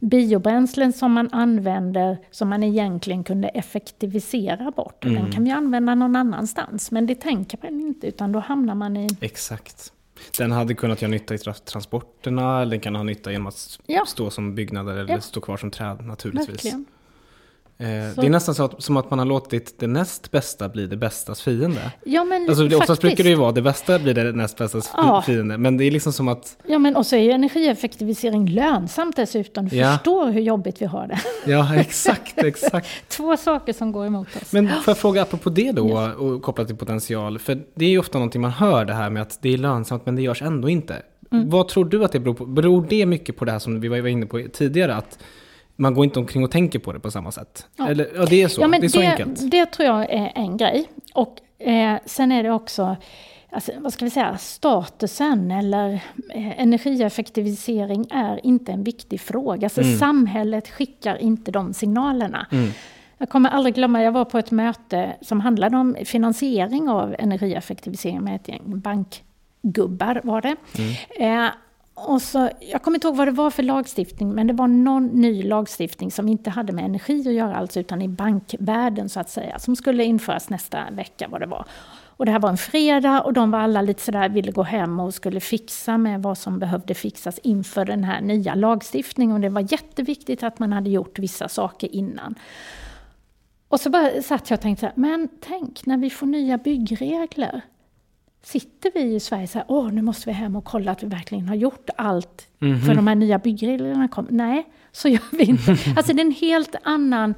biobränslen 0.00 0.92
som 0.92 1.12
man 1.12 1.28
använder 1.32 2.18
som 2.30 2.48
man 2.48 2.62
egentligen 2.62 3.24
kunde 3.24 3.48
effektivisera 3.48 4.70
bort. 4.70 5.02
Den 5.02 5.32
kan 5.32 5.44
vi 5.44 5.50
använda 5.50 5.94
någon 5.94 6.16
annanstans. 6.16 6.90
Men 6.90 7.06
det 7.06 7.14
tänker 7.14 7.58
man 7.62 7.80
inte 7.80 8.06
utan 8.06 8.32
då 8.32 8.38
hamnar 8.38 8.74
man 8.74 8.96
i... 8.96 9.08
Exakt. 9.20 9.92
Den 10.38 10.52
hade 10.52 10.74
kunnat 10.74 11.02
göra 11.02 11.10
nytta 11.10 11.34
i 11.34 11.36
tra- 11.36 11.64
transporterna, 11.64 12.62
eller 12.62 12.70
den 12.70 12.80
kan 12.80 12.94
ha 12.96 13.02
nytta 13.02 13.32
genom 13.32 13.46
att 13.46 13.78
Ja. 13.86 14.04
stå 14.06 14.30
som 14.30 14.54
byggnader 14.54 14.92
eller 14.96 15.14
Ja. 15.14 15.20
stå 15.20 15.40
kvar 15.40 15.56
som 15.56 15.70
träd 15.70 16.06
naturligtvis. 16.06 16.48
Verkligen. 16.48 16.84
Eh, 17.78 18.14
Så- 18.14 18.20
det 18.20 18.26
är 18.26 18.30
nästan 18.30 18.54
så 18.54 18.64
att, 18.64 18.82
som 18.82 18.96
att 18.96 19.10
man 19.10 19.18
har 19.18 19.26
låtit 19.26 19.78
det 19.78 19.86
näst 19.86 20.30
bästa 20.30 20.68
bli 20.68 20.86
det 20.86 20.96
bästas 20.96 21.42
fiende. 21.42 21.92
Ja 22.04 22.24
men 22.24 22.48
Alltså, 22.48 22.64
det, 22.68 22.76
oftast 22.76 23.00
brukar 23.02 23.24
det 23.24 23.30
ju 23.30 23.36
vara 23.36 23.52
det 23.52 23.62
bästa 23.62 23.98
blir 23.98 24.14
det 24.14 24.32
näst 24.32 24.58
bästas 24.58 24.92
Ja. 24.96 25.22
fiende. 25.26 25.58
Men 25.58 25.76
det 25.76 25.84
är 25.84 25.90
liksom 25.90 26.12
som 26.12 26.28
att, 26.28 26.56
Ja 26.66 26.78
men 26.78 26.96
och 26.96 27.06
så 27.06 27.16
är 27.16 27.20
ju 27.20 27.30
energieffektivisering 27.30 28.48
lönsamt 28.48 29.16
dessutom. 29.16 29.68
Du 29.68 29.76
Ja. 29.76 29.92
förstår 29.92 30.30
hur 30.30 30.40
jobbigt 30.40 30.82
vi 30.82 30.86
har 30.86 31.06
det. 31.06 31.20
ja 31.50 31.74
exakt, 31.76 32.38
exakt. 32.44 32.88
Två 33.08 33.36
saker 33.36 33.72
som 33.72 33.92
går 33.92 34.06
emot 34.06 34.28
oss. 34.42 34.52
Men 34.52 34.68
får 34.68 34.82
jag 34.86 34.98
fråga 34.98 35.22
apropå 35.22 35.50
det 35.50 35.72
då, 35.72 35.98
och 36.18 36.42
kopplat 36.42 36.66
till 36.66 36.76
potential. 36.76 37.38
För 37.38 37.62
det 37.74 37.84
är 37.84 37.90
ju 37.90 37.98
ofta 37.98 38.18
någonting 38.18 38.40
man 38.42 38.50
hör 38.50 38.84
det 38.84 38.94
här 38.94 39.10
med 39.10 39.22
att 39.22 39.38
det 39.42 39.48
är 39.54 39.58
lönsamt 39.58 40.06
men 40.06 40.16
det 40.16 40.22
görs 40.22 40.42
ändå 40.42 40.68
inte. 40.68 40.96
Mm. 41.32 41.50
Vad 41.50 41.68
tror 41.68 41.84
du 41.84 42.04
att 42.04 42.12
det 42.12 42.20
beror 42.20 42.34
på? 42.34 42.46
Beror 42.46 42.86
det 42.88 43.06
mycket 43.06 43.36
på 43.36 43.44
det 43.44 43.52
här 43.52 43.58
som 43.58 43.80
vi 43.80 43.88
var 43.88 44.06
inne 44.06 44.26
på 44.26 44.42
tidigare? 44.52 44.94
Att 44.94 45.18
man 45.76 45.94
går 45.94 46.04
inte 46.04 46.18
omkring 46.18 46.44
och 46.44 46.50
tänker 46.50 46.78
på 46.78 46.92
det 46.92 47.00
på 47.00 47.10
samma 47.10 47.32
sätt? 47.32 47.66
Ja. 47.76 47.88
Eller, 47.88 48.08
ja, 48.14 48.24
det 48.24 48.42
är 48.42 48.48
så. 48.48 48.60
Ja, 48.60 48.68
det 48.68 48.76
är 48.86 48.88
så 48.88 49.00
det, 49.00 49.06
enkelt. 49.10 49.50
Det 49.50 49.66
tror 49.66 49.88
jag 49.88 50.10
är 50.10 50.32
en 50.34 50.56
grej. 50.56 50.88
Och 51.14 51.40
eh, 51.58 51.98
sen 52.06 52.32
är 52.32 52.42
det 52.42 52.50
också, 52.52 52.96
alltså, 53.50 53.72
vad 53.78 53.92
ska 53.92 54.04
vi 54.04 54.10
säga, 54.10 54.38
statusen 54.38 55.50
eller 55.50 55.92
eh, 56.34 56.60
energieffektivisering 56.60 58.06
är 58.10 58.46
inte 58.46 58.72
en 58.72 58.84
viktig 58.84 59.20
fråga. 59.20 59.66
Alltså, 59.66 59.80
Mm. 59.80 59.98
Samhället 59.98 60.68
skickar 60.68 61.16
inte 61.16 61.50
de 61.50 61.72
signalerna. 61.72 62.46
Jag 63.18 63.28
kommer 63.28 63.50
aldrig 63.50 63.74
glömma, 63.74 64.02
jag 64.02 64.12
var 64.12 64.24
på 64.24 64.38
ett 64.38 64.50
möte 64.50 65.12
som 65.20 65.40
handlade 65.40 65.76
om 65.76 65.96
finansiering 66.04 66.88
av 66.88 67.16
energieffektivisering 67.18 68.20
med 68.24 68.36
ett 68.36 68.48
gäng 68.48 68.62
bankgubbar 68.64 70.20
var 70.24 70.40
det. 70.40 70.56
Eh, 71.24 71.46
och 72.08 72.22
så, 72.22 72.50
jag 72.60 72.82
kommer 72.82 72.96
inte 72.96 73.06
ihåg 73.06 73.16
vad 73.16 73.28
det 73.28 73.32
var 73.32 73.50
för 73.50 73.62
lagstiftning, 73.62 74.32
men 74.34 74.46
det 74.46 74.52
var 74.52 74.68
någon 74.68 75.06
ny 75.06 75.42
lagstiftning 75.42 76.10
som 76.10 76.28
inte 76.28 76.50
hade 76.50 76.72
med 76.72 76.84
energi 76.84 77.28
att 77.28 77.34
göra, 77.34 77.56
alls, 77.56 77.76
utan 77.76 78.02
i 78.02 78.08
bankvärlden 78.08 79.08
så 79.08 79.20
att 79.20 79.30
säga, 79.30 79.58
som 79.58 79.76
skulle 79.76 80.04
införas 80.04 80.50
nästa 80.50 80.90
vecka 80.90 81.28
vad 81.30 81.40
det 81.40 81.46
var. 81.46 81.66
Och 82.16 82.26
det 82.26 82.32
här 82.32 82.38
var 82.38 82.48
en 82.48 82.56
fredag 82.56 83.20
och 83.20 83.32
de 83.32 83.50
var 83.50 83.58
alla 83.58 83.82
lite 83.82 84.02
sådär, 84.02 84.28
ville 84.28 84.52
gå 84.52 84.62
hem 84.62 85.00
och 85.00 85.14
skulle 85.14 85.40
fixa 85.40 85.98
med 85.98 86.22
vad 86.22 86.38
som 86.38 86.58
behövde 86.58 86.94
fixas 86.94 87.38
inför 87.42 87.84
den 87.84 88.04
här 88.04 88.20
nya 88.20 88.54
lagstiftningen. 88.54 89.34
Och 89.34 89.40
det 89.40 89.48
var 89.48 89.72
jätteviktigt 89.72 90.42
att 90.42 90.58
man 90.58 90.72
hade 90.72 90.90
gjort 90.90 91.18
vissa 91.18 91.48
saker 91.48 91.94
innan. 91.94 92.34
Och 93.68 93.80
så 93.80 93.90
bara 93.90 94.22
satt 94.22 94.50
jag 94.50 94.56
och 94.56 94.60
tänkte 94.60 94.80
så 94.80 94.86
här, 94.86 94.94
men 94.96 95.28
tänk 95.40 95.86
när 95.86 95.96
vi 95.96 96.10
får 96.10 96.26
nya 96.26 96.58
byggregler. 96.58 97.62
Sitter 98.42 98.90
vi 98.94 99.14
i 99.14 99.20
Sverige 99.20 99.46
så 99.46 99.58
här, 99.58 99.66
åh 99.68 99.92
nu 99.92 100.02
måste 100.02 100.28
vi 100.28 100.32
hem 100.32 100.56
och 100.56 100.64
kolla 100.64 100.92
att 100.92 101.02
vi 101.02 101.06
verkligen 101.06 101.48
har 101.48 101.54
gjort 101.54 101.90
allt 101.96 102.48
för 102.58 102.94
de 102.94 103.06
här 103.06 103.14
nya 103.14 103.38
byggreglerna 103.38 104.08
kom. 104.08 104.26
Nej, 104.30 104.66
så 104.92 105.08
gör 105.08 105.36
vi 105.36 105.44
inte. 105.44 105.76
Alltså 105.96 106.12
det 106.12 106.22
är 106.22 106.26
en 106.26 106.32
helt 106.32 106.74
annan 106.82 107.34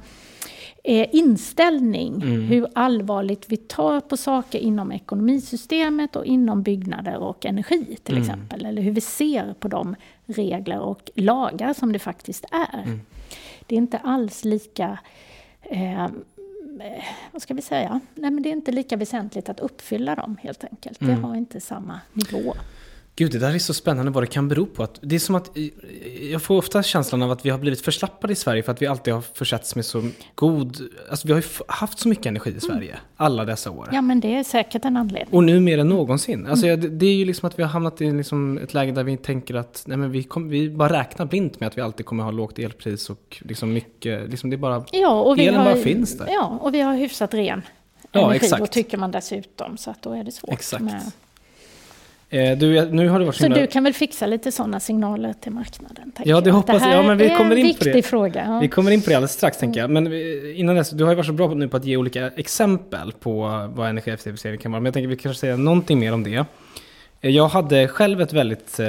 eh, 0.83 1.15
inställning 1.15 2.21
hur 2.21 2.67
allvarligt 2.75 3.45
vi 3.47 3.57
tar 3.57 4.01
på 4.01 4.17
saker 4.17 4.59
inom 4.59 4.91
ekonomisystemet 4.91 6.15
och 6.15 6.25
inom 6.25 6.63
byggnader 6.63 7.17
och 7.17 7.45
energi 7.45 7.97
till 8.03 8.17
exempel. 8.17 8.65
Eller 8.65 8.81
hur 8.81 8.91
vi 8.91 9.01
ser 9.01 9.53
på 9.59 9.67
de 9.67 9.95
regler 10.25 10.79
och 10.79 11.11
lagar 11.15 11.73
som 11.73 11.93
det 11.93 11.99
faktiskt 11.99 12.45
är. 12.51 12.99
Det 13.67 13.75
är 13.75 13.77
inte 13.77 13.97
alls 13.97 14.45
lika 14.45 14.99
eh, 15.61 16.07
vad 17.31 17.41
ska 17.41 17.53
vi 17.53 17.61
säga, 17.61 17.99
nej 18.15 18.31
men 18.31 18.43
det 18.43 18.49
är 18.49 18.51
inte 18.51 18.71
lika 18.71 18.97
väsentligt 18.97 19.49
att 19.49 19.59
uppfylla 19.59 20.15
dem 20.15 20.37
helt 20.41 20.63
enkelt. 20.63 21.01
Mm. 21.01 21.15
Det 21.15 21.27
har 21.27 21.35
inte 21.35 21.61
samma 21.61 21.99
nivå. 22.13 22.53
Gud, 23.17 23.31
det 23.31 23.39
där 23.39 23.53
är 23.55 23.59
så 23.59 23.73
spännande 23.73 24.11
vad 24.11 24.23
det 24.23 24.27
kan 24.27 24.47
bero 24.47 24.65
på. 24.65 24.83
Att 24.83 24.99
det 25.01 25.15
är 25.15 25.19
som 25.19 25.35
att, 25.35 25.51
jag 26.31 26.41
får 26.41 26.57
ofta 26.57 26.83
känslan 26.83 27.21
av 27.23 27.31
att 27.31 27.45
vi 27.45 27.49
har 27.49 27.57
blivit 27.57 27.81
förslappade 27.81 28.33
i 28.33 28.35
Sverige 28.35 28.63
för 28.63 28.71
att 28.71 28.81
vi 28.81 28.87
alltid 28.87 29.13
har 29.13 29.21
försetts 29.21 29.75
med 29.75 29.85
så 29.85 30.09
god... 30.35 30.77
Alltså 31.09 31.27
vi 31.27 31.33
har 31.33 31.41
ju 31.41 31.47
haft 31.67 31.99
så 31.99 32.09
mycket 32.09 32.25
energi 32.25 32.53
i 32.57 32.59
Sverige, 32.59 32.99
alla 33.15 33.45
dessa 33.45 33.71
år. 33.71 33.89
Ja 33.91 34.01
men 34.01 34.19
det 34.19 34.35
är 34.35 34.43
säkert 34.43 34.85
en 34.85 34.97
anledning. 34.97 35.33
Och 35.35 35.43
nu 35.43 35.59
mer 35.59 35.77
än 35.77 35.89
någonsin. 35.89 36.47
Alltså, 36.47 36.67
jag- 36.67 36.79
det, 36.81 36.89
det 36.89 37.05
är 37.05 37.15
ju 37.15 37.25
liksom 37.25 37.47
att 37.47 37.59
vi 37.59 37.63
har 37.63 37.69
hamnat 37.69 38.01
i 38.01 38.11
liksom 38.11 38.57
ett 38.57 38.73
läge 38.73 38.91
där 38.91 39.03
vi 39.03 39.17
tänker 39.17 39.55
att 39.55 39.83
nej, 39.87 39.97
men 39.97 40.11
vi, 40.11 40.23
kom, 40.23 40.49
vi 40.49 40.69
bara 40.69 40.99
räknar 40.99 41.25
blint 41.25 41.59
med 41.59 41.67
att 41.67 41.77
vi 41.77 41.81
alltid 41.81 42.05
kommer 42.05 42.23
ha 42.23 42.31
lågt 42.31 42.59
elpris 42.59 43.09
och 43.09 43.37
liksom 43.45 43.73
mycket, 43.73 44.29
liksom 44.29 44.49
det 44.49 44.57
bara... 44.57 44.85
Ja, 44.91 45.21
och 45.21 45.37
vi 45.39 45.47
Elen 45.47 45.59
har, 45.61 45.65
bara 45.73 45.83
finns 45.83 46.17
där. 46.17 46.27
Ja, 46.29 46.59
och 46.61 46.73
vi 46.73 46.81
har 46.81 46.95
hyfsat 46.95 47.33
ren 47.33 47.61
Ja, 48.11 48.21
energi 48.21 48.45
exakt. 48.45 48.59
då 48.59 48.67
tycker 48.67 48.97
man 48.97 49.11
dessutom. 49.11 49.77
Så 49.77 49.91
att 49.91 50.01
då 50.01 50.13
är 50.13 50.23
det 50.23 50.31
svårt. 50.31 50.53
Exakt. 50.53 50.83
Med. 50.83 51.01
Eh, 52.29 52.57
du, 52.57 52.85
nu 52.91 53.07
har 53.09 53.19
det 53.19 53.25
varit 53.25 53.35
så 53.35 53.43
himla... 53.43 53.59
du 53.61 53.67
kan 53.67 53.83
väl 53.83 53.93
fixa 53.93 54.25
lite 54.25 54.51
sådana 54.51 54.79
signaler 54.79 55.33
till 55.33 55.51
marknaden? 55.51 56.11
Ja, 56.25 56.41
det 56.41 56.47
jag. 56.49 56.53
hoppas 56.55 56.73
jag. 56.73 56.79
här 56.79 56.95
Ja, 56.95 57.03
men 57.03 57.17
vi 57.17 57.25
är 57.25 57.37
kommer 57.37 57.51
en 57.51 57.57
in 57.57 57.63
på 57.65 57.67
viktig 57.67 57.93
det. 57.93 58.01
fråga. 58.01 58.45
Ja. 58.47 58.59
Vi 58.59 58.67
kommer 58.67 58.91
in 58.91 59.01
på 59.01 59.09
det 59.09 59.15
alldeles 59.15 59.31
strax 59.31 59.57
tänker 59.57 59.79
jag. 59.79 59.89
Men 59.89 60.07
eh, 60.07 60.59
innan 60.59 60.75
dess, 60.75 60.89
du 60.89 61.03
har 61.03 61.11
ju 61.11 61.15
varit 61.15 61.25
så 61.27 61.33
bra 61.33 61.53
nu 61.53 61.67
på 61.67 61.77
att 61.77 61.85
ge 61.85 61.97
olika 61.97 62.27
exempel 62.35 63.11
på 63.11 63.41
vad 63.75 63.89
energieffektivisering 63.89 64.57
kan 64.59 64.71
vara. 64.71 64.79
Men 64.79 64.85
jag 64.85 64.93
tänker 64.93 65.07
att 65.07 65.13
vi 65.13 65.17
kanske 65.17 65.39
säga 65.39 65.57
någonting 65.57 65.99
mer 65.99 66.13
om 66.13 66.23
det. 66.23 66.45
Eh, 67.21 67.31
Jag 67.31 67.47
hade 67.47 67.87
själv 67.87 68.21
ett 68.21 68.33
väldigt 68.33 68.79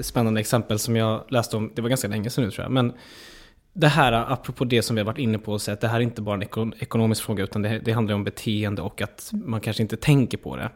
spännande 0.00 0.40
exempel 0.40 0.78
som 0.78 0.96
jag 0.96 1.24
läste 1.28 1.56
om, 1.56 1.72
det 1.74 1.82
var 1.82 1.88
ganska 1.88 2.08
länge 2.08 2.30
sedan 2.30 2.44
nu 2.44 2.50
tror 2.50 2.64
jag. 2.64 2.72
Men 2.72 2.92
det 3.72 3.88
här, 3.88 4.12
apropå 4.12 4.64
det 4.64 4.82
som 4.82 4.96
vi 4.96 5.00
har 5.02 5.06
varit 5.06 5.18
inne 5.18 5.38
på, 5.38 5.54
att 5.54 5.80
det 5.80 5.88
här 5.88 5.96
är 5.96 6.00
inte 6.00 6.22
bara 6.22 6.34
en 6.34 6.42
eko- 6.42 6.72
ekonomisk 6.78 7.22
fråga, 7.24 7.44
utan 7.44 7.62
det, 7.62 7.78
det 7.84 7.92
handlar 7.92 8.14
om 8.14 8.24
beteende 8.24 8.82
och 8.82 9.02
att 9.02 9.30
man 9.32 9.60
kanske 9.60 9.82
inte 9.82 9.96
tänker 9.96 10.38
på 10.38 10.56
det. 10.56 10.70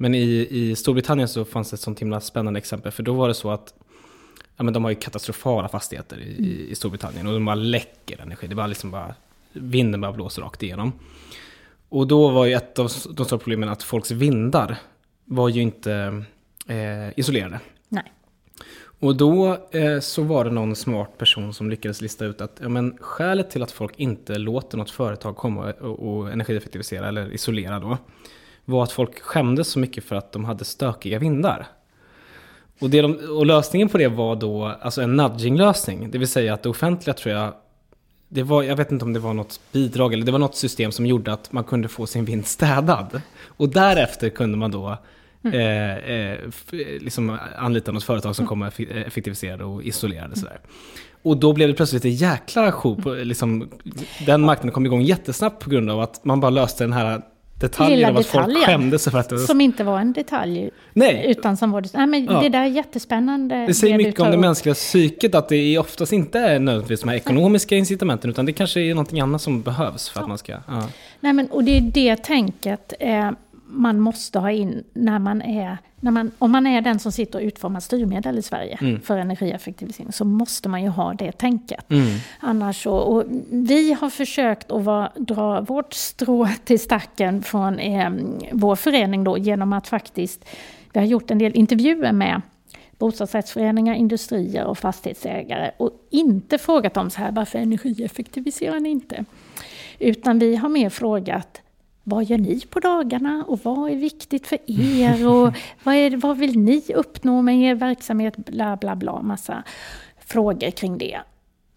Men 0.00 0.14
i, 0.14 0.46
i 0.50 0.76
Storbritannien 0.76 1.28
så 1.28 1.44
fanns 1.44 1.70
det 1.70 1.74
ett 1.74 1.80
sånt 1.80 2.00
himla 2.00 2.20
spännande 2.20 2.58
exempel, 2.58 2.92
för 2.92 3.02
då 3.02 3.12
var 3.12 3.28
det 3.28 3.34
så 3.34 3.50
att 3.50 3.74
ja, 4.56 4.62
men 4.64 4.74
de 4.74 4.84
har 4.84 4.90
ju 4.90 4.96
katastrofala 4.96 5.68
fastigheter 5.68 6.18
i, 6.20 6.66
i- 6.70 6.74
Storbritannien 6.74 7.26
och 7.26 7.32
de 7.32 7.44
bara 7.44 7.54
läcker 7.54 8.20
energi. 8.22 8.46
Det 8.46 8.54
bara 8.54 8.66
liksom 8.66 8.90
bara, 8.90 9.14
vinden 9.52 10.00
bara 10.00 10.12
blåser 10.12 10.42
rakt 10.42 10.62
igenom. 10.62 10.92
Och 11.88 12.06
då 12.06 12.28
var 12.28 12.46
ju 12.46 12.54
ett 12.54 12.78
av 12.78 12.84
de 12.84 13.24
stora 13.24 13.38
problemen 13.38 13.68
att 13.68 13.82
folks 13.82 14.10
vindar 14.10 14.76
var 15.24 15.48
ju 15.48 15.62
inte 15.62 16.22
eh, 16.66 17.18
isolerade. 17.18 17.60
Nej. 17.88 18.12
Och 19.00 19.16
då 19.16 19.58
eh, 19.70 20.00
så 20.00 20.22
var 20.22 20.44
det 20.44 20.50
någon 20.50 20.76
smart 20.76 21.18
person 21.18 21.54
som 21.54 21.70
lyckades 21.70 22.00
lista 22.00 22.24
ut 22.24 22.40
att 22.40 22.58
ja, 22.62 22.68
men 22.68 22.96
skälet 23.00 23.50
till 23.50 23.62
att 23.62 23.70
folk 23.70 23.92
inte 23.96 24.38
låter 24.38 24.78
något 24.78 24.90
företag 24.90 25.36
komma 25.36 25.72
och, 25.72 26.18
och 26.18 26.32
energieffektivisera 26.32 27.08
eller 27.08 27.32
isolera 27.32 27.80
då 27.80 27.98
var 28.68 28.82
att 28.82 28.92
folk 28.92 29.20
skämdes 29.20 29.68
så 29.68 29.78
mycket 29.78 30.04
för 30.04 30.16
att 30.16 30.32
de 30.32 30.44
hade 30.44 30.64
stökiga 30.64 31.18
vindar. 31.18 31.66
Och, 32.80 32.90
de, 32.90 33.04
och 33.14 33.46
lösningen 33.46 33.88
på 33.88 33.98
det 33.98 34.08
var 34.08 34.36
då 34.36 34.64
alltså 34.80 35.02
en 35.02 35.16
nudging-lösning. 35.16 36.10
Det 36.10 36.18
vill 36.18 36.28
säga 36.28 36.54
att 36.54 36.62
det 36.62 36.68
offentliga 36.68 37.14
tror 37.14 37.34
jag 37.34 37.52
det 38.28 38.42
var, 38.42 38.62
jag 38.62 38.76
vet 38.76 38.92
inte 38.92 39.04
om 39.04 39.12
det 39.12 39.20
var 39.20 39.34
något 39.34 39.60
bidrag 39.72 40.12
eller 40.12 40.26
det 40.26 40.32
var 40.32 40.38
något 40.38 40.56
system 40.56 40.92
som 40.92 41.06
gjorde 41.06 41.32
att 41.32 41.52
man 41.52 41.64
kunde 41.64 41.88
få 41.88 42.06
sin 42.06 42.24
vind 42.24 42.46
städad. 42.46 43.20
Och 43.46 43.68
därefter 43.68 44.28
kunde 44.28 44.58
man 44.58 44.70
då 44.70 44.96
eh, 45.44 45.96
eh, 45.96 46.38
f- 46.48 46.72
liksom 47.00 47.38
anlita 47.58 47.92
något 47.92 48.04
företag 48.04 48.36
som 48.36 48.46
kommer 48.46 48.66
och 48.66 48.72
effe- 48.72 49.06
effektiviserade 49.06 49.64
och 49.64 49.82
isolerade 49.82 50.36
sådär. 50.36 50.60
Och 51.22 51.36
då 51.36 51.52
blev 51.52 51.68
det 51.68 51.74
plötsligt 51.74 52.04
en 52.04 52.14
jäkla 52.14 52.72
show. 52.72 53.02
På, 53.02 53.10
liksom, 53.14 53.68
den 54.26 54.40
marknaden 54.40 54.72
kom 54.72 54.86
igång 54.86 55.02
jättesnabbt 55.02 55.64
på 55.64 55.70
grund 55.70 55.90
av 55.90 56.00
att 56.00 56.24
man 56.24 56.40
bara 56.40 56.50
löste 56.50 56.84
den 56.84 56.92
här 56.92 57.22
detaljen 57.60 57.96
Lilla 57.98 58.08
av 58.10 58.16
att 58.16 58.26
folk 58.26 58.46
detaljen. 58.46 58.66
skämdes 58.66 59.04
för 59.04 59.18
att 59.18 59.28
det 59.28 59.38
Som 59.38 59.60
inte 59.60 59.84
var 59.84 60.00
en 60.00 60.12
detalj. 60.12 60.70
Nej. 60.92 61.24
Utan 61.28 61.56
som 61.56 61.70
var 61.70 61.80
det, 61.80 61.88
nej, 61.94 62.06
men 62.06 62.24
Ja. 62.24 62.40
det 62.40 62.48
där 62.48 62.60
är 62.62 62.66
jättespännande. 62.66 63.64
Det 63.66 63.74
säger 63.74 63.98
du 63.98 64.04
mycket 64.04 64.20
om 64.20 64.30
det 64.30 64.36
mänskliga 64.36 64.74
psyket, 64.74 65.34
att 65.34 65.48
det 65.48 65.78
oftast 65.78 66.12
inte 66.12 66.38
är 66.38 66.58
nödvändigtvis 66.58 67.00
de 67.00 67.08
här 67.08 67.16
ekonomiska 67.16 67.76
incitamenten, 67.76 68.30
utan 68.30 68.46
det 68.46 68.52
kanske 68.52 68.80
är 68.80 68.90
någonting 68.94 69.20
annat 69.20 69.42
som 69.42 69.62
behövs 69.62 70.08
för 70.08 70.20
att 70.20 70.28
man 70.28 70.38
ska... 70.38 70.52
Ja. 70.52 70.88
Nej, 71.20 71.32
men, 71.32 71.46
och 71.46 71.64
det 71.64 71.76
är 71.76 71.80
det 71.80 72.16
tänket 72.16 72.92
eh, 73.00 73.30
man 73.70 74.00
måste 74.00 74.38
ha 74.38 74.50
in 74.50 74.84
när 74.92 75.18
man 75.18 75.42
är, 75.42 75.78
när 76.00 76.10
man, 76.10 76.30
om 76.38 76.52
man 76.52 76.66
är 76.66 76.80
den 76.80 76.98
som 76.98 77.12
sitter 77.12 77.38
och 77.38 77.44
utformar 77.44 77.80
styrmedel 77.80 78.38
i 78.38 78.42
Sverige 78.42 78.78
Mm. 78.80 79.00
för 79.00 79.18
energieffektivisering 79.18 80.12
så 80.12 80.24
måste 80.24 80.68
man 80.68 80.82
ju 80.82 80.88
ha 80.88 81.14
det 81.14 81.32
tänket. 81.32 81.90
Mm. 81.90 82.06
Annars 82.40 82.82
så, 82.82 82.92
och 82.94 83.24
vi 83.50 83.92
har 83.92 84.10
försökt 84.10 84.70
att 84.70 84.84
vara, 84.84 85.12
dra 85.16 85.60
vårt 85.60 85.92
strå 85.94 86.48
till 86.64 86.80
stacken 86.80 87.42
från 87.42 87.78
eh, 87.78 88.10
vår 88.52 88.76
förening 88.76 89.24
då 89.24 89.38
genom 89.38 89.72
att 89.72 89.88
faktiskt, 89.88 90.44
vi 90.92 91.00
har 91.00 91.06
gjort 91.06 91.30
en 91.30 91.38
del 91.38 91.54
intervjuer 91.54 92.12
med 92.12 92.42
bostadsrättsföreningar, 92.98 93.94
industrier 93.94 94.64
och 94.64 94.78
fastighetsägare 94.78 95.70
och 95.76 95.90
inte 96.10 96.58
frågat 96.58 96.94
dem 96.94 97.10
så 97.10 97.18
här, 97.18 97.32
varför 97.32 97.58
energieffektiviserar 97.58 98.80
ni 98.80 98.88
inte? 98.88 99.24
Utan 99.98 100.38
vi 100.38 100.56
har 100.56 100.68
mer 100.68 100.90
frågat, 100.90 101.60
vad 102.08 102.24
gör 102.24 102.38
ni 102.38 102.60
på 102.60 102.80
dagarna 102.80 103.44
och 103.48 103.60
vad 103.62 103.90
är 103.90 103.96
viktigt 103.96 104.46
för 104.46 104.58
er 104.66 105.28
och 105.28 105.54
vad, 105.82 105.94
är, 105.94 106.16
vad 106.16 106.38
vill 106.38 106.58
ni 106.58 106.82
uppnå 106.94 107.42
med 107.42 107.60
er 107.60 107.74
verksamhet? 107.74 108.36
Bla 108.36 108.76
bla 108.76 108.96
bla, 108.96 109.22
massa 109.22 109.62
frågor 110.18 110.70
kring 110.70 110.98
det. 110.98 111.20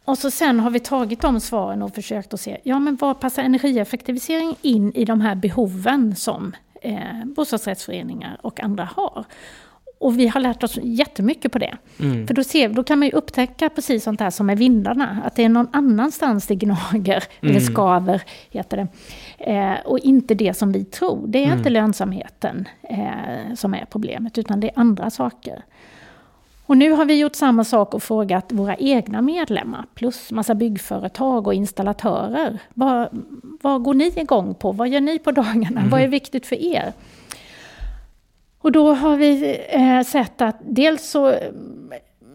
Och 0.05 0.17
så 0.17 0.31
sen 0.31 0.59
har 0.59 0.69
vi 0.69 0.79
tagit 0.79 1.21
de 1.21 1.39
svaren 1.39 1.81
och 1.81 1.95
försökt 1.95 2.33
att 2.33 2.41
se, 2.41 2.57
ja 2.63 2.79
men 2.79 2.95
vad 2.95 3.19
passar 3.19 3.43
energieffektivisering 3.43 4.55
in 4.61 4.91
i 4.95 5.05
de 5.05 5.21
här 5.21 5.35
behoven 5.35 6.15
som 6.15 6.55
eh, 6.81 7.25
bostadsrättsföreningar 7.25 8.37
och 8.41 8.59
andra 8.59 8.89
har? 8.95 9.25
Och 9.99 10.19
vi 10.19 10.27
har 10.27 10.41
lärt 10.41 10.63
oss 10.63 10.79
jättemycket 10.83 11.51
på 11.51 11.59
det. 11.59 11.77
Mm. 11.99 12.27
För 12.27 12.33
då, 12.33 12.43
ser, 12.43 12.69
då 12.69 12.83
kan 12.83 12.99
man 12.99 13.07
ju 13.07 13.11
upptäcka 13.11 13.69
precis 13.69 14.03
sånt 14.03 14.19
här 14.19 14.29
som 14.29 14.45
med 14.45 14.57
vindarna, 14.57 15.21
att 15.25 15.35
det 15.35 15.43
är 15.43 15.49
någon 15.49 15.67
annanstans 15.73 16.47
det 16.47 16.55
gnager, 16.55 17.23
eller 17.41 17.59
skaver, 17.59 18.21
heter 18.49 18.77
det. 18.77 18.87
Eh, 19.43 19.79
och 19.85 19.99
inte 19.99 20.35
det 20.35 20.53
som 20.53 20.71
vi 20.71 20.83
tror. 20.83 21.27
Det 21.27 21.45
är 21.45 21.53
inte 21.57 21.69
lönsamheten 21.69 22.67
eh, 22.83 23.55
som 23.55 23.73
är 23.73 23.85
problemet, 23.89 24.37
utan 24.37 24.59
det 24.59 24.67
är 24.67 24.79
andra 24.79 25.09
saker. 25.09 25.63
Och 26.65 26.77
nu 26.77 26.91
har 26.91 27.05
vi 27.05 27.19
gjort 27.19 27.35
samma 27.35 27.63
sak 27.63 27.93
och 27.93 28.03
frågat 28.03 28.51
våra 28.51 28.75
egna 28.75 29.21
medlemmar, 29.21 29.85
plus 29.93 30.31
massa 30.31 30.55
byggföretag 30.55 31.47
och 31.47 31.53
installatörer. 31.53 32.59
Vad, 32.73 33.09
vad 33.61 33.83
går 33.83 33.93
ni 33.93 34.13
igång 34.15 34.55
på? 34.55 34.71
Vad 34.71 34.89
gör 34.89 35.01
ni 35.01 35.19
på 35.19 35.31
dagarna? 35.31 35.83
Vad 35.91 36.01
är 36.01 36.07
viktigt 36.07 36.45
för 36.45 36.55
er? 36.55 36.93
Och 38.59 38.71
då 38.71 38.93
har 38.93 39.17
vi 39.17 39.61
eh, 39.69 40.01
sett 40.01 40.41
att 40.41 40.57
dels 40.61 41.09
så 41.09 41.29
eh, 41.29 41.51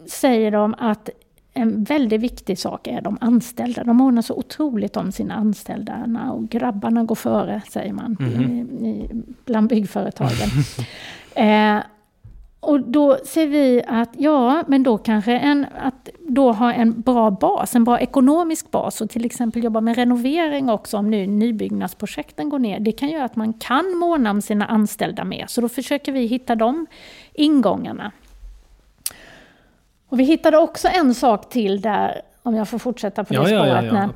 säger 0.05 0.51
de 0.51 0.75
att 0.77 1.09
en 1.57 1.83
väldigt 1.83 2.21
viktig 2.21 2.59
sak 2.59 2.87
är 2.87 3.01
de 3.01 3.17
anställda. 3.21 3.83
De 3.83 3.97
månar 3.97 4.21
så 4.21 4.33
otroligt 4.33 4.97
om 4.97 5.11
sina 5.11 5.33
anställda. 5.33 6.31
Och 6.33 6.49
grabbarna 6.49 7.03
går 7.03 7.15
före, 7.15 7.61
säger 7.69 7.93
man, 7.93 8.17
i, 8.21 8.87
i, 8.87 9.09
bland 9.45 9.69
byggföretagen. 9.69 10.49
eh, 11.35 11.83
och 12.59 12.79
då 12.79 13.17
ser 13.25 13.47
vi 13.47 13.83
att, 13.87 14.09
ja, 14.17 14.63
men 14.67 14.83
då 14.83 14.97
kanske 14.97 15.37
en, 15.37 15.65
att 15.79 16.09
då 16.27 16.51
ha 16.51 16.73
en 16.73 17.01
bra 17.01 17.31
bas, 17.31 17.75
en 17.75 17.83
bra 17.83 17.99
ekonomisk 17.99 18.71
bas 18.71 19.01
och 19.01 19.09
till 19.09 19.25
exempel 19.25 19.63
jobba 19.63 19.81
med 19.81 19.95
renovering 19.95 20.69
också 20.69 20.97
om 20.97 21.09
nu 21.09 21.27
nybyggnadsprojekten 21.27 22.49
går 22.49 22.59
ner. 22.59 22.79
Det 22.79 22.91
kan 22.91 23.09
göra 23.09 23.25
att 23.25 23.35
man 23.35 23.53
kan 23.53 23.97
måna 23.97 24.31
om 24.31 24.41
sina 24.41 24.65
anställda 24.65 25.23
mer, 25.23 25.45
så 25.47 25.61
då 25.61 25.69
försöker 25.69 26.11
vi 26.11 26.25
hitta 26.25 26.55
de 26.55 26.85
ingångarna. 27.33 28.11
Och 30.09 30.19
vi 30.19 30.23
hittade 30.23 30.57
också 30.57 30.87
en 30.87 31.13
sak 31.13 31.49
till 31.49 31.81
där, 31.81 32.21
om 32.43 32.55
jag 32.55 32.67
får 32.69 32.77
fortsätta 32.79 33.23
på 33.23 33.33
det 33.33 33.39
Ja, 33.39 33.45
spåret. 33.45 33.67
ja, 33.67 33.83
ja, 33.83 34.09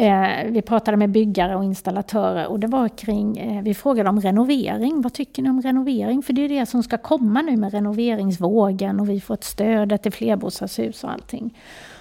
när-. 0.00 0.44
Eh, 0.46 0.50
vi 0.50 0.62
pratade 0.62 0.96
med 0.96 1.10
byggare 1.10 1.56
och 1.56 1.64
installatörer 1.64 2.46
och 2.46 2.60
det 2.60 2.66
var 2.66 2.88
kring, 2.88 3.38
eh, 3.38 3.62
vi 3.62 3.74
frågade 3.74 4.08
om 4.08 4.20
renovering. 4.20 5.02
Vad 5.02 5.12
tycker 5.14 5.42
ni 5.42 5.50
om 5.50 5.62
renovering? 5.62 6.22
För 6.22 6.32
det 6.32 6.42
är 6.44 6.48
det 6.48 6.66
som 6.66 6.82
ska 6.82 6.98
komma 6.98 7.42
nu 7.42 7.56
med 7.56 7.72
renoveringsvågen 7.72 9.00
och 9.00 9.10
vi 9.10 9.20
får 9.20 9.34
ett 9.34 9.44
stöd 9.44 10.02
till 10.02 10.12
flerbostadshus 10.12 11.04
och 11.04 11.10
allting. 11.12 11.58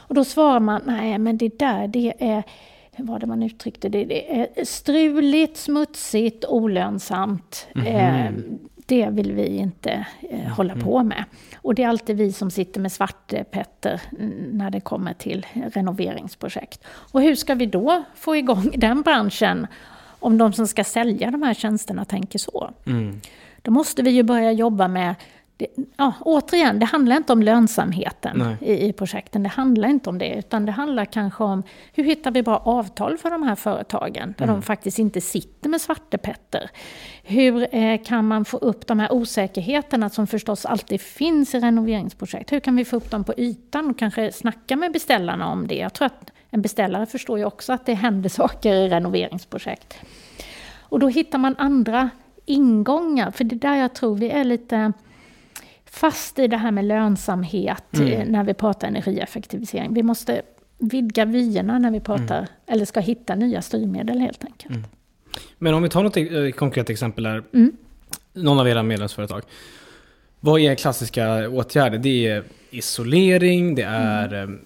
Och 0.08 0.16
då 0.16 0.24
svarar 0.24 0.60
man, 0.60 0.82
nej 0.86 1.18
men 1.18 1.38
det 1.38 1.60
där 1.60 1.88
det 1.88 2.14
är, 2.20 2.44
hur 2.92 3.06
var 3.06 3.20
det 3.20 3.26
man 3.26 3.44
uttryckte 3.44 3.90
det? 3.90 4.06
Det 4.06 4.40
är 4.42 4.66
struligt, 4.66 5.58
smutsigt, 5.58 6.46
olönsamt. 6.46 7.68
Eh, 7.86 8.26
det 8.86 9.10
vill 9.10 9.32
vi 9.32 9.48
inte 9.48 10.06
eh, 10.30 10.40
hålla 10.40 10.76
på 10.76 11.04
med. 11.04 11.24
Och 11.62 11.76
det 11.76 11.84
är 11.84 11.88
alltid 11.88 12.18
vi 12.18 12.32
som 12.32 12.52
sitter 12.52 12.82
med 12.82 12.92
svartepetter 12.92 14.02
mm, 14.20 14.50
när 14.52 14.70
det 14.70 14.80
kommer 14.80 15.14
till 15.14 15.46
renoveringsprojekt. 15.74 16.84
Och 16.88 17.22
hur 17.22 17.36
ska 17.36 17.56
vi 17.56 17.66
då 17.66 18.04
få 18.16 18.36
igång 18.36 18.72
den 18.78 19.02
branschen 19.02 19.68
om 20.20 20.38
de 20.38 20.54
som 20.54 20.68
ska 20.68 20.84
sälja 20.84 21.32
de 21.32 21.44
här 21.44 21.54
tjänsterna 21.54 22.06
tänker 22.06 22.40
så? 22.40 22.72
Mm. 22.86 23.22
Då 23.62 23.72
måste 23.72 24.04
vi 24.04 24.10
ju 24.10 24.24
börja 24.24 24.52
jobba 24.52 24.88
med 24.88 25.16
det, 25.58 25.68
ja, 25.98 26.14
återigen, 26.22 26.80
det 26.80 26.86
handlar 26.86 27.16
inte 27.16 27.34
om 27.34 27.44
lönsamheten 27.44 28.58
i, 28.62 28.88
i 28.88 28.94
projekten. 28.94 29.44
Det 29.44 29.50
handlar 29.50 29.90
inte 29.90 30.10
om 30.10 30.18
det, 30.18 30.36
utan 30.36 30.66
det 30.66 30.72
handlar 30.72 31.06
kanske 31.06 31.44
om 31.44 31.64
hur 31.94 32.04
hittar 32.04 32.32
vi 32.32 32.44
bra 32.44 32.58
avtal 32.58 33.18
för 33.18 33.30
de 33.30 33.44
här 33.44 33.56
företagen, 33.56 34.34
där 34.38 34.48
de 34.48 34.62
faktiskt 34.62 35.00
inte 35.00 35.22
sitter 35.22 35.70
med 35.70 35.82
svartepetter. 35.82 36.70
Hur 37.24 37.76
eh, 37.76 38.04
kan 38.04 38.28
man 38.28 38.46
få 38.46 38.58
upp 38.58 38.88
de 38.88 39.00
här 39.00 39.14
osäkerheterna 39.14 40.10
som 40.10 40.28
förstås 40.28 40.66
alltid 40.66 41.02
finns 41.02 41.56
i 41.56 41.60
renoveringsprojekt? 41.60 42.52
Hur 42.52 42.60
kan 42.60 42.76
vi 42.76 42.86
få 42.86 42.96
upp 42.96 43.12
dem 43.12 43.24
på 43.24 43.34
ytan 43.38 43.90
och 43.90 44.00
kanske 44.00 44.32
snacka 44.32 44.76
med 44.76 44.92
beställarna 44.92 45.52
om 45.52 45.68
det? 45.68 45.76
Jag 45.76 45.94
tror 45.94 46.06
att 46.06 46.32
en 46.50 46.62
beställare 46.62 47.06
förstår 47.06 47.38
ju 47.38 47.46
också 47.46 47.74
att 47.74 47.86
det 47.86 47.94
händer 47.94 48.30
saker 48.42 48.74
i 48.74 48.90
renoveringsprojekt. 48.90 49.98
Och 50.80 51.00
då 51.00 51.08
hittar 51.08 51.38
man 51.38 51.56
andra 51.58 52.10
ingångar, 52.46 53.32
för 53.32 53.44
det 53.44 53.56
är 53.56 53.60
där 53.60 53.76
jag 53.76 53.94
tror 53.94 54.16
vi 54.16 54.30
är 54.30 54.44
lite 54.44 54.94
fast 55.96 56.40
i 56.40 56.48
det 56.48 56.58
här 56.58 56.72
med 56.72 56.86
lönsamhet 56.86 57.84
eh, 57.94 58.26
när 58.26 58.44
vi 58.44 58.54
pratar 58.54 58.88
energieffektivisering. 58.88 59.94
Vi 59.94 60.04
måste 60.04 60.42
vidga 60.78 61.26
vyerna 61.26 61.80
när 61.80 61.92
vi 61.92 62.00
pratar, 62.00 62.48
eller 62.68 62.86
ska 62.86 63.00
hitta 63.00 63.36
nya 63.36 63.62
styrmedel 63.62 64.20
helt 64.20 64.46
enkelt. 64.46 64.88
Men 65.58 65.74
om 65.74 65.84
vi 65.84 65.90
tar 65.90 66.04
något 66.04 66.18
eh, 66.18 66.52
konkret 66.58 66.90
exempel 66.90 67.24
där. 67.24 67.44
Mm. 67.54 67.72
Någon 68.34 68.60
av 68.60 68.68
era 68.68 68.84
medlemsföretag. 68.84 69.42
Vad 70.40 70.60
är 70.62 70.76
klassiska 70.76 71.50
åtgärder? 71.50 71.98
Det 71.98 72.28
är 72.28 72.44
isolering, 72.70 73.76
det 73.76 73.84
är 73.84 74.34
Mm. 74.34 74.54
eh, 74.54 74.60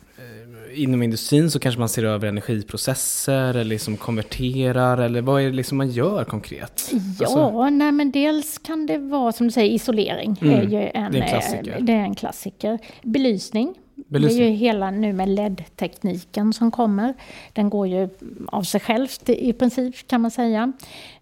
inom 0.74 1.04
industrin 1.04 1.52
så 1.52 1.60
kanske 1.60 1.80
man 1.80 1.90
ser 1.90 2.04
över 2.04 2.28
energiprocesser 2.28 3.50
eller 3.50 3.64
liksom 3.64 3.98
konverterar 3.98 4.98
eller 4.98 5.22
vad 5.22 5.42
är 5.42 5.46
det 5.46 5.56
liksom 5.56 5.78
man 5.78 5.90
gör 5.90 6.24
konkret? 6.24 6.92
Ja, 7.20 7.26
Alltså, 7.26 7.70
nej 7.70 7.92
men 7.92 8.12
dels 8.12 8.58
kan 8.58 8.86
det 8.86 8.98
vara 8.98 9.32
som 9.32 9.48
du 9.48 9.52
säger 9.52 9.72
isolering. 9.72 10.36
Mm, 10.42 10.54
är 10.54 10.64
ju 10.64 10.92
en, 10.94 11.12
det 11.12 11.18
är 11.18 11.22
en 11.22 11.24
eh, 11.24 11.30
klassiker. 11.30 11.78
Det 11.82 11.94
är 11.94 12.04
en 12.04 12.16
klassiker. 12.16 12.80
Belysning. 13.04 13.76
Belysning. 14.08 14.40
Det 14.40 14.46
är 14.46 14.50
ju 14.50 14.56
hela 14.56 14.92
nu 14.92 15.14
med 15.14 15.30
LED-tekniken 15.30 16.54
som 16.54 16.72
kommer. 16.72 17.14
Den 17.54 17.70
går 17.70 17.88
ju 17.88 18.10
av 18.48 18.64
sig 18.64 18.82
självt 18.82 19.30
i 19.30 19.54
princip 19.54 20.08
kan 20.08 20.22
man 20.22 20.32
säga. 20.32 20.74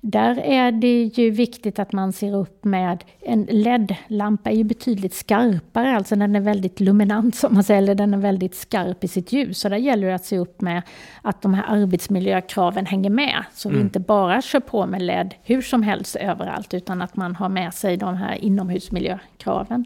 Där 0.01 0.39
är 0.39 0.71
det 0.71 1.03
ju 1.03 1.31
viktigt 1.31 1.79
att 1.79 1.91
man 1.91 2.13
ser 2.13 2.35
upp 2.35 2.65
med 2.65 3.03
en 3.19 3.47
LED-lampa 3.49 4.49
är 4.49 4.55
ju 4.55 4.63
betydligt 4.63 5.13
skarpare, 5.13 5.95
alltså 5.95 6.15
den 6.15 6.35
är 6.35 6.39
väldigt 6.39 6.79
luminant 6.79 7.35
som 7.35 7.53
man 7.53 7.63
säger, 7.63 7.81
eller 7.81 7.95
den 7.95 8.13
är 8.13 8.17
väldigt 8.17 8.55
skarp 8.55 9.03
i 9.03 9.07
sitt 9.07 9.31
ljus. 9.31 9.59
Så 9.59 9.69
där 9.69 9.77
gäller 9.77 10.07
det 10.07 10.15
att 10.15 10.25
se 10.25 10.37
upp 10.37 10.61
med 10.61 10.81
att 11.21 11.41
de 11.41 11.53
här 11.53 11.65
arbetsmiljökraven 11.67 12.85
hänger 12.85 13.09
med. 13.09 13.43
Så 13.53 13.69
vi 13.69 13.79
inte 13.79 13.99
bara 13.99 14.41
kör 14.41 14.59
på 14.59 14.85
med 14.85 15.01
LED 15.01 15.33
hur 15.43 15.61
som 15.61 15.83
helst 15.83 16.15
överallt, 16.15 16.73
utan 16.73 17.01
att 17.01 17.15
man 17.15 17.35
har 17.35 17.49
med 17.49 17.73
sig 17.73 17.97
de 17.97 18.15
här 18.15 18.35
inomhusmiljökraven. 18.35 19.85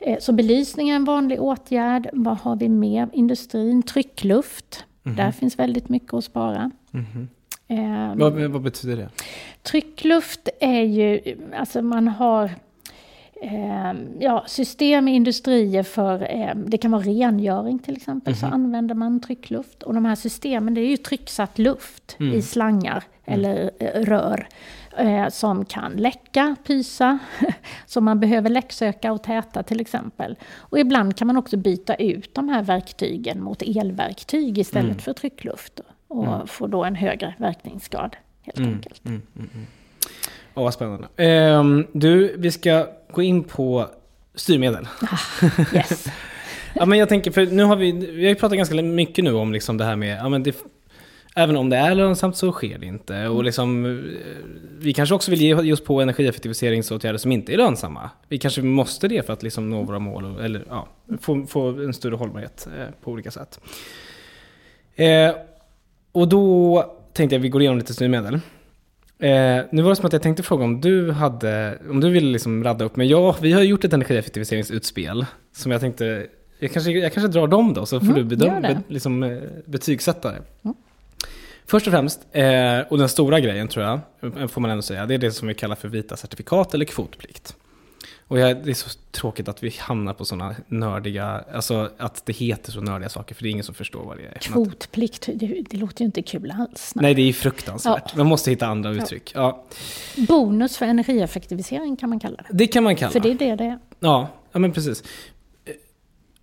Eh, 0.00 0.18
Så 0.18 0.32
belysning 0.32 0.88
är 0.90 0.96
en 0.96 1.04
vanlig 1.04 1.42
åtgärd. 1.42 2.08
Vad 2.12 2.36
har 2.38 2.56
vi 2.56 2.68
mer? 2.68 3.08
Industrin, 3.12 3.82
tryckluft. 3.82 4.84
Där 5.02 5.30
finns 5.32 5.58
väldigt 5.58 5.88
mycket 5.88 6.14
att 6.14 6.24
spara. 6.24 6.70
Eh, 7.68 8.14
vad, 8.16 8.32
vad 8.32 8.62
betyder 8.62 8.96
det? 8.96 9.08
Tryckluft 9.62 10.48
är 10.60 10.82
ju, 10.82 11.20
alltså 11.56 11.82
man 11.82 12.08
har 12.08 12.50
eh, 13.40 13.92
ja, 14.18 14.44
system 14.46 15.08
i 15.08 15.14
industrier 15.14 15.82
för, 15.82 16.22
eh, 16.22 16.54
det 16.54 16.78
kan 16.78 16.90
vara 16.90 17.02
rengöring 17.02 17.78
till 17.78 17.96
exempel, 17.96 18.36
så 18.36 18.46
använder 18.46 18.94
man 18.94 19.20
tryckluft. 19.20 19.82
Och 19.82 19.94
de 19.94 20.04
här 20.04 20.14
systemen, 20.14 20.74
det 20.74 20.80
är 20.80 20.88
ju 20.88 20.96
trycksatt 20.96 21.58
luft 21.58 22.16
i 22.18 22.42
slangar 22.42 23.04
eller 23.24 23.70
eh, 23.78 24.00
rör. 24.00 24.48
Eh, 24.98 25.28
som 25.28 25.64
kan 25.64 25.92
läcka, 25.92 26.56
pysa, 26.66 27.18
som 27.86 28.04
man 28.04 28.20
behöver 28.20 28.50
läcksöka 28.50 29.12
och 29.12 29.22
täta 29.22 29.62
till 29.62 29.80
exempel. 29.80 30.36
Och 30.56 30.78
ibland 30.78 31.16
kan 31.16 31.26
man 31.26 31.36
också 31.36 31.56
byta 31.56 31.94
ut 31.94 32.34
de 32.34 32.48
här 32.48 32.62
verktygen 32.62 33.42
mot 33.42 33.62
elverktyg 33.62 34.58
istället 34.58 35.02
för 35.02 35.12
tryckluft. 35.12 35.80
Och 36.08 36.50
få 36.50 36.66
då 36.66 36.84
en 36.84 36.94
högre 36.94 37.34
verkningsgrad 37.38 38.16
helt 38.42 38.58
enkelt. 38.58 39.02
Åh, 40.54 40.64
vad 40.64 40.74
spännande. 40.74 41.08
Ehm, 41.16 41.86
du, 41.92 42.36
vi 42.38 42.50
ska 42.50 42.86
gå 43.12 43.22
in 43.22 43.44
på 43.44 43.86
styrmedel. 44.34 44.88
Yes. 45.74 46.06
Ja, 46.74 46.86
men 46.86 46.98
jag 46.98 47.08
tänker, 47.08 47.30
för 47.30 47.46
nu 47.46 47.62
har 47.62 47.76
vi, 47.76 47.92
vi 47.92 48.22
har 48.22 48.28
ju 48.28 48.34
pratat 48.34 48.56
ganska 48.56 48.74
mycket 48.82 49.24
nu 49.24 49.32
om 49.32 49.52
liksom 49.52 49.76
det 49.76 49.84
här 49.84 49.96
med, 49.96 50.18
ja 50.18 50.28
men 50.28 50.42
det, 50.42 50.56
även 51.36 51.56
om 51.56 51.70
det 51.70 51.76
är 51.76 51.94
lönsamt 51.94 52.36
så 52.36 52.52
sker 52.52 52.78
det 52.78 52.86
inte. 52.86 53.28
Och 53.28 53.44
liksom, 53.44 53.86
eh, 53.86 53.92
vi 54.78 54.92
kanske 54.92 55.14
också 55.14 55.30
vill 55.30 55.40
ge 55.40 55.54
just 55.54 55.84
på 55.84 56.00
energieffektiviseringsåtgärder 56.00 57.18
som 57.18 57.32
inte 57.32 57.52
är 57.52 57.56
lönsamma. 57.56 58.10
Vi 58.28 58.38
kanske 58.38 58.62
måste 58.62 59.08
det 59.08 59.26
för 59.26 59.32
att 59.32 59.42
liksom 59.42 59.70
nå 59.70 59.82
våra 59.82 59.98
mål, 59.98 60.24
och, 60.24 60.44
eller 60.44 60.64
ja, 60.68 60.88
få, 61.20 61.46
få 61.46 61.68
en 61.68 61.94
större 61.94 62.14
hållbarhet 62.14 62.68
eh, 62.78 62.86
på 63.02 63.10
olika 63.10 63.30
sätt. 63.30 63.60
Eh, 64.94 65.30
och 66.12 66.28
då 66.28 66.82
tänkte 67.12 67.34
jag 67.34 67.40
att 67.40 67.44
vi 67.44 67.48
går 67.48 67.60
igenom 67.60 67.78
lite 67.78 67.94
styrmedel. 67.94 68.40
Eh, 69.20 69.64
nu 69.70 69.82
var 69.82 69.90
det 69.90 69.96
som 69.96 70.06
att 70.06 70.12
jag 70.12 70.22
tänkte 70.22 70.42
fråga 70.42 70.64
om 70.64 70.80
du 70.80 71.10
hade, 71.12 71.78
om 71.90 72.00
du 72.00 72.10
ville 72.10 72.32
liksom 72.32 72.64
radda 72.64 72.84
upp, 72.84 72.96
men 72.96 73.08
ja, 73.08 73.36
vi 73.40 73.52
har 73.52 73.62
gjort 73.62 73.84
ett 73.84 73.92
energieffektiviseringsutspel 73.92 75.26
som 75.56 75.72
jag 75.72 75.80
tänkte, 75.80 76.26
jag 76.58 76.72
kanske, 76.72 76.90
jag 76.90 77.12
kanske 77.12 77.28
drar 77.32 77.46
dem 77.46 77.74
då, 77.74 77.86
så 77.86 78.00
får 78.00 78.06
Mm, 78.06 78.28
du 78.28 78.36
det. 78.36 78.46
be, 78.46 78.80
liksom, 78.88 79.22
eh, 79.22 79.38
betygsätta 79.64 80.30
det. 80.32 80.42
Först 81.66 81.86
och 81.86 81.92
främst, 81.92 82.20
eh, 82.32 82.78
och 82.88 82.98
den 82.98 83.08
stora 83.08 83.40
grejen 83.40 83.68
tror 83.68 83.84
jag, 83.84 84.00
får 84.50 84.60
man 84.60 84.70
ändå 84.70 84.82
säga, 84.82 85.06
det 85.06 85.14
är 85.14 85.18
det 85.18 85.30
som 85.32 85.48
vi 85.48 85.54
kallar 85.54 85.76
för 85.76 85.88
vita 85.88 86.16
certifikat 86.16 86.74
eller 86.74 86.84
kvotplikt. 86.84 87.56
Och 88.30 88.38
jag, 88.38 88.64
det 88.64 88.70
är 88.70 88.74
så 88.74 88.90
tråkigt 89.10 89.48
att 89.48 89.62
vi 89.62 89.70
hamnar 89.78 90.14
på 90.14 90.24
sådana 90.24 90.54
nördiga, 90.68 91.44
alltså 91.54 91.90
att 91.98 92.26
det 92.26 92.32
heter 92.32 92.72
så 92.72 92.80
nördiga 92.80 93.08
saker, 93.08 93.34
för 93.34 93.42
det 93.42 93.48
är 93.48 93.50
ingen 93.50 93.64
som 93.64 93.74
förstår 93.74 94.04
vad 94.04 94.16
det 94.16 94.26
är. 94.26 94.38
Kvotplikt, 94.38 95.28
det, 95.34 95.62
det 95.70 95.76
låter 95.76 96.00
ju 96.00 96.06
inte 96.06 96.22
kul 96.22 96.50
alls. 96.58 96.92
Nej. 96.94 97.02
Nej, 97.02 97.14
det 97.14 97.22
är 97.22 97.32
fruktansvärt. 97.32 98.02
Ja. 98.06 98.16
Man 98.16 98.26
måste 98.26 98.50
hitta 98.50 98.66
andra 98.66 98.90
uttryck. 98.90 99.32
Ja, 99.34 99.64
Bonus 100.28 100.76
för 100.76 100.86
energieffektivisering 100.86 101.96
kan 101.96 102.08
man 102.10 102.20
kalla 102.20 102.36
det. 102.36 102.44
det 102.50 102.66
kan 102.66 102.84
man 102.84 102.96
kalla. 102.96 103.12
För 103.12 103.20
det 103.20 103.30
är 103.30 103.34
det 103.34 103.54
det 103.56 103.64
är. 103.64 103.78
Ja, 104.00 104.28
ja 104.52 104.58
men 104.58 104.72
precis. 104.72 105.02
Eh, 105.64 105.72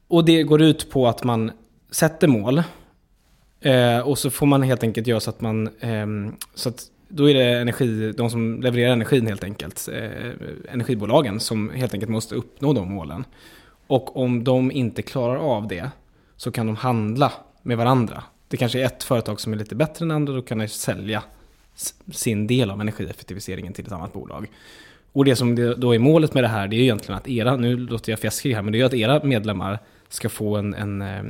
Och 0.07 0.25
det 0.25 0.43
går 0.43 0.61
ut 0.61 0.89
på 0.91 1.07
att 1.07 1.23
man 1.23 1.51
sätter 1.91 2.27
mål. 2.27 2.63
Eh, 3.61 3.99
och 3.99 4.17
så 4.17 4.29
får 4.29 4.45
man 4.45 4.61
helt 4.63 4.83
enkelt 4.83 5.07
göra 5.07 5.19
så 5.19 5.29
att 5.29 5.41
man... 5.41 5.69
ehm, 5.79 6.35
så 6.55 6.69
att 6.69 6.83
då 7.07 7.29
är 7.29 7.33
det 7.33 7.59
energi, 7.59 8.11
de 8.17 8.29
som 8.29 8.61
levererar 8.61 8.93
energin 8.93 9.27
helt 9.27 9.43
enkelt, 9.43 9.89
eh, 9.93 10.31
energibolagen, 10.73 11.39
som 11.39 11.69
helt 11.69 11.93
enkelt 11.93 12.11
måste 12.11 12.35
uppnå 12.35 12.73
de 12.73 12.93
målen. 12.93 13.25
Och 13.87 14.17
om 14.17 14.43
de 14.43 14.71
inte 14.71 15.01
klarar 15.01 15.35
av 15.35 15.67
det 15.67 15.89
så 16.35 16.51
kan 16.51 16.67
de 16.67 16.75
handla 16.75 17.31
med 17.61 17.77
varandra. 17.77 18.23
Det 18.47 18.57
kanske 18.57 18.81
är 18.81 18.85
ett 18.85 19.03
företag 19.03 19.39
som 19.39 19.53
är 19.53 19.57
lite 19.57 19.75
bättre 19.75 20.05
än 20.05 20.11
andra, 20.11 20.33
då 20.33 20.41
kan 20.41 20.57
de 20.57 20.67
sälja 20.67 21.23
sin 22.11 22.47
del 22.47 22.71
av 22.71 22.81
energieffektiviseringen 22.81 23.73
till 23.73 23.85
ett 23.85 23.91
annat 23.91 24.13
bolag. 24.13 24.47
Och 25.11 25.25
det 25.25 25.35
som 25.35 25.75
då 25.77 25.95
är 25.95 25.99
målet 25.99 26.33
med 26.33 26.43
det 26.43 26.47
här, 26.47 26.67
det 26.67 26.75
är 26.75 26.77
ju 26.77 26.83
egentligen 26.83 27.17
att 27.17 27.27
era, 27.27 27.55
nu 27.55 27.77
låter 27.77 28.11
jag 28.11 28.19
fjäskig 28.19 28.53
här, 28.53 28.61
men 28.61 28.71
det 28.71 28.77
är 28.77 28.79
ju 28.79 28.85
att 28.85 28.93
era 28.93 29.23
medlemmar 29.23 29.79
ska 30.09 30.29
få 30.29 30.55
en, 30.55 30.73
en, 30.73 31.01
eh, 31.01 31.23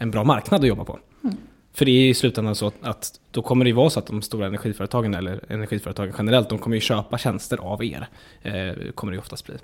en 0.00 0.10
bra 0.10 0.24
marknad 0.24 0.60
att 0.60 0.66
jobba 0.66 0.84
på. 0.84 0.98
Mm. 1.24 1.36
För 1.76 1.84
det 1.84 1.90
är 1.90 2.08
i 2.08 2.14
slutändan 2.14 2.54
så 2.54 2.66
att, 2.66 2.74
att 2.82 3.20
då 3.30 3.42
kommer 3.42 3.64
det 3.64 3.68
ju 3.68 3.74
vara 3.74 3.90
så 3.90 3.98
att 3.98 4.06
de 4.06 4.22
stora 4.22 4.46
energiföretagen, 4.46 5.14
eller 5.14 5.40
energiföretagen 5.48 6.14
generellt, 6.18 6.48
de 6.48 6.58
kommer 6.58 6.76
ju 6.76 6.80
köpa 6.80 7.18
tjänster 7.18 7.56
av 7.56 7.84
er. 7.84 8.08
Eh, 8.42 8.92
kommer 8.94 9.12
det 9.12 9.14
ju 9.14 9.20
oftast 9.20 9.46
bli. 9.46 9.54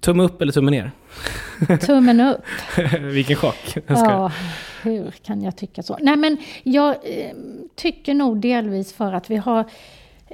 Tumme 0.00 0.22
upp 0.22 0.42
eller 0.42 0.52
tumme 0.52 0.70
ner? 0.70 0.90
Tummen 1.86 2.20
upp. 2.20 2.44
Vilken 3.00 3.36
chock. 3.36 3.76
Ja, 3.86 4.32
hur 4.82 5.10
kan 5.10 5.42
jag 5.42 5.56
tycka 5.56 5.82
så? 5.82 5.98
Nej, 6.00 6.16
men 6.16 6.36
jag 6.62 6.90
eh, 6.90 7.30
tycker 7.74 8.14
nog 8.14 8.40
delvis 8.40 8.92
för 8.92 9.12
att 9.12 9.30
vi 9.30 9.36
har 9.36 9.64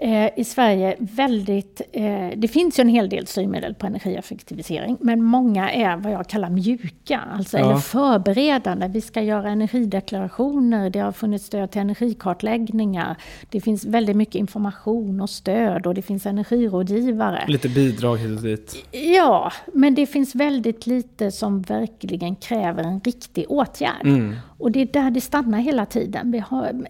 eh, 0.00 0.30
i 0.36 0.44
Sverige 0.44 0.96
väldigt... 0.98 1.80
Eh, 1.92 2.28
det 2.36 2.48
finns 2.48 2.78
ju 2.78 2.80
en 2.80 2.88
hel 2.88 3.08
del 3.08 3.26
styrmedel 3.26 3.74
på 3.74 3.86
energieffektivisering, 3.86 4.96
men 5.00 5.22
många 5.22 5.70
är 5.70 5.96
vad 5.96 6.12
jag 6.12 6.26
kallar 6.26 6.50
mjuka, 6.50 7.20
alltså 7.32 7.58
Ja. 7.58 7.64
eller 7.64 7.76
förberedande. 7.76 8.88
Vi 8.88 9.00
ska 9.00 9.22
göra 9.22 9.50
energideklarationer, 9.50 10.90
det 10.90 10.98
har 10.98 11.12
funnits 11.12 11.46
stöd 11.46 11.70
till 11.70 11.80
energikartläggningar, 11.80 13.16
det 13.50 13.60
finns 13.60 13.84
väldigt 13.84 14.16
mycket 14.16 14.34
information 14.34 15.20
och 15.20 15.30
stöd 15.30 15.86
och 15.86 15.94
det 15.94 16.02
finns 16.02 16.26
energirådgivare. 16.26 17.44
Lite 17.48 17.68
bidrag 17.68 18.16
hit 18.16 18.36
och 18.38 18.44
dit. 18.44 18.84
Ja, 19.14 19.52
men 19.74 19.94
det 19.94 20.06
finns 20.06 20.34
väldigt 20.34 20.86
lite 20.86 21.30
som 21.30 21.62
verkligen 21.62 22.36
kräver 22.36 22.82
en 22.84 23.00
riktig 23.00 23.44
åtgärd. 23.48 24.04
Mm. 24.06 24.36
Och 24.58 24.70
det 24.72 24.80
är 24.82 24.86
där 24.86 25.10
det 25.10 25.20
stannar 25.20 25.58
hela 25.58 25.86
tiden. 25.86 26.30
Vi, 26.30 26.38
har, 26.38 26.84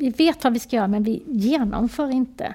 vi 0.00 0.10
vet 0.10 0.44
vad 0.44 0.52
vi 0.52 0.58
ska 0.58 0.76
göra, 0.76 0.88
men 0.88 1.02
vi 1.02 1.22
genomför 1.26 2.10
inte. 2.10 2.45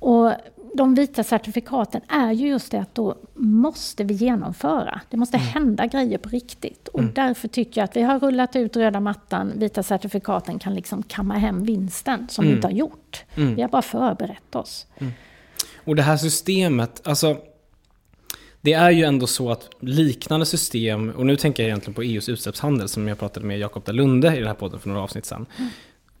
Och 0.00 0.32
de 0.74 0.94
vita 0.94 1.24
certifikaten 1.24 2.00
är 2.08 2.32
ju 2.32 2.48
just 2.48 2.70
det 2.70 2.78
att 2.78 2.94
då 2.94 3.14
måste 3.34 4.04
vi 4.04 4.14
genomföra. 4.14 5.00
Det 5.10 5.16
måste 5.16 5.38
hända 5.38 5.86
grejer 5.86 6.18
på 6.18 6.28
riktigt. 6.28 6.88
Och 6.88 7.04
därför 7.04 7.48
tycker 7.48 7.80
jag 7.80 7.84
att 7.84 7.96
vi 7.96 8.02
har 8.02 8.18
rullat 8.20 8.56
ut 8.56 8.76
röda 8.76 9.00
mattan, 9.00 9.52
vita 9.56 9.82
certifikaten 9.82 10.58
kan 10.58 10.74
liksom 10.74 11.02
kamma 11.02 11.34
hem 11.34 11.64
vinsten, 11.64 12.26
som 12.28 12.44
vi 12.46 12.52
inte 12.52 12.66
har 12.66 12.72
gjort. 12.72 13.24
Vi 13.34 13.62
har 13.62 13.68
bara 13.68 13.82
förberett 13.82 14.54
oss. 14.54 14.86
Och 15.84 15.96
det 15.96 16.02
här 16.02 16.16
systemet, 16.16 17.06
alltså 17.06 17.36
det 18.60 18.72
är 18.72 18.90
ju 18.90 19.04
ändå 19.04 19.26
så 19.26 19.50
att 19.50 19.70
liknande 19.80 20.46
system, 20.46 21.10
och 21.10 21.26
nu 21.26 21.36
tänker 21.36 21.62
jag 21.62 21.68
egentligen 21.68 21.94
på 21.94 22.02
EUs 22.02 22.28
utsläppshandel 22.28 22.88
som 22.88 23.08
jag 23.08 23.18
pratade 23.18 23.46
med 23.46 23.58
Jakob 23.58 23.84
Dalunde 23.84 24.36
i 24.36 24.38
den 24.38 24.46
här 24.46 24.54
podden 24.54 24.80
för 24.80 24.88
några 24.88 25.02
avsnitt 25.02 25.26
sedan. 25.26 25.46
Mm. 25.56 25.70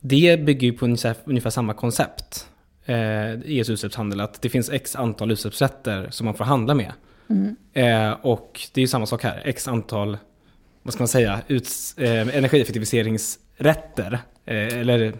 Det 0.00 0.40
bygger 0.40 0.66
ju 0.66 0.72
på 0.72 0.84
ungefär, 0.84 1.14
ungefär 1.24 1.50
samma 1.50 1.74
koncept, 1.74 2.46
EUs 2.88 3.70
utsläppshandel, 3.70 4.20
att 4.20 4.42
det 4.42 4.48
finns 4.48 4.70
x 4.70 4.96
antal 4.96 5.30
utsläppsrätter 5.30 6.10
som 6.10 6.24
man 6.24 6.34
får 6.34 6.44
handla 6.44 6.74
med. 6.74 6.92
Mm. 7.30 7.56
Eh, 7.72 8.16
och 8.22 8.60
det 8.74 8.80
är 8.80 8.82
ju 8.82 8.88
samma 8.88 9.06
sak 9.06 9.22
här, 9.22 9.42
x 9.44 9.68
antal, 9.68 10.18
vad 10.82 10.94
ska 10.94 11.00
man 11.00 11.08
säga, 11.08 11.40
uts, 11.48 11.98
eh, 11.98 12.36
energieffektiviseringsrätter, 12.36 14.18
eh, 14.44 14.78
eller 14.78 15.12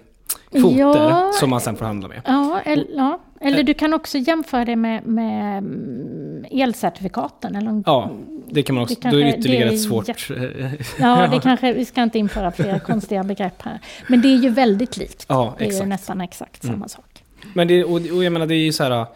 kvoter 0.50 1.10
ja, 1.10 1.32
som 1.34 1.50
man 1.50 1.60
sen 1.60 1.76
får 1.76 1.84
handla 1.84 2.08
med. 2.08 2.22
Ja, 2.26 2.60
eller, 2.64 2.86
ja. 2.96 3.20
eller 3.40 3.62
du 3.62 3.74
kan 3.74 3.94
också 3.94 4.18
jämföra 4.18 4.64
det 4.64 4.76
med, 4.76 5.06
med 5.06 5.58
mm, 5.58 6.44
elcertifikaten. 6.50 7.56
Eller, 7.56 7.82
ja, 7.86 8.10
det 8.50 8.62
kan 8.62 8.74
man 8.74 8.82
också. 8.82 8.94
Det 8.94 9.00
kanske, 9.00 9.16
då 9.16 9.26
är 9.26 9.32
det 9.32 9.38
ytterligare 9.38 9.68
det 9.68 9.74
är 9.74 9.78
svårt. 9.78 10.08
ja, 10.98 11.28
det 11.30 11.40
kanske, 11.40 11.72
vi 11.72 11.84
ska 11.84 12.02
inte 12.02 12.18
införa 12.18 12.50
fler 12.50 12.78
konstiga 12.78 13.24
begrepp 13.24 13.62
här. 13.62 13.80
Men 14.08 14.20
det 14.20 14.28
är 14.28 14.36
ju 14.36 14.48
väldigt 14.48 14.96
likt. 14.96 15.26
Ja, 15.28 15.54
det 15.58 15.66
är 15.66 15.80
ju 15.80 15.86
nästan 15.86 16.20
exakt 16.20 16.62
samma 16.62 16.74
mm. 16.74 16.88
sak. 16.88 17.07
Men 17.54 17.68
det, 17.68 17.84
och, 17.84 17.92
och 17.92 18.24
jag 18.24 18.32
menar, 18.32 18.46
det 18.46 18.54
är 18.54 18.64
ju 18.64 18.72
så 18.72 18.82
här 18.82 19.06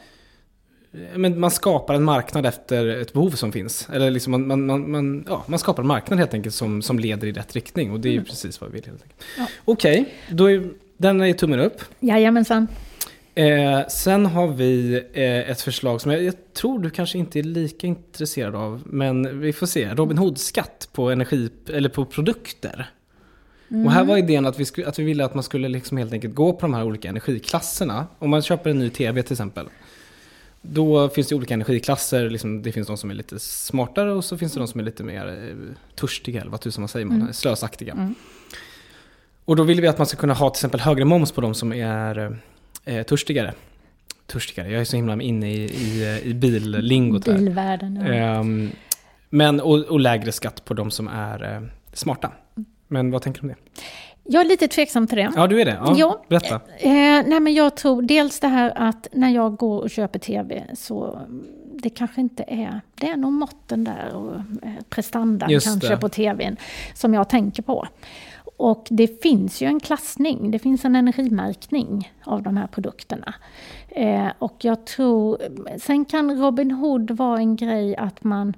men 1.14 1.40
man 1.40 1.50
skapar 1.50 1.94
en 1.94 2.02
marknad 2.02 2.46
efter 2.46 2.86
ett 2.86 3.12
behov 3.12 3.30
som 3.30 3.52
finns. 3.52 3.88
Eller 3.92 4.10
liksom 4.10 4.30
man, 4.30 4.46
man, 4.46 4.66
man, 4.66 4.90
man, 4.90 5.24
ja, 5.28 5.44
man 5.46 5.58
skapar 5.58 5.82
en 5.82 5.86
marknad 5.86 6.18
helt 6.18 6.34
enkelt 6.34 6.54
som, 6.54 6.82
som 6.82 6.98
leder 6.98 7.26
i 7.26 7.32
rätt 7.32 7.54
riktning. 7.54 7.92
Och 7.92 8.00
det 8.00 8.08
är 8.08 8.10
ju 8.10 8.16
mm. 8.16 8.26
precis 8.26 8.60
vad 8.60 8.70
vi 8.70 8.74
vill. 8.74 8.84
Helt 8.86 9.02
enkelt. 9.02 9.24
Ja. 9.38 9.46
Okej, 9.64 10.00
okay, 10.00 10.36
då 10.36 10.50
är 10.50 10.70
den 10.96 11.20
är 11.20 11.32
tummen 11.32 11.60
upp. 11.60 11.82
Jajamensan. 12.00 12.68
Eh, 13.34 13.86
sen 13.88 14.26
har 14.26 14.48
vi 14.48 15.02
eh, 15.12 15.50
ett 15.50 15.60
förslag 15.60 16.00
som 16.00 16.10
jag, 16.10 16.22
jag, 16.22 16.34
tror 16.52 16.78
du 16.78 16.90
kanske 16.90 17.18
inte 17.18 17.38
är 17.38 17.42
lika 17.42 17.86
intresserad 17.86 18.54
av. 18.54 18.82
Men 18.86 19.40
vi 19.40 19.52
får 19.52 19.66
se. 19.66 19.94
Robin 19.94 20.18
Hood-skatt 20.18 20.88
på, 20.92 21.10
energi, 21.10 21.48
eller 21.68 21.88
på 21.88 22.04
produkter. 22.04 22.90
Mm. 23.72 23.86
Och 23.86 23.92
här 23.92 24.04
var 24.04 24.16
idén 24.16 24.46
att 24.46 24.60
vi, 24.60 24.64
skulle, 24.64 24.88
att 24.88 24.98
vi 24.98 25.04
ville 25.04 25.24
att 25.24 25.34
man 25.34 25.42
skulle 25.42 25.68
liksom 25.68 25.96
helt 25.96 26.12
enkelt 26.12 26.34
gå 26.34 26.52
på 26.52 26.60
de 26.60 26.74
här 26.74 26.84
olika 26.84 27.08
energiklasserna. 27.08 28.06
Om 28.18 28.30
man 28.30 28.42
köper 28.42 28.70
en 28.70 28.78
ny 28.78 28.90
TV 28.90 29.22
till 29.22 29.32
exempel. 29.32 29.66
Då 30.62 31.08
finns 31.08 31.28
det 31.28 31.34
olika 31.34 31.54
energiklasser. 31.54 32.30
Liksom, 32.30 32.62
det 32.62 32.72
finns 32.72 32.86
de 32.86 32.96
som 32.96 33.10
är 33.10 33.14
lite 33.14 33.38
smartare 33.38 34.12
och 34.12 34.24
så 34.24 34.38
finns 34.38 34.52
det 34.52 34.60
de 34.60 34.68
som 34.68 34.80
är 34.80 34.84
lite 34.84 35.02
mer 35.02 35.26
eh, 35.26 35.74
törstiga, 35.94 36.40
eller 36.40 36.50
vad 36.50 36.60
tusan 36.60 36.82
man 36.82 36.88
säger, 36.88 37.06
man, 37.06 37.20
mm. 37.20 37.32
slösaktiga. 37.32 37.92
Mm. 37.92 38.14
Och 39.44 39.56
då 39.56 39.62
vill 39.62 39.80
vi 39.80 39.88
att 39.88 39.98
man 39.98 40.06
ska 40.06 40.16
kunna 40.16 40.34
ha 40.34 40.50
till 40.50 40.58
exempel 40.58 40.80
högre 40.80 41.04
moms 41.04 41.32
på 41.32 41.40
de 41.40 41.54
som 41.54 41.72
är 41.72 42.38
eh, 42.84 43.02
törstigare. 43.02 43.54
Törstigare, 44.26 44.70
jag 44.70 44.80
är 44.80 44.84
så 44.84 44.96
himla 44.96 45.22
inne 45.22 45.52
i, 45.52 45.64
i, 45.64 46.20
i 46.24 46.34
billingot 46.34 47.26
här. 47.26 47.38
Bilvärlden, 47.38 47.96
ja. 47.96 48.38
um, 48.38 48.70
men, 49.30 49.60
och, 49.60 49.78
och, 49.78 50.00
lägre 50.00 50.32
skatt 50.32 50.64
på 50.64 50.74
de 50.74 50.90
som 50.90 51.08
är 51.08 51.54
eh, 51.54 51.62
smarta. 51.92 52.32
Men 52.92 53.10
vad 53.10 53.22
tänker 53.22 53.42
du 53.42 53.48
om 53.48 53.54
det? 53.54 53.80
Jag 54.24 54.40
är 54.40 54.44
lite 54.44 54.68
tveksam 54.68 55.06
till 55.06 55.16
det. 55.16 55.32
Ja, 55.36 55.46
du 55.46 55.60
är 55.60 55.64
det? 55.64 55.78
Ja, 55.84 55.94
ja. 55.96 56.24
Berätta. 56.28 56.54
Eh, 56.78 56.90
nej, 57.26 57.40
men 57.40 57.54
jag 57.54 57.76
tror 57.76 58.02
dels 58.02 58.40
det 58.40 58.48
här 58.48 58.72
att 58.76 59.08
när 59.12 59.30
jag 59.30 59.56
går 59.56 59.80
och 59.80 59.90
köper 59.90 60.18
tv 60.18 60.64
så 60.74 61.18
det 61.74 61.90
kanske 61.90 62.20
inte 62.20 62.44
är, 62.48 62.80
det 62.94 63.08
är 63.08 63.16
nog 63.16 63.32
måtten 63.32 63.84
där 63.84 64.14
och 64.14 64.34
eh, 64.34 64.72
prestandan 64.88 65.48
kanske 65.48 65.88
det. 65.88 65.96
på 65.96 66.08
tvn 66.08 66.56
som 66.94 67.14
jag 67.14 67.28
tänker 67.28 67.62
på. 67.62 67.86
Och 68.56 68.86
det 68.90 69.22
finns 69.22 69.62
ju 69.62 69.66
en 69.66 69.80
klassning, 69.80 70.50
det 70.50 70.58
finns 70.58 70.84
en 70.84 70.96
energimärkning 70.96 72.12
av 72.24 72.42
de 72.42 72.56
här 72.56 72.66
produkterna. 72.66 73.34
Eh, 73.88 74.28
och 74.38 74.56
jag 74.60 74.84
tror, 74.84 75.38
sen 75.78 76.04
kan 76.04 76.40
Robin 76.40 76.70
Hood 76.70 77.10
vara 77.10 77.38
en 77.38 77.56
grej 77.56 77.96
att 77.96 78.24
man 78.24 78.54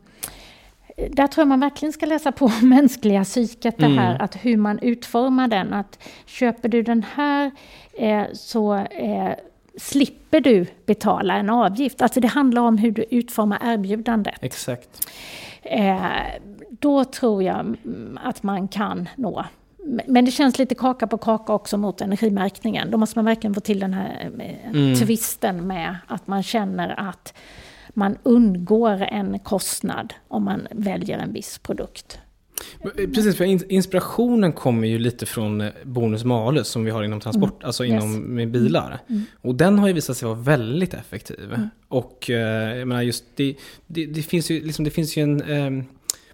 där 0.97 1.27
tror 1.27 1.43
jag 1.43 1.49
man 1.49 1.61
verkligen 1.61 1.93
ska 1.93 2.07
läsa 2.07 2.33
på 2.33 2.49
mänskliga 2.63 3.25
psyket, 3.25 3.79
det 3.79 3.87
här 3.87 4.11
mm. 4.11 4.25
att 4.25 4.37
hur 4.37 4.57
man 4.57 4.79
utformar 4.79 5.49
den. 5.49 5.73
Att 5.73 5.99
köper 6.27 6.69
du 6.69 6.83
den 6.83 7.03
här 7.15 7.51
eh, 7.99 8.25
så 8.33 8.75
eh, 8.75 9.33
slipper 9.77 10.41
du 10.41 10.67
betala 10.87 11.37
en 11.37 11.51
avgift. 11.51 12.03
Alltså 12.03 12.21
det 12.21 12.29
handlar 12.29 12.63
om 12.63 12.79
hur 12.79 12.91
du 12.91 13.05
utformar 13.11 13.59
erbjudandet. 13.65 14.39
Exakt. 14.41 15.09
Eh, 15.63 15.97
då 16.71 17.05
tror 17.05 17.43
jag 17.43 17.77
att 18.23 18.43
man 18.43 18.69
kan 18.69 19.09
nå 19.17 19.45
men 20.07 20.25
det 20.25 20.31
känns 20.31 20.59
lite 20.59 20.75
kaka 20.75 21.07
på 21.07 21.19
kaka 21.19 21.53
också 21.53 21.77
mot 21.77 22.01
energimärkningen. 22.01 22.91
Då 22.91 22.99
måste 22.99 23.19
man 23.19 23.25
verkligen 23.25 23.55
få 23.55 23.61
till 23.61 23.81
den 23.81 23.95
här 23.95 24.31
eh, 24.39 24.71
mm. 24.71 24.95
twisten 24.95 25.67
med 25.67 25.97
att 26.07 26.27
man 26.27 26.43
känner 26.43 27.01
att 27.11 27.35
man 27.95 28.19
undgår 28.23 29.03
en 29.03 29.39
kostnad 29.39 30.15
om 30.29 30.45
man 30.45 30.67
väljer 30.71 31.19
en 31.19 31.33
viss 31.33 31.59
produkt. 31.59 32.19
Eh, 32.81 32.91
precis, 33.15 33.37
för 33.37 33.73
inspirationen 33.73 34.53
kommer 34.53 34.89
ju 34.89 34.99
lite 34.99 35.27
från 35.27 35.61
eh, 35.61 35.71
bonus 35.85 36.25
malus 36.25 36.69
som 36.69 36.85
vi 36.85 36.91
har 36.91 37.03
inom 37.03 37.21
transport, 37.21 37.55
mm. 37.55 37.67
alltså 37.67 37.85
inom 37.85 38.15
yes. 38.15 38.29
med 38.29 38.51
bilar. 38.51 38.87
Mm. 38.87 39.01
mm. 39.09 39.25
Och 39.41 39.55
den 39.55 39.79
har 39.79 39.89
ju 39.89 39.93
visat 39.93 40.17
sig 40.17 40.29
vara 40.29 40.39
väldigt 40.39 40.95
effektiv. 40.95 41.55
Mm. 41.55 41.69
Och 41.89 42.25
jag 42.29 42.89
menar 42.89 43.03
just 43.03 43.25
det, 43.35 43.55
det, 43.87 44.07
det, 44.07 44.23
finns 44.23 44.51
ju, 44.51 44.65
liksom, 44.65 44.85
det 44.85 44.91
finns 44.91 45.17
ju 45.17 45.23
en 45.23 45.43
eh, 45.43 45.85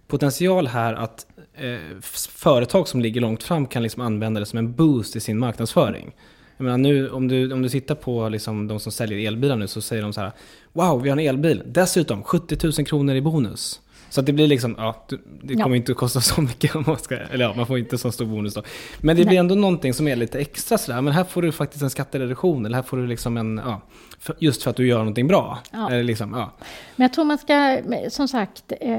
potential 0.07 0.67
här 0.67 0.95
att 0.95 1.27
eh, 1.55 2.01
företag 2.29 2.89
som 2.89 3.01
ligger 3.01 3.21
långt 3.21 3.43
fram 3.43 3.67
kan 3.67 3.83
liksom 3.83 4.03
använda 4.03 4.41
det 4.41 4.47
som 4.47 4.59
en 4.59 4.73
boost 4.73 5.17
i 5.17 5.21
sin 5.21 5.39
marknadsföring. 5.39 6.15
Jag 6.61 6.65
menar 6.65 6.79
nu 6.79 7.11
om 7.11 7.29
du, 7.29 7.53
om 7.53 7.63
du 7.63 7.69
tittar 7.69 7.95
på 7.95 8.29
liksom 8.29 8.69
de 8.69 8.81
som 8.81 8.93
säljer 8.93 9.29
elbilar 9.29 9.57
nu 9.57 9.69
så 9.69 9.81
säger 9.81 10.03
de 10.03 10.13
så 10.13 10.21
här 10.21 10.33
Wow, 10.73 11.03
vi 11.03 11.09
har 11.09 11.17
en 11.17 11.27
elbil. 11.27 11.63
Dessutom 11.67 12.23
70 12.23 12.59
000 12.79 12.87
kronor 12.87 13.15
i 13.15 13.21
bonus. 13.21 13.81
Så 14.11 14.21
att 14.21 14.27
det 14.27 14.33
blir 14.33 14.47
liksom, 14.47 14.75
ja, 14.79 15.07
det 15.43 15.55
kommer 15.55 15.71
ja. 15.71 15.77
inte 15.77 15.93
att 15.93 15.99
kosta 15.99 16.21
så 16.21 16.41
mycket 16.41 16.75
om 16.77 16.85
man 16.87 16.99
ska, 16.99 17.17
eller 17.17 17.45
ja, 17.45 17.55
man 17.57 17.67
får 17.67 17.79
inte 17.79 17.99
så 17.99 18.13
stor 18.13 18.27
bonus 18.27 18.55
då. 18.55 18.63
Men 19.01 19.17
det 19.17 19.23
Nej. 19.23 19.29
blir 19.29 19.39
ändå 19.39 19.55
någonting 19.55 19.95
som 19.95 20.09
är 20.09 20.17
lite 20.17 20.39
extra 20.39 20.79
sådär, 20.79 21.01
men 21.01 21.13
här 21.13 21.25
får 21.25 21.43
du 21.43 21.53
faktiskt 21.53 21.83
en 21.83 21.91
skattereduktion, 21.91 22.67
eller 22.67 22.77
här 22.77 22.83
får 22.83 22.97
du 22.97 23.07
liksom 23.07 23.37
en, 23.37 23.61
ja, 23.65 23.81
för, 24.21 24.37
just 24.39 24.63
för 24.63 24.71
att 24.71 24.77
du 24.77 24.87
gör 24.87 24.99
någonting 24.99 25.27
bra. 25.27 25.59
Ja. 25.71 25.91
Eller 25.91 26.03
liksom, 26.03 26.33
ja. 26.33 26.51
Men 26.97 27.05
jag 27.05 27.13
tror 27.13 27.25
man 27.25 27.39
ska, 27.39 27.79
som 28.09 28.29
sagt, 28.29 28.73
eh, 28.81 28.99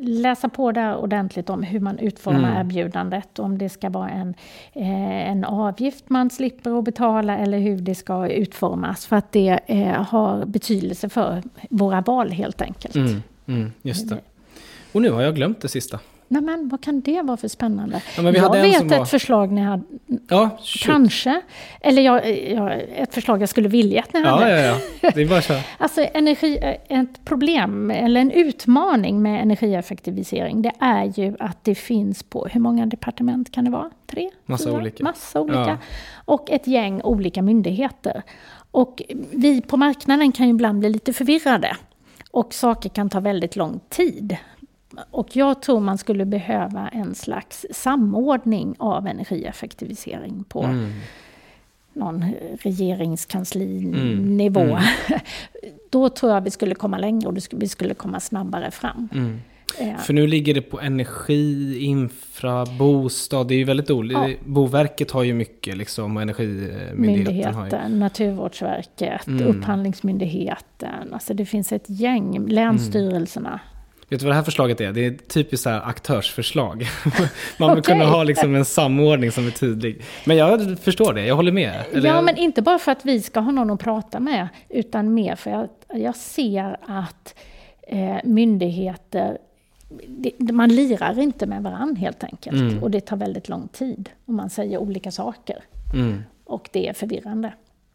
läsa 0.00 0.48
på 0.48 0.72
där 0.72 0.96
ordentligt 0.96 1.50
om 1.50 1.62
hur 1.62 1.80
man 1.80 1.98
utformar 1.98 2.50
mm. 2.50 2.60
erbjudandet, 2.60 3.38
om 3.38 3.58
det 3.58 3.68
ska 3.68 3.88
vara 3.88 4.10
en, 4.10 4.34
eh, 4.72 5.30
en 5.30 5.44
avgift 5.44 6.10
man 6.10 6.30
slipper 6.30 6.78
att 6.78 6.84
betala, 6.84 7.38
eller 7.38 7.58
hur 7.58 7.76
det 7.76 7.94
ska 7.94 8.28
utformas, 8.28 9.06
för 9.06 9.16
att 9.16 9.32
det 9.32 9.60
eh, 9.66 10.02
har 10.02 10.44
betydelse 10.46 11.08
för 11.08 11.42
våra 11.70 12.00
val 12.00 12.30
helt 12.30 12.62
enkelt. 12.62 12.94
Mm. 12.94 13.22
Mm, 13.46 13.72
just 13.82 14.08
det. 14.08 14.20
Och 14.92 15.02
nu 15.02 15.10
har 15.10 15.22
jag 15.22 15.34
glömt 15.34 15.60
det 15.60 15.68
sista. 15.68 16.00
Nej, 16.28 16.42
men 16.42 16.68
vad 16.68 16.80
kan 16.80 17.00
det 17.00 17.22
vara 17.22 17.36
för 17.36 17.48
spännande? 17.48 18.02
Ja, 18.16 18.22
jag 18.22 18.62
vet 18.62 18.82
ett 18.82 18.98
var... 18.98 19.04
förslag 19.04 19.52
ni 19.52 19.60
hade. 19.60 19.82
Ja, 20.28 20.58
Kanske. 20.80 21.40
Eller 21.80 22.02
jag, 22.02 22.50
jag, 22.50 22.82
ett 22.96 23.14
förslag 23.14 23.42
jag 23.42 23.48
skulle 23.48 23.68
vilja 23.68 24.02
att 24.02 24.12
ni 24.12 24.20
ja, 24.20 24.28
hade. 24.28 24.60
Ja, 24.60 24.78
ja, 25.00 25.10
Det 25.14 25.22
är 25.22 25.28
bara 25.28 25.42
så. 25.42 25.54
alltså 25.78 26.06
energi, 26.14 26.58
ett 26.88 27.24
problem, 27.24 27.90
eller 27.90 28.20
en 28.20 28.30
utmaning 28.30 29.22
med 29.22 29.42
energieffektivisering, 29.42 30.62
det 30.62 30.72
är 30.80 31.04
ju 31.04 31.36
att 31.38 31.64
det 31.64 31.74
finns 31.74 32.22
på, 32.22 32.46
hur 32.52 32.60
många 32.60 32.86
departement 32.86 33.52
kan 33.52 33.64
det 33.64 33.70
vara? 33.70 33.90
Tre? 34.06 34.30
Massa 34.46 34.64
fyra? 34.64 34.76
olika. 34.76 35.04
Massa 35.04 35.40
olika. 35.40 35.58
Ja. 35.58 35.78
Och 36.24 36.50
ett 36.50 36.66
gäng 36.66 37.02
olika 37.02 37.42
myndigheter. 37.42 38.22
Och 38.70 39.02
vi 39.30 39.60
på 39.60 39.76
marknaden 39.76 40.32
kan 40.32 40.46
ju 40.46 40.50
ibland 40.50 40.78
bli 40.78 40.88
lite 40.88 41.12
förvirrade. 41.12 41.76
Och 42.36 42.54
saker 42.54 42.88
kan 42.88 43.10
ta 43.10 43.20
väldigt 43.20 43.56
lång 43.56 43.80
tid. 43.88 44.36
Och 45.10 45.36
jag 45.36 45.62
tror 45.62 45.80
man 45.80 45.98
skulle 45.98 46.24
behöva 46.24 46.88
en 46.88 47.14
slags 47.14 47.66
samordning 47.70 48.74
av 48.78 49.06
energieffektivisering 49.06 50.44
på 50.48 50.62
mm. 50.62 50.92
någon 51.92 52.24
regeringskanslinivå. 52.62 54.60
Mm. 54.60 54.76
Mm. 54.76 55.20
Då 55.90 56.08
tror 56.08 56.32
jag 56.32 56.40
vi 56.40 56.50
skulle 56.50 56.74
komma 56.74 56.98
längre 56.98 57.28
och 57.28 57.36
vi 57.50 57.68
skulle 57.68 57.94
komma 57.94 58.20
snabbare 58.20 58.70
fram. 58.70 59.08
Mm. 59.12 59.40
För 59.98 60.12
nu 60.12 60.26
ligger 60.26 60.54
det 60.54 60.62
på 60.62 60.80
energi, 60.80 61.78
infra, 61.84 62.66
bostad. 62.78 63.48
Det 63.48 63.54
är 63.54 63.58
ju 63.58 63.64
väldigt 63.64 63.90
olika. 63.90 64.28
Ja. 64.28 64.36
Boverket 64.44 65.10
har 65.10 65.22
ju 65.22 65.34
mycket 65.34 65.76
liksom 65.76 66.16
och 66.16 66.22
Energimyndigheten 66.22 67.00
Myndigheten, 67.00 67.54
har 67.54 67.88
ju... 67.88 67.94
Naturvårdsverket, 67.94 69.26
mm. 69.26 69.46
Upphandlingsmyndigheten. 69.46 71.12
Alltså 71.12 71.34
det 71.34 71.46
finns 71.46 71.72
ett 71.72 71.90
gäng, 71.90 72.48
länsstyrelserna. 72.48 73.48
Mm. 73.48 73.60
Vet 74.08 74.20
du 74.20 74.26
vad 74.26 74.30
det 74.32 74.36
här 74.36 74.42
förslaget 74.42 74.80
är? 74.80 74.92
Det 74.92 75.06
är 75.06 75.10
ett 75.10 75.28
typiskt 75.28 75.64
så 75.64 75.70
aktörsförslag. 75.70 76.86
Man 77.58 77.70
vill 77.70 77.78
okay. 77.78 77.94
kunna 77.94 78.04
ha 78.04 78.22
liksom 78.24 78.54
en 78.54 78.64
samordning 78.64 79.32
som 79.32 79.46
är 79.46 79.50
tydlig. 79.50 80.02
Men 80.24 80.36
jag 80.36 80.78
förstår 80.78 81.12
det, 81.12 81.26
jag 81.26 81.36
håller 81.36 81.52
med. 81.52 81.84
Eller... 81.92 82.08
Ja, 82.08 82.20
men 82.20 82.36
inte 82.36 82.62
bara 82.62 82.78
för 82.78 82.92
att 82.92 83.04
vi 83.04 83.22
ska 83.22 83.40
ha 83.40 83.52
någon 83.52 83.70
att 83.70 83.80
prata 83.80 84.20
med, 84.20 84.48
utan 84.68 85.14
mer 85.14 85.36
för 85.36 85.50
att 85.50 85.86
jag 85.94 86.16
ser 86.16 86.76
att 86.86 87.34
eh, 87.88 88.16
myndigheter 88.24 89.38
det, 90.08 90.52
man 90.52 90.68
lirar 90.68 91.18
inte 91.18 91.46
med 91.46 91.62
varandra 91.62 92.00
helt 92.00 92.24
enkelt. 92.24 92.60
Mm. 92.60 92.82
Och 92.82 92.90
det 92.90 93.00
tar 93.00 93.16
väldigt 93.16 93.48
lång 93.48 93.68
tid. 93.68 94.10
Och 94.24 94.34
man 94.34 94.50
säger 94.50 94.78
olika 94.78 95.10
saker. 95.10 95.64
Mm. 95.94 96.22
Och 96.44 96.68
det 96.72 96.88
är 96.88 96.92
förvirrande. 96.92 97.52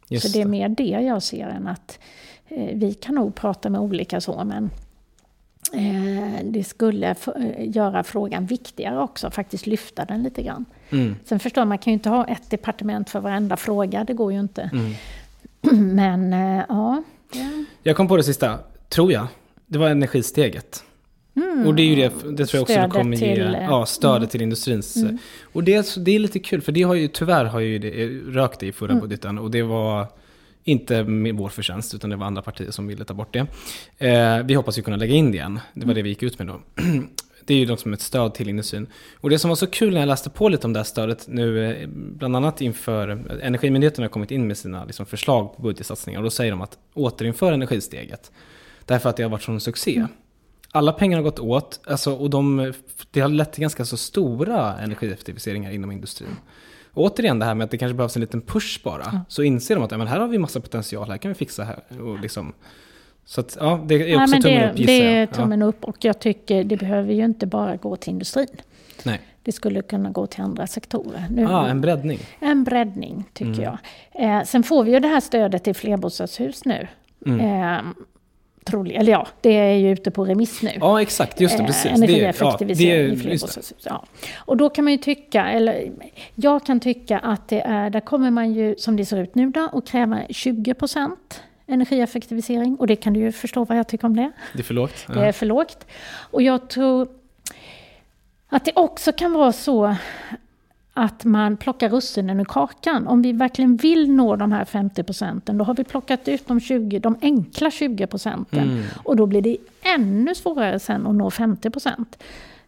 Just 0.10 0.28
så 0.28 0.38
det 0.38 0.42
är 0.42 0.46
mer 0.46 0.70
det 0.70 0.84
jag 0.84 1.24
ser 1.24 1.48
än 1.48 1.68
att 1.68 2.00
eh, 2.48 2.78
vi 2.78 2.94
kan 2.94 3.16
nog 3.16 3.36
prata 3.36 3.70
med 3.70 3.82
olika 3.82 4.22
så, 4.22 4.44
men 4.44 4.70
eh, 5.74 6.44
det 6.44 6.64
skulle 6.64 7.16
göra 7.58 8.04
frågan 8.04 8.46
viktigare 8.46 9.00
också, 9.00 9.32
faktiskt 9.32 9.68
lyfta 9.68 10.06
den 10.06 10.24
lite 10.24 10.44
grann. 10.44 10.66
Mm. 10.90 11.16
Sen 11.26 11.40
förstår 11.40 11.62
man, 11.62 11.68
man 11.68 11.78
kan 11.78 11.92
ju 11.92 11.94
inte 11.94 12.10
ha 12.10 12.26
ett 12.26 12.50
departement 12.50 13.10
för 13.10 13.20
varenda 13.20 13.58
fråga, 13.58 14.04
det 14.04 14.14
går 14.14 14.34
ju 14.34 14.40
inte. 14.40 14.70
Mm. 14.74 14.94
Men 15.96 16.34
eh, 16.34 16.66
ja. 16.70 17.04
Jag 17.84 17.96
kom 17.96 18.08
på 18.08 18.18
det 18.18 18.24
sista, 18.24 18.60
tror 18.90 19.12
jag. 19.12 19.28
Det 19.68 19.78
var 19.78 19.90
energisteget. 19.90 20.84
Mm. 21.36 21.68
Och 21.68 21.76
det 21.76 21.82
är 21.82 21.86
ju 21.86 21.96
det, 21.96 22.12
det 22.38 22.46
tror 22.46 22.58
jag 22.58 22.62
också 22.62 22.74
stödet 22.74 22.92
kommer 22.92 23.18
ge, 23.18 23.36
till, 23.36 23.58
ja, 23.62 23.86
stödet 23.86 24.18
mm. 24.18 24.30
till 24.30 24.42
industrins. 24.42 24.96
Mm. 24.96 25.18
Och 25.42 25.64
det, 25.64 25.96
det 25.98 26.12
är 26.12 26.20
lite 26.20 26.40
kul, 26.40 26.62
för 26.62 26.72
det 26.72 26.82
har 26.82 26.94
ju 26.94 27.08
tyvärr 27.08 27.46
har 27.46 27.60
ju 27.60 27.80
det, 27.80 28.08
rökt 28.08 28.60
det 28.60 28.68
i 28.68 28.72
förra 28.72 28.92
mm. 28.92 29.02
budgeten. 29.02 29.40
Och 29.40 29.52
det 29.52 29.64
var 29.64 30.08
inte 30.64 31.04
med 31.04 31.36
vår 31.36 31.50
förtjänst, 31.50 31.94
utan 31.94 32.10
det 32.10 32.16
var 32.16 32.26
andra 32.26 32.42
partier 32.42 32.72
som 32.72 32.88
ville 32.88 33.06
ta 33.06 33.14
bort 33.14 33.34
det. 33.34 33.48
Eh, 34.08 34.44
vi 34.44 34.54
hoppas 34.54 34.78
ju 34.78 34.82
kunna 34.82 34.98
lägga 34.98 35.14
in 35.14 35.32
det 35.32 35.38
igen. 35.38 35.60
Det 35.74 35.86
var 35.86 35.94
det 35.94 36.02
vi 36.02 36.10
gick 36.10 36.24
ut 36.24 36.40
med 36.40 36.48
då. 36.48 36.62
det 37.46 37.54
är 37.54 37.58
ju 37.58 37.78
som 37.78 37.94
ett 37.94 38.02
stöd 38.02 38.34
till 38.34 38.50
industrin. 38.50 38.88
Och 39.16 39.30
det 39.30 39.40
som 39.40 39.50
var 39.50 39.56
så 39.56 39.68
kul 39.68 39.94
när 39.94 40.00
jag 40.00 40.08
läste 40.08 40.30
på 40.30 40.50
lite 40.50 40.68
om 40.68 40.74
det 40.74 40.80
här 40.80 40.84
stödet 40.84 41.26
nu, 41.28 41.72
eh, 41.72 41.88
bland 41.94 42.36
annat 42.36 42.62
inför 42.62 43.08
Energimyndigheten 43.42 44.02
har 44.02 44.10
kommit 44.10 44.32
in 44.32 44.48
med 44.48 44.58
sina 44.58 44.86
liksom, 44.86 45.06
förslag 45.06 45.56
på 45.56 45.62
budgetsatsningar. 45.62 46.20
Och 46.20 46.24
då 46.24 46.30
säger 46.30 46.52
de 46.52 46.62
att 46.62 46.78
återinföra 46.94 47.54
energisteget. 47.54 48.32
Därför 48.86 49.10
att 49.10 49.18
det 49.18 49.24
har 49.24 49.30
varit 49.30 49.44
sån 49.44 49.62
succé. 49.62 49.96
Mm. 49.96 50.08
Alla 50.74 50.94
pengar 50.94 51.18
har 51.18 51.24
gått 51.24 51.40
åt, 51.40 51.80
alltså, 51.88 52.14
och 52.14 52.30
de, 52.30 52.74
det 53.12 53.20
har 53.20 53.30
lett 53.30 53.54
till 53.54 53.62
ganska 53.62 53.86
så 53.86 53.98
stora 53.98 54.78
energieffektiviseringar 54.78 55.72
inom 55.72 55.92
industrin. 55.92 56.38
Och 56.94 57.04
återigen 57.04 57.40
det 57.40 57.46
här 57.46 57.56
med 57.56 57.66
att 57.66 57.72
det 57.72 57.78
kanske 57.78 57.94
behövs 57.94 58.16
en 58.16 58.22
liten 58.22 58.42
push 58.42 58.84
bara. 58.84 59.04
Mm. 59.04 59.20
Så 59.28 59.44
inser 59.44 59.76
de 59.76 59.84
att 59.84 59.92
ja, 59.92 59.98
men 59.98 60.08
här 60.08 60.20
har 60.20 60.28
vi 60.28 60.38
massa 60.38 60.60
potential, 60.60 61.10
här 61.10 61.18
kan 61.18 61.30
vi 61.30 61.36
fixa 61.36 61.64
här. 61.64 62.02
Och 62.02 62.20
liksom, 62.20 62.54
så 63.26 63.42
att, 63.42 63.58
ja, 63.60 63.84
det 63.86 64.14
är 64.14 64.24
också 64.24 64.32
Nej, 64.32 64.42
tummen 64.42 64.60
det, 64.60 64.70
upp 64.70 64.88
Det 64.88 65.02
är 65.02 65.26
tummen 65.26 65.62
ja. 65.62 65.68
upp 65.68 65.84
och 65.84 65.98
jag 66.06 66.20
tycker 66.20 66.64
det 66.64 66.78
behöver 66.78 67.14
ju 67.14 67.26
inte 67.26 67.46
bara 67.46 67.76
gå 67.76 67.96
till 67.96 68.10
industrin. 68.10 68.62
Nej. 69.04 69.22
Det 69.44 69.52
skulle 69.52 69.82
kunna 69.82 70.10
gå 70.10 70.28
till 70.28 70.42
andra 70.42 70.68
sektorer. 70.68 71.26
Nu, 71.30 71.48
ah, 71.48 71.68
en 71.68 71.82
breddning. 71.82 72.20
En 72.40 72.64
breddning 72.64 73.30
tycker 73.34 73.64
mm. 73.64 73.64
jag. 73.64 73.78
Eh, 74.14 74.44
sen 74.44 74.64
får 74.64 74.84
vi 74.84 74.92
ju 74.92 75.00
det 75.00 75.08
här 75.08 75.20
stödet 75.20 75.64
till 75.64 75.76
flerbostadshus 75.76 76.66
nu. 76.66 76.88
Mm. 77.26 77.40
Eh, 77.40 77.82
trolig, 78.66 78.96
eller 78.96 79.12
ja, 79.12 79.28
det 79.42 79.58
är 79.58 79.76
ju 79.76 79.92
ute 79.92 80.12
på 80.12 80.26
remiss 80.26 80.62
nu. 80.62 80.72
Ja, 80.80 81.02
exakt, 81.02 81.42
just 81.42 81.58
det, 81.58 81.64
precis. 81.64 81.86
Eh, 81.86 81.94
energieffektivisering 81.94 83.08
ja, 83.08 83.14
i 83.14 83.18
flerbostadshus. 83.18 83.86
Ja. 83.86 84.06
Och 84.38 84.58
då 84.58 84.70
kan 84.70 84.84
man 84.84 84.92
ju 84.92 84.98
tycka, 84.98 85.46
eller 85.46 85.92
jag 86.36 86.66
kan 86.66 86.80
tycka 86.80 87.20
att 87.20 87.48
det 87.48 87.62
är, 87.62 87.90
där 87.90 88.00
kommer 88.00 88.32
man 88.32 88.54
ju 88.54 88.76
som 88.78 88.96
det 88.96 89.06
ser 89.06 89.18
ut 89.18 89.36
nu 89.36 89.50
då 89.50 89.70
och 89.74 89.88
kräva 89.88 90.20
20 90.30 90.74
procent 90.74 91.44
energieffektivisering. 91.68 92.76
Och 92.76 92.88
det 92.88 92.96
kan 92.96 93.14
du 93.14 93.20
ju 93.20 93.32
förstå 93.32 93.66
vad 93.66 93.78
jag 93.78 93.88
tycker 93.88 94.06
om 94.06 94.16
det. 94.16 94.32
Det 94.54 94.60
är 94.60 94.64
för 94.64 94.74
lågt. 94.74 95.06
Ja. 95.08 95.14
Det 95.14 95.28
är 95.28 95.32
för 95.32 95.46
lågt. 95.46 95.86
Och 96.14 96.42
jag 96.42 96.70
tror 96.70 97.08
att 98.50 98.66
det 98.66 98.72
också 98.76 99.12
kan 99.12 99.34
vara 99.34 99.52
så 99.52 99.96
att 100.94 101.26
man 101.26 101.58
plockar 101.58 101.90
russinen 101.90 102.40
ur 102.40 102.46
kakan. 102.46 103.08
Om 103.08 103.22
vi 103.22 103.32
verkligen 103.32 103.78
vill 103.78 104.12
nå 104.12 104.36
de 104.36 104.52
här 104.52 104.66
50 104.66 105.04
procenten, 105.04 105.58
då 105.58 105.66
har 105.66 105.74
vi 105.74 105.84
plockat 105.84 106.28
ut 106.28 106.48
de, 106.48 106.60
20, 106.60 107.00
de 107.00 107.16
enkla 107.22 107.72
20 107.72 108.08
procenten. 108.08 108.70
Mm. 108.70 108.84
Och 109.04 109.16
då 109.16 109.26
blir 109.26 109.42
det 109.42 109.58
ännu 109.82 110.36
svårare 110.36 110.80
sen 110.80 111.08
att 111.08 111.16
nå 111.16 111.32
50 111.32 111.70
procent. 111.70 112.24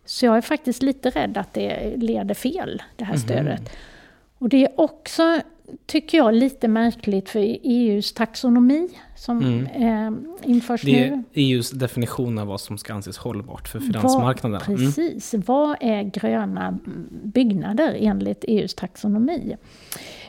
Så 0.05 0.25
jag 0.25 0.37
är 0.37 0.41
faktiskt 0.41 0.83
lite 0.83 1.09
rädd 1.09 1.37
att 1.37 1.53
det 1.53 1.93
leder 1.97 2.35
fel, 2.35 2.83
det 2.95 3.03
här 3.03 3.13
mhm. 3.13 3.21
stödet. 3.21 3.59
Mm. 3.59 3.71
Och 4.37 4.49
det 4.49 4.63
är 4.63 4.79
också 4.79 5.41
tycker 5.85 6.17
jag, 6.17 6.33
lite 6.33 6.67
märkligt 6.67 7.29
för 7.29 7.57
EUs 7.63 8.13
taxonomi 8.13 8.89
som 9.23 9.41
mm. 9.41 9.65
eh, 9.65 10.49
införs 10.49 10.83
nu. 10.83 10.91
Det 10.91 11.07
är. 11.07 11.23
EUs 11.33 11.71
definition 11.71 12.37
av 12.37 12.47
vad 12.47 12.61
som 12.61 12.77
ska 12.77 12.93
anses 12.93 13.17
hållbart 13.17 13.67
för 13.67 13.79
finansmarknaden. 13.79 14.59
Vad, 14.67 14.69
mm. 14.69 14.85
precis. 14.85 15.33
Mm. 15.33 15.43
Vad 15.47 15.77
är 15.79 16.03
gröna 16.03 16.79
byggnader 17.23 17.97
enligt 17.99 18.45
EUs 18.47 18.75
taxonomi? 18.75 19.55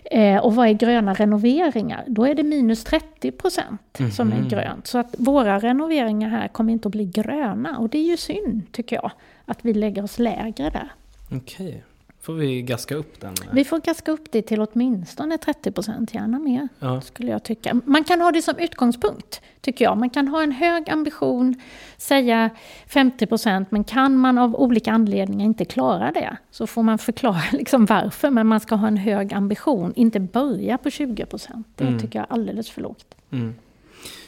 Eh, 0.04 0.36
och 0.36 0.54
vad 0.54 0.68
är 0.68 0.72
gröna 0.72 1.14
renoveringar? 1.14 2.04
Då 2.06 2.24
är 2.24 2.34
det 2.34 2.42
minus 2.42 2.84
30 2.84 3.30
procent 3.30 3.98
mm. 3.98 4.10
som 4.10 4.32
är 4.32 4.48
grönt. 4.48 4.86
Så 4.86 4.98
att 4.98 5.14
våra 5.18 5.58
renoveringar 5.58 6.28
här 6.28 6.48
kommer 6.48 6.72
inte 6.72 6.88
att 6.88 6.92
bli 6.92 7.04
gröna. 7.04 7.78
Och 7.78 7.88
det 7.88 7.98
är 7.98 8.10
ju 8.10 8.16
synd, 8.16 8.62
tycker 8.72 8.96
jag, 8.96 9.10
att 9.44 9.58
vi 9.62 9.74
lägger 9.74 10.04
oss 10.04 10.18
lägre 10.18 10.70
där. 10.70 10.92
Okej. 11.30 11.68
Okay 11.68 11.80
får 12.24 12.34
vi 12.34 12.62
gaska 12.62 12.94
upp 12.94 13.20
den. 13.20 13.34
Vi 13.52 13.64
får 13.64 13.80
gaska 13.80 14.12
upp 14.12 14.32
det 14.32 14.42
till 14.42 14.60
åtminstone 14.60 15.38
30 15.38 15.72
procent, 15.72 16.14
gärna 16.14 16.38
mer. 16.38 16.68
Ja. 16.78 17.00
Skulle 17.00 17.30
jag 17.30 17.42
tycka. 17.42 17.80
Man 17.84 18.04
kan 18.04 18.20
ha 18.20 18.32
det 18.32 18.42
som 18.42 18.58
utgångspunkt, 18.58 19.40
tycker 19.60 19.84
jag. 19.84 19.98
Man 19.98 20.10
kan 20.10 20.28
ha 20.28 20.42
en 20.42 20.52
hög 20.52 20.90
ambition, 20.90 21.60
säga 21.96 22.50
50 22.86 23.26
procent, 23.26 23.70
men 23.70 23.84
kan 23.84 24.16
man 24.16 24.38
av 24.38 24.56
olika 24.56 24.92
anledningar 24.92 25.44
inte 25.44 25.64
klara 25.64 26.12
det, 26.12 26.36
så 26.50 26.66
får 26.66 26.82
man 26.82 26.98
förklara 26.98 27.42
liksom 27.52 27.86
varför. 27.86 28.30
Men 28.30 28.46
man 28.46 28.60
ska 28.60 28.74
ha 28.74 28.88
en 28.88 28.96
hög 28.96 29.34
ambition, 29.34 29.92
inte 29.96 30.20
börja 30.20 30.78
på 30.78 30.90
20 30.90 31.26
procent. 31.26 31.66
Det 31.76 31.84
mm. 31.84 32.00
tycker 32.00 32.18
jag 32.18 32.26
är 32.30 32.32
alldeles 32.32 32.70
för 32.70 32.80
lågt. 32.82 33.14
Mm. 33.30 33.54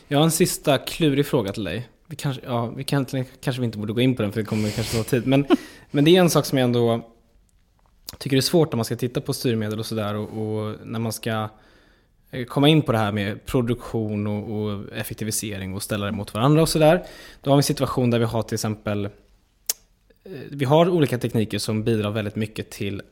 Jag 0.08 0.18
har 0.18 0.24
en 0.24 0.30
sista 0.30 0.78
klurig 0.78 1.26
fråga 1.26 1.52
till 1.52 1.64
dig. 1.64 1.88
Vi 2.06 2.16
kanske, 2.16 2.42
ja, 2.46 2.66
vi 2.66 2.84
kan, 2.84 3.06
kanske 3.40 3.60
vi 3.60 3.66
inte 3.66 3.78
borde 3.78 3.92
gå 3.92 4.00
in 4.00 4.16
på 4.16 4.22
den, 4.22 4.32
för 4.32 4.40
det 4.40 4.46
kommer 4.46 4.70
kanske 4.70 4.96
ta 4.96 5.02
tid. 5.02 5.26
Men, 5.26 5.46
men 5.90 6.04
det 6.04 6.16
är 6.16 6.20
en 6.20 6.30
sak 6.30 6.44
som 6.44 6.58
jag 6.58 6.64
ändå 6.64 7.02
tycker 8.18 8.36
det 8.36 8.40
är 8.40 8.42
svårt 8.42 8.72
när 8.72 8.76
man 8.76 8.84
ska 8.84 8.96
titta 8.96 9.20
på 9.20 9.32
styrmedel 9.32 9.78
och 9.78 9.86
sådär 9.86 10.14
och, 10.14 10.28
och, 10.28 10.76
när 10.84 10.98
man 10.98 11.12
ska 11.12 11.48
eh, 12.30 12.44
komma 12.44 12.68
in 12.68 12.82
på 12.82 12.92
det 12.92 12.98
här 12.98 13.12
med 13.12 13.46
produktion 13.46 14.26
och, 14.26 14.62
och 14.62 14.92
effektivisering 14.92 15.74
och 15.74 15.82
ställa 15.82 16.06
det 16.06 16.12
mot 16.12 16.34
varandra 16.34 16.62
och 16.62 16.68
sådär. 16.68 17.06
Då 17.40 17.50
har 17.50 17.56
vi 17.56 17.58
en 17.58 17.62
situation 17.62 18.10
där 18.10 18.18
vi 18.18 18.24
har 18.24 18.42
till 18.42 18.54
exempel 18.54 19.04
eh, 19.04 19.10
vi 20.50 20.64
har 20.64 20.88
olika 20.88 21.18
tekniker 21.18 21.58
som 21.58 21.84
bidrar 21.84 22.10
väldigt 22.10 22.36
mycket 22.36 22.70
till 22.70 23.02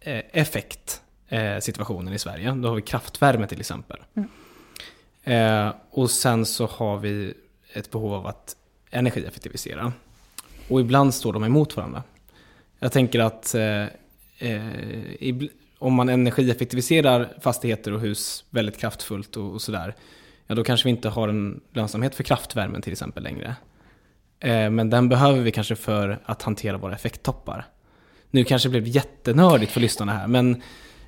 eh, 0.00 0.22
effektsituationen 0.32 2.14
i 2.14 2.18
Sverige. 2.18 2.50
Då 2.50 2.68
har 2.68 2.74
vi 2.74 2.82
kraftvärme 2.82 3.46
till 3.46 3.60
exempel. 3.60 3.98
Mm. 4.14 4.28
Och 5.90 6.10
sen 6.10 6.46
så 6.46 6.66
har 6.66 6.98
vi 6.98 7.34
ett 7.72 7.90
behov 7.90 8.14
av 8.14 8.26
att 8.26 8.56
energieffektivisera. 8.90 9.92
Och 10.68 10.80
ibland 10.80 11.14
står 11.14 11.32
de 11.32 11.44
emot 11.44 11.76
varandra. 11.76 12.02
Jag 12.78 12.92
tänker 12.92 13.20
att 13.20 13.54
eh, 14.38 15.36
om 15.78 15.94
man 15.94 16.08
energieffektiviserar 16.08 17.28
fastigheter 17.40 17.92
och 17.92 18.00
hus 18.00 18.44
väldigt 18.50 18.78
kraftfullt 18.78 19.36
och, 19.36 19.52
och 19.52 19.62
sådär, 19.62 19.94
ja 20.46 20.54
då 20.54 20.64
kanske 20.64 20.84
vi 20.84 20.90
inte 20.90 21.08
har 21.08 21.28
en 21.28 21.60
lönsamhet 21.72 22.14
för 22.14 22.22
kraftvärmen 22.22 22.82
till 22.82 22.92
exempel 22.92 23.22
längre. 23.22 23.56
Eh, 24.40 24.70
men 24.70 24.90
den 24.90 25.08
behöver 25.08 25.40
vi 25.40 25.50
kanske 25.50 25.76
för 25.76 26.18
att 26.24 26.42
hantera 26.42 26.76
våra 26.76 26.94
effekttoppar. 26.94 27.66
Nu 28.30 28.44
kanske 28.44 28.68
det 28.68 28.70
blev 28.70 28.86
jättenördigt 28.86 29.72
för 29.72 29.80
lyssnarna 29.80 30.12
här, 30.12 30.26
men 30.26 30.62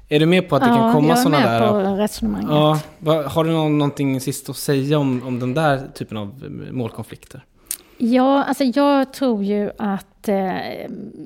är 0.08 0.20
du 0.20 0.26
med 0.26 0.48
på 0.48 0.56
att 0.56 0.62
det 0.62 0.68
ja, 0.68 0.76
kan 0.76 0.92
komma 0.92 1.16
sådana 1.16 1.46
där... 1.46 1.60
Ja, 1.60 1.66
jag 1.66 1.80
är 1.80 1.84
med 1.84 1.96
på 1.96 2.02
resonemanget. 2.02 2.50
Ja, 3.00 3.28
har 3.28 3.44
du 3.44 3.50
någon, 3.50 3.78
någonting 3.78 4.20
sist 4.20 4.48
att 4.48 4.56
säga 4.56 4.98
om, 4.98 5.22
om 5.26 5.40
den 5.40 5.54
där 5.54 5.88
typen 5.94 6.16
av 6.16 6.44
målkonflikter? 6.70 7.44
Ja, 7.98 8.44
alltså 8.44 8.64
jag 8.64 9.12
tror 9.12 9.44
ju 9.44 9.70
att 9.78 10.28
eh, 10.28 10.54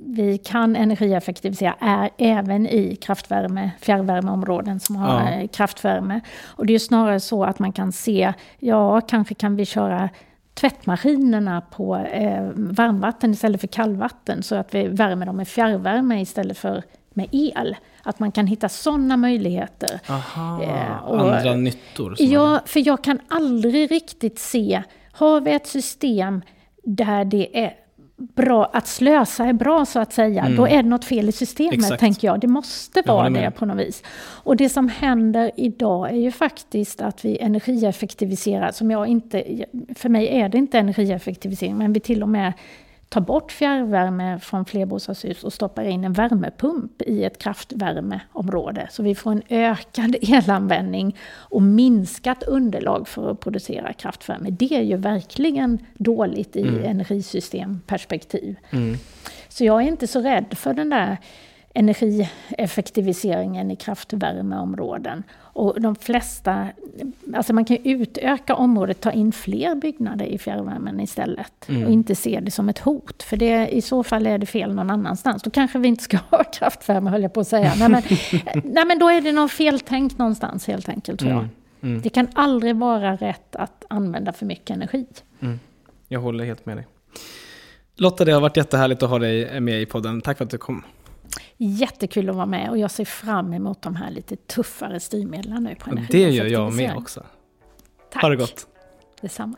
vi 0.06 0.38
kan 0.44 0.76
energieffektivisera 0.76 1.74
är, 1.80 2.10
även 2.18 2.66
i 2.66 2.96
kraftvärme, 2.96 3.70
fjärrvärmeområden 3.80 4.80
som 4.80 4.96
har 4.96 5.30
ja. 5.30 5.48
kraftvärme. 5.48 6.20
Och 6.46 6.66
det 6.66 6.70
är 6.70 6.74
ju 6.74 6.78
snarare 6.78 7.20
så 7.20 7.44
att 7.44 7.58
man 7.58 7.72
kan 7.72 7.92
se, 7.92 8.32
ja, 8.58 9.00
kanske 9.00 9.34
kan 9.34 9.56
vi 9.56 9.66
köra 9.66 10.08
tvättmaskinerna 10.54 11.60
på 11.60 11.96
eh, 11.96 12.48
varmvatten 12.54 13.30
istället 13.30 13.60
för 13.60 13.68
kallvatten 13.68 14.42
så 14.42 14.54
att 14.54 14.74
vi 14.74 14.88
värmer 14.88 15.26
dem 15.26 15.36
med 15.36 15.48
fjärrvärme 15.48 16.20
istället 16.20 16.58
för 16.58 16.82
med 17.14 17.28
el. 17.32 17.76
Att 18.02 18.18
man 18.18 18.32
kan 18.32 18.46
hitta 18.46 18.68
sådana 18.68 19.16
möjligheter. 19.16 20.00
Aha, 20.08 20.62
eh, 20.62 20.96
och, 20.96 21.34
andra 21.34 21.54
nyttor? 21.54 22.16
Ja, 22.18 22.60
för 22.66 22.86
jag 22.86 23.04
kan 23.04 23.20
aldrig 23.28 23.90
riktigt 23.90 24.38
se, 24.38 24.82
har 25.12 25.40
vi 25.40 25.52
ett 25.52 25.66
system 25.66 26.42
där 26.84 27.24
det 27.24 27.64
är 27.64 27.74
bra, 28.16 28.70
att 28.72 28.86
slösa 28.86 29.44
är 29.44 29.52
bra 29.52 29.86
så 29.86 29.98
att 29.98 30.12
säga, 30.12 30.42
mm. 30.42 30.56
då 30.56 30.68
är 30.68 30.82
det 30.82 30.88
något 30.88 31.04
fel 31.04 31.28
i 31.28 31.32
systemet, 31.32 31.74
Exakt. 31.74 32.00
tänker 32.00 32.28
jag. 32.28 32.40
Det 32.40 32.46
måste 32.46 33.02
vara 33.02 33.30
det 33.30 33.50
på 33.50 33.66
något 33.66 33.78
vis. 33.78 34.02
Och 34.18 34.56
det 34.56 34.68
som 34.68 34.88
händer 34.88 35.50
idag 35.56 36.10
är 36.10 36.16
ju 36.16 36.30
faktiskt 36.30 37.00
att 37.00 37.24
vi 37.24 37.38
energieffektiviserar, 37.38 38.72
som 38.72 38.90
jag 38.90 39.06
inte, 39.06 39.64
för 39.94 40.08
mig 40.08 40.28
är 40.40 40.48
det 40.48 40.58
inte 40.58 40.78
energieffektivisering, 40.78 41.78
men 41.78 41.92
vi 41.92 42.00
till 42.00 42.22
och 42.22 42.28
med 42.28 42.52
tar 43.10 43.20
bort 43.20 43.52
fjärrvärme 43.52 44.38
från 44.38 44.64
flerbostadshus 44.64 45.44
och 45.44 45.52
stoppar 45.52 45.84
in 45.84 46.04
en 46.04 46.12
värmepump 46.12 47.02
i 47.02 47.24
ett 47.24 47.38
kraftvärmeområde. 47.38 48.88
Så 48.90 49.02
vi 49.02 49.14
får 49.14 49.32
en 49.32 49.42
ökad 49.48 50.16
elanvändning 50.22 51.16
och 51.32 51.62
minskat 51.62 52.42
underlag 52.42 53.08
för 53.08 53.30
att 53.30 53.40
producera 53.40 53.92
kraftvärme. 53.92 54.50
Det 54.50 54.72
är 54.72 54.82
ju 54.82 54.96
verkligen 54.96 55.78
dåligt 55.94 56.56
i 56.56 56.62
mm. 56.62 56.84
energisystemperspektiv. 56.84 58.56
Mm. 58.70 58.96
Så 59.48 59.64
jag 59.64 59.82
är 59.82 59.88
inte 59.88 60.06
så 60.06 60.20
rädd 60.20 60.58
för 60.58 60.74
den 60.74 60.90
där 60.90 61.16
energieffektiviseringen 61.74 63.70
i 63.70 63.76
kraftvärmeområden. 63.76 65.22
Och 65.52 65.80
de 65.80 65.96
flesta, 65.96 66.68
alltså 67.34 67.52
man 67.52 67.64
kan 67.64 67.76
utöka 67.84 68.54
området, 68.54 69.00
ta 69.00 69.12
in 69.12 69.32
fler 69.32 69.74
byggnader 69.74 70.24
i 70.24 70.38
fjärrvärmen 70.38 71.00
istället. 71.00 71.68
Mm. 71.68 71.84
Och 71.84 71.90
inte 71.90 72.14
se 72.14 72.40
det 72.40 72.50
som 72.50 72.68
ett 72.68 72.78
hot, 72.78 73.22
för 73.22 73.36
det, 73.36 73.68
i 73.68 73.82
så 73.82 74.04
fall 74.04 74.26
är 74.26 74.38
det 74.38 74.46
fel 74.46 74.74
någon 74.74 74.90
annanstans. 74.90 75.42
Då 75.42 75.50
kanske 75.50 75.78
vi 75.78 75.88
inte 75.88 76.04
ska 76.04 76.16
ha 76.30 76.44
kraftvärme, 76.44 77.10
höll 77.10 77.22
jag 77.22 77.32
på 77.32 77.40
att 77.40 77.48
säga. 77.48 77.72
nej, 77.78 77.88
men, 77.88 78.02
nej, 78.64 78.84
men 78.86 78.98
då 78.98 79.08
är 79.08 79.20
det 79.20 79.32
något 79.32 79.52
feltänkt 79.52 80.18
någonstans 80.18 80.66
helt 80.66 80.88
enkelt, 80.88 81.20
tror 81.20 81.30
jag. 81.30 81.38
Mm. 81.38 81.50
Mm. 81.82 82.00
Det 82.02 82.08
kan 82.08 82.28
aldrig 82.34 82.76
vara 82.76 83.16
rätt 83.16 83.56
att 83.56 83.84
använda 83.88 84.32
för 84.32 84.46
mycket 84.46 84.70
energi. 84.70 85.06
Mm. 85.40 85.60
Jag 86.08 86.20
håller 86.20 86.44
helt 86.44 86.66
med 86.66 86.76
dig. 86.76 86.86
Lotta, 87.96 88.24
det 88.24 88.32
har 88.32 88.40
varit 88.40 88.56
jättehärligt 88.56 89.02
att 89.02 89.10
ha 89.10 89.18
dig 89.18 89.60
med 89.60 89.82
i 89.82 89.86
podden. 89.86 90.20
Tack 90.20 90.38
för 90.38 90.44
att 90.44 90.50
du 90.50 90.58
kom. 90.58 90.84
Jättekul 91.56 92.30
att 92.30 92.36
vara 92.36 92.46
med 92.46 92.70
och 92.70 92.78
jag 92.78 92.90
ser 92.90 93.04
fram 93.04 93.52
emot 93.52 93.82
de 93.82 93.96
här 93.96 94.10
lite 94.10 94.36
tuffare 94.36 95.00
styrmedlen 95.00 95.64
nu 95.64 95.74
på 95.74 95.90
Det 96.10 96.30
gör 96.30 96.46
jag 96.46 96.72
med 96.72 96.96
också. 96.96 97.26
Tack. 98.12 98.22
Ha 98.22 98.28
det 98.28 98.36
gott. 98.36 98.66
Detsamma. 99.20 99.56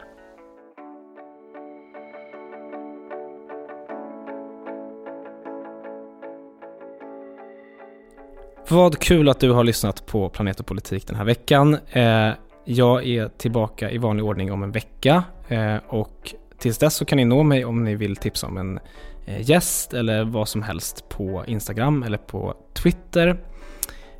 Vad 8.68 8.98
kul 8.98 9.28
att 9.28 9.40
du 9.40 9.50
har 9.50 9.64
lyssnat 9.64 10.06
på 10.06 10.28
Planet 10.28 10.60
och 10.60 10.66
politik 10.66 11.06
den 11.06 11.16
här 11.16 11.24
veckan. 11.24 11.78
Eh, 11.90 12.30
jag 12.64 13.06
är 13.06 13.28
tillbaka 13.28 13.90
i 13.90 13.98
vanlig 13.98 14.24
ordning 14.24 14.52
om 14.52 14.62
en 14.62 14.72
vecka 14.72 15.24
eh, 15.48 15.76
och 15.88 16.34
tills 16.58 16.78
dess 16.78 16.94
så 16.94 17.04
kan 17.04 17.16
ni 17.16 17.24
nå 17.24 17.42
mig 17.42 17.64
om 17.64 17.84
ni 17.84 17.94
vill 17.94 18.16
tipsa 18.16 18.46
om 18.46 18.56
en 18.56 18.80
Eh, 19.26 19.50
gäst 19.50 19.94
eller 19.94 20.24
vad 20.24 20.48
som 20.48 20.62
helst 20.62 21.08
på 21.08 21.44
Instagram 21.46 22.02
eller 22.02 22.18
på 22.18 22.54
Twitter. 22.72 23.40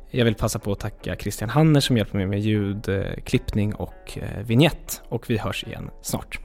Jag 0.09 0.25
vill 0.25 0.35
passa 0.35 0.59
på 0.59 0.71
att 0.71 0.79
tacka 0.79 1.15
Christian 1.15 1.49
Hanner 1.49 1.79
som 1.79 1.97
hjälper 1.97 2.17
mig 2.17 2.25
med 2.25 2.39
ljudklippning 2.39 3.75
och 3.75 4.17
eh, 4.17 4.43
vignett 4.43 5.01
och 5.09 5.29
vi 5.29 5.37
hörs 5.37 5.63
igen 5.63 5.89
snart. 6.01 6.39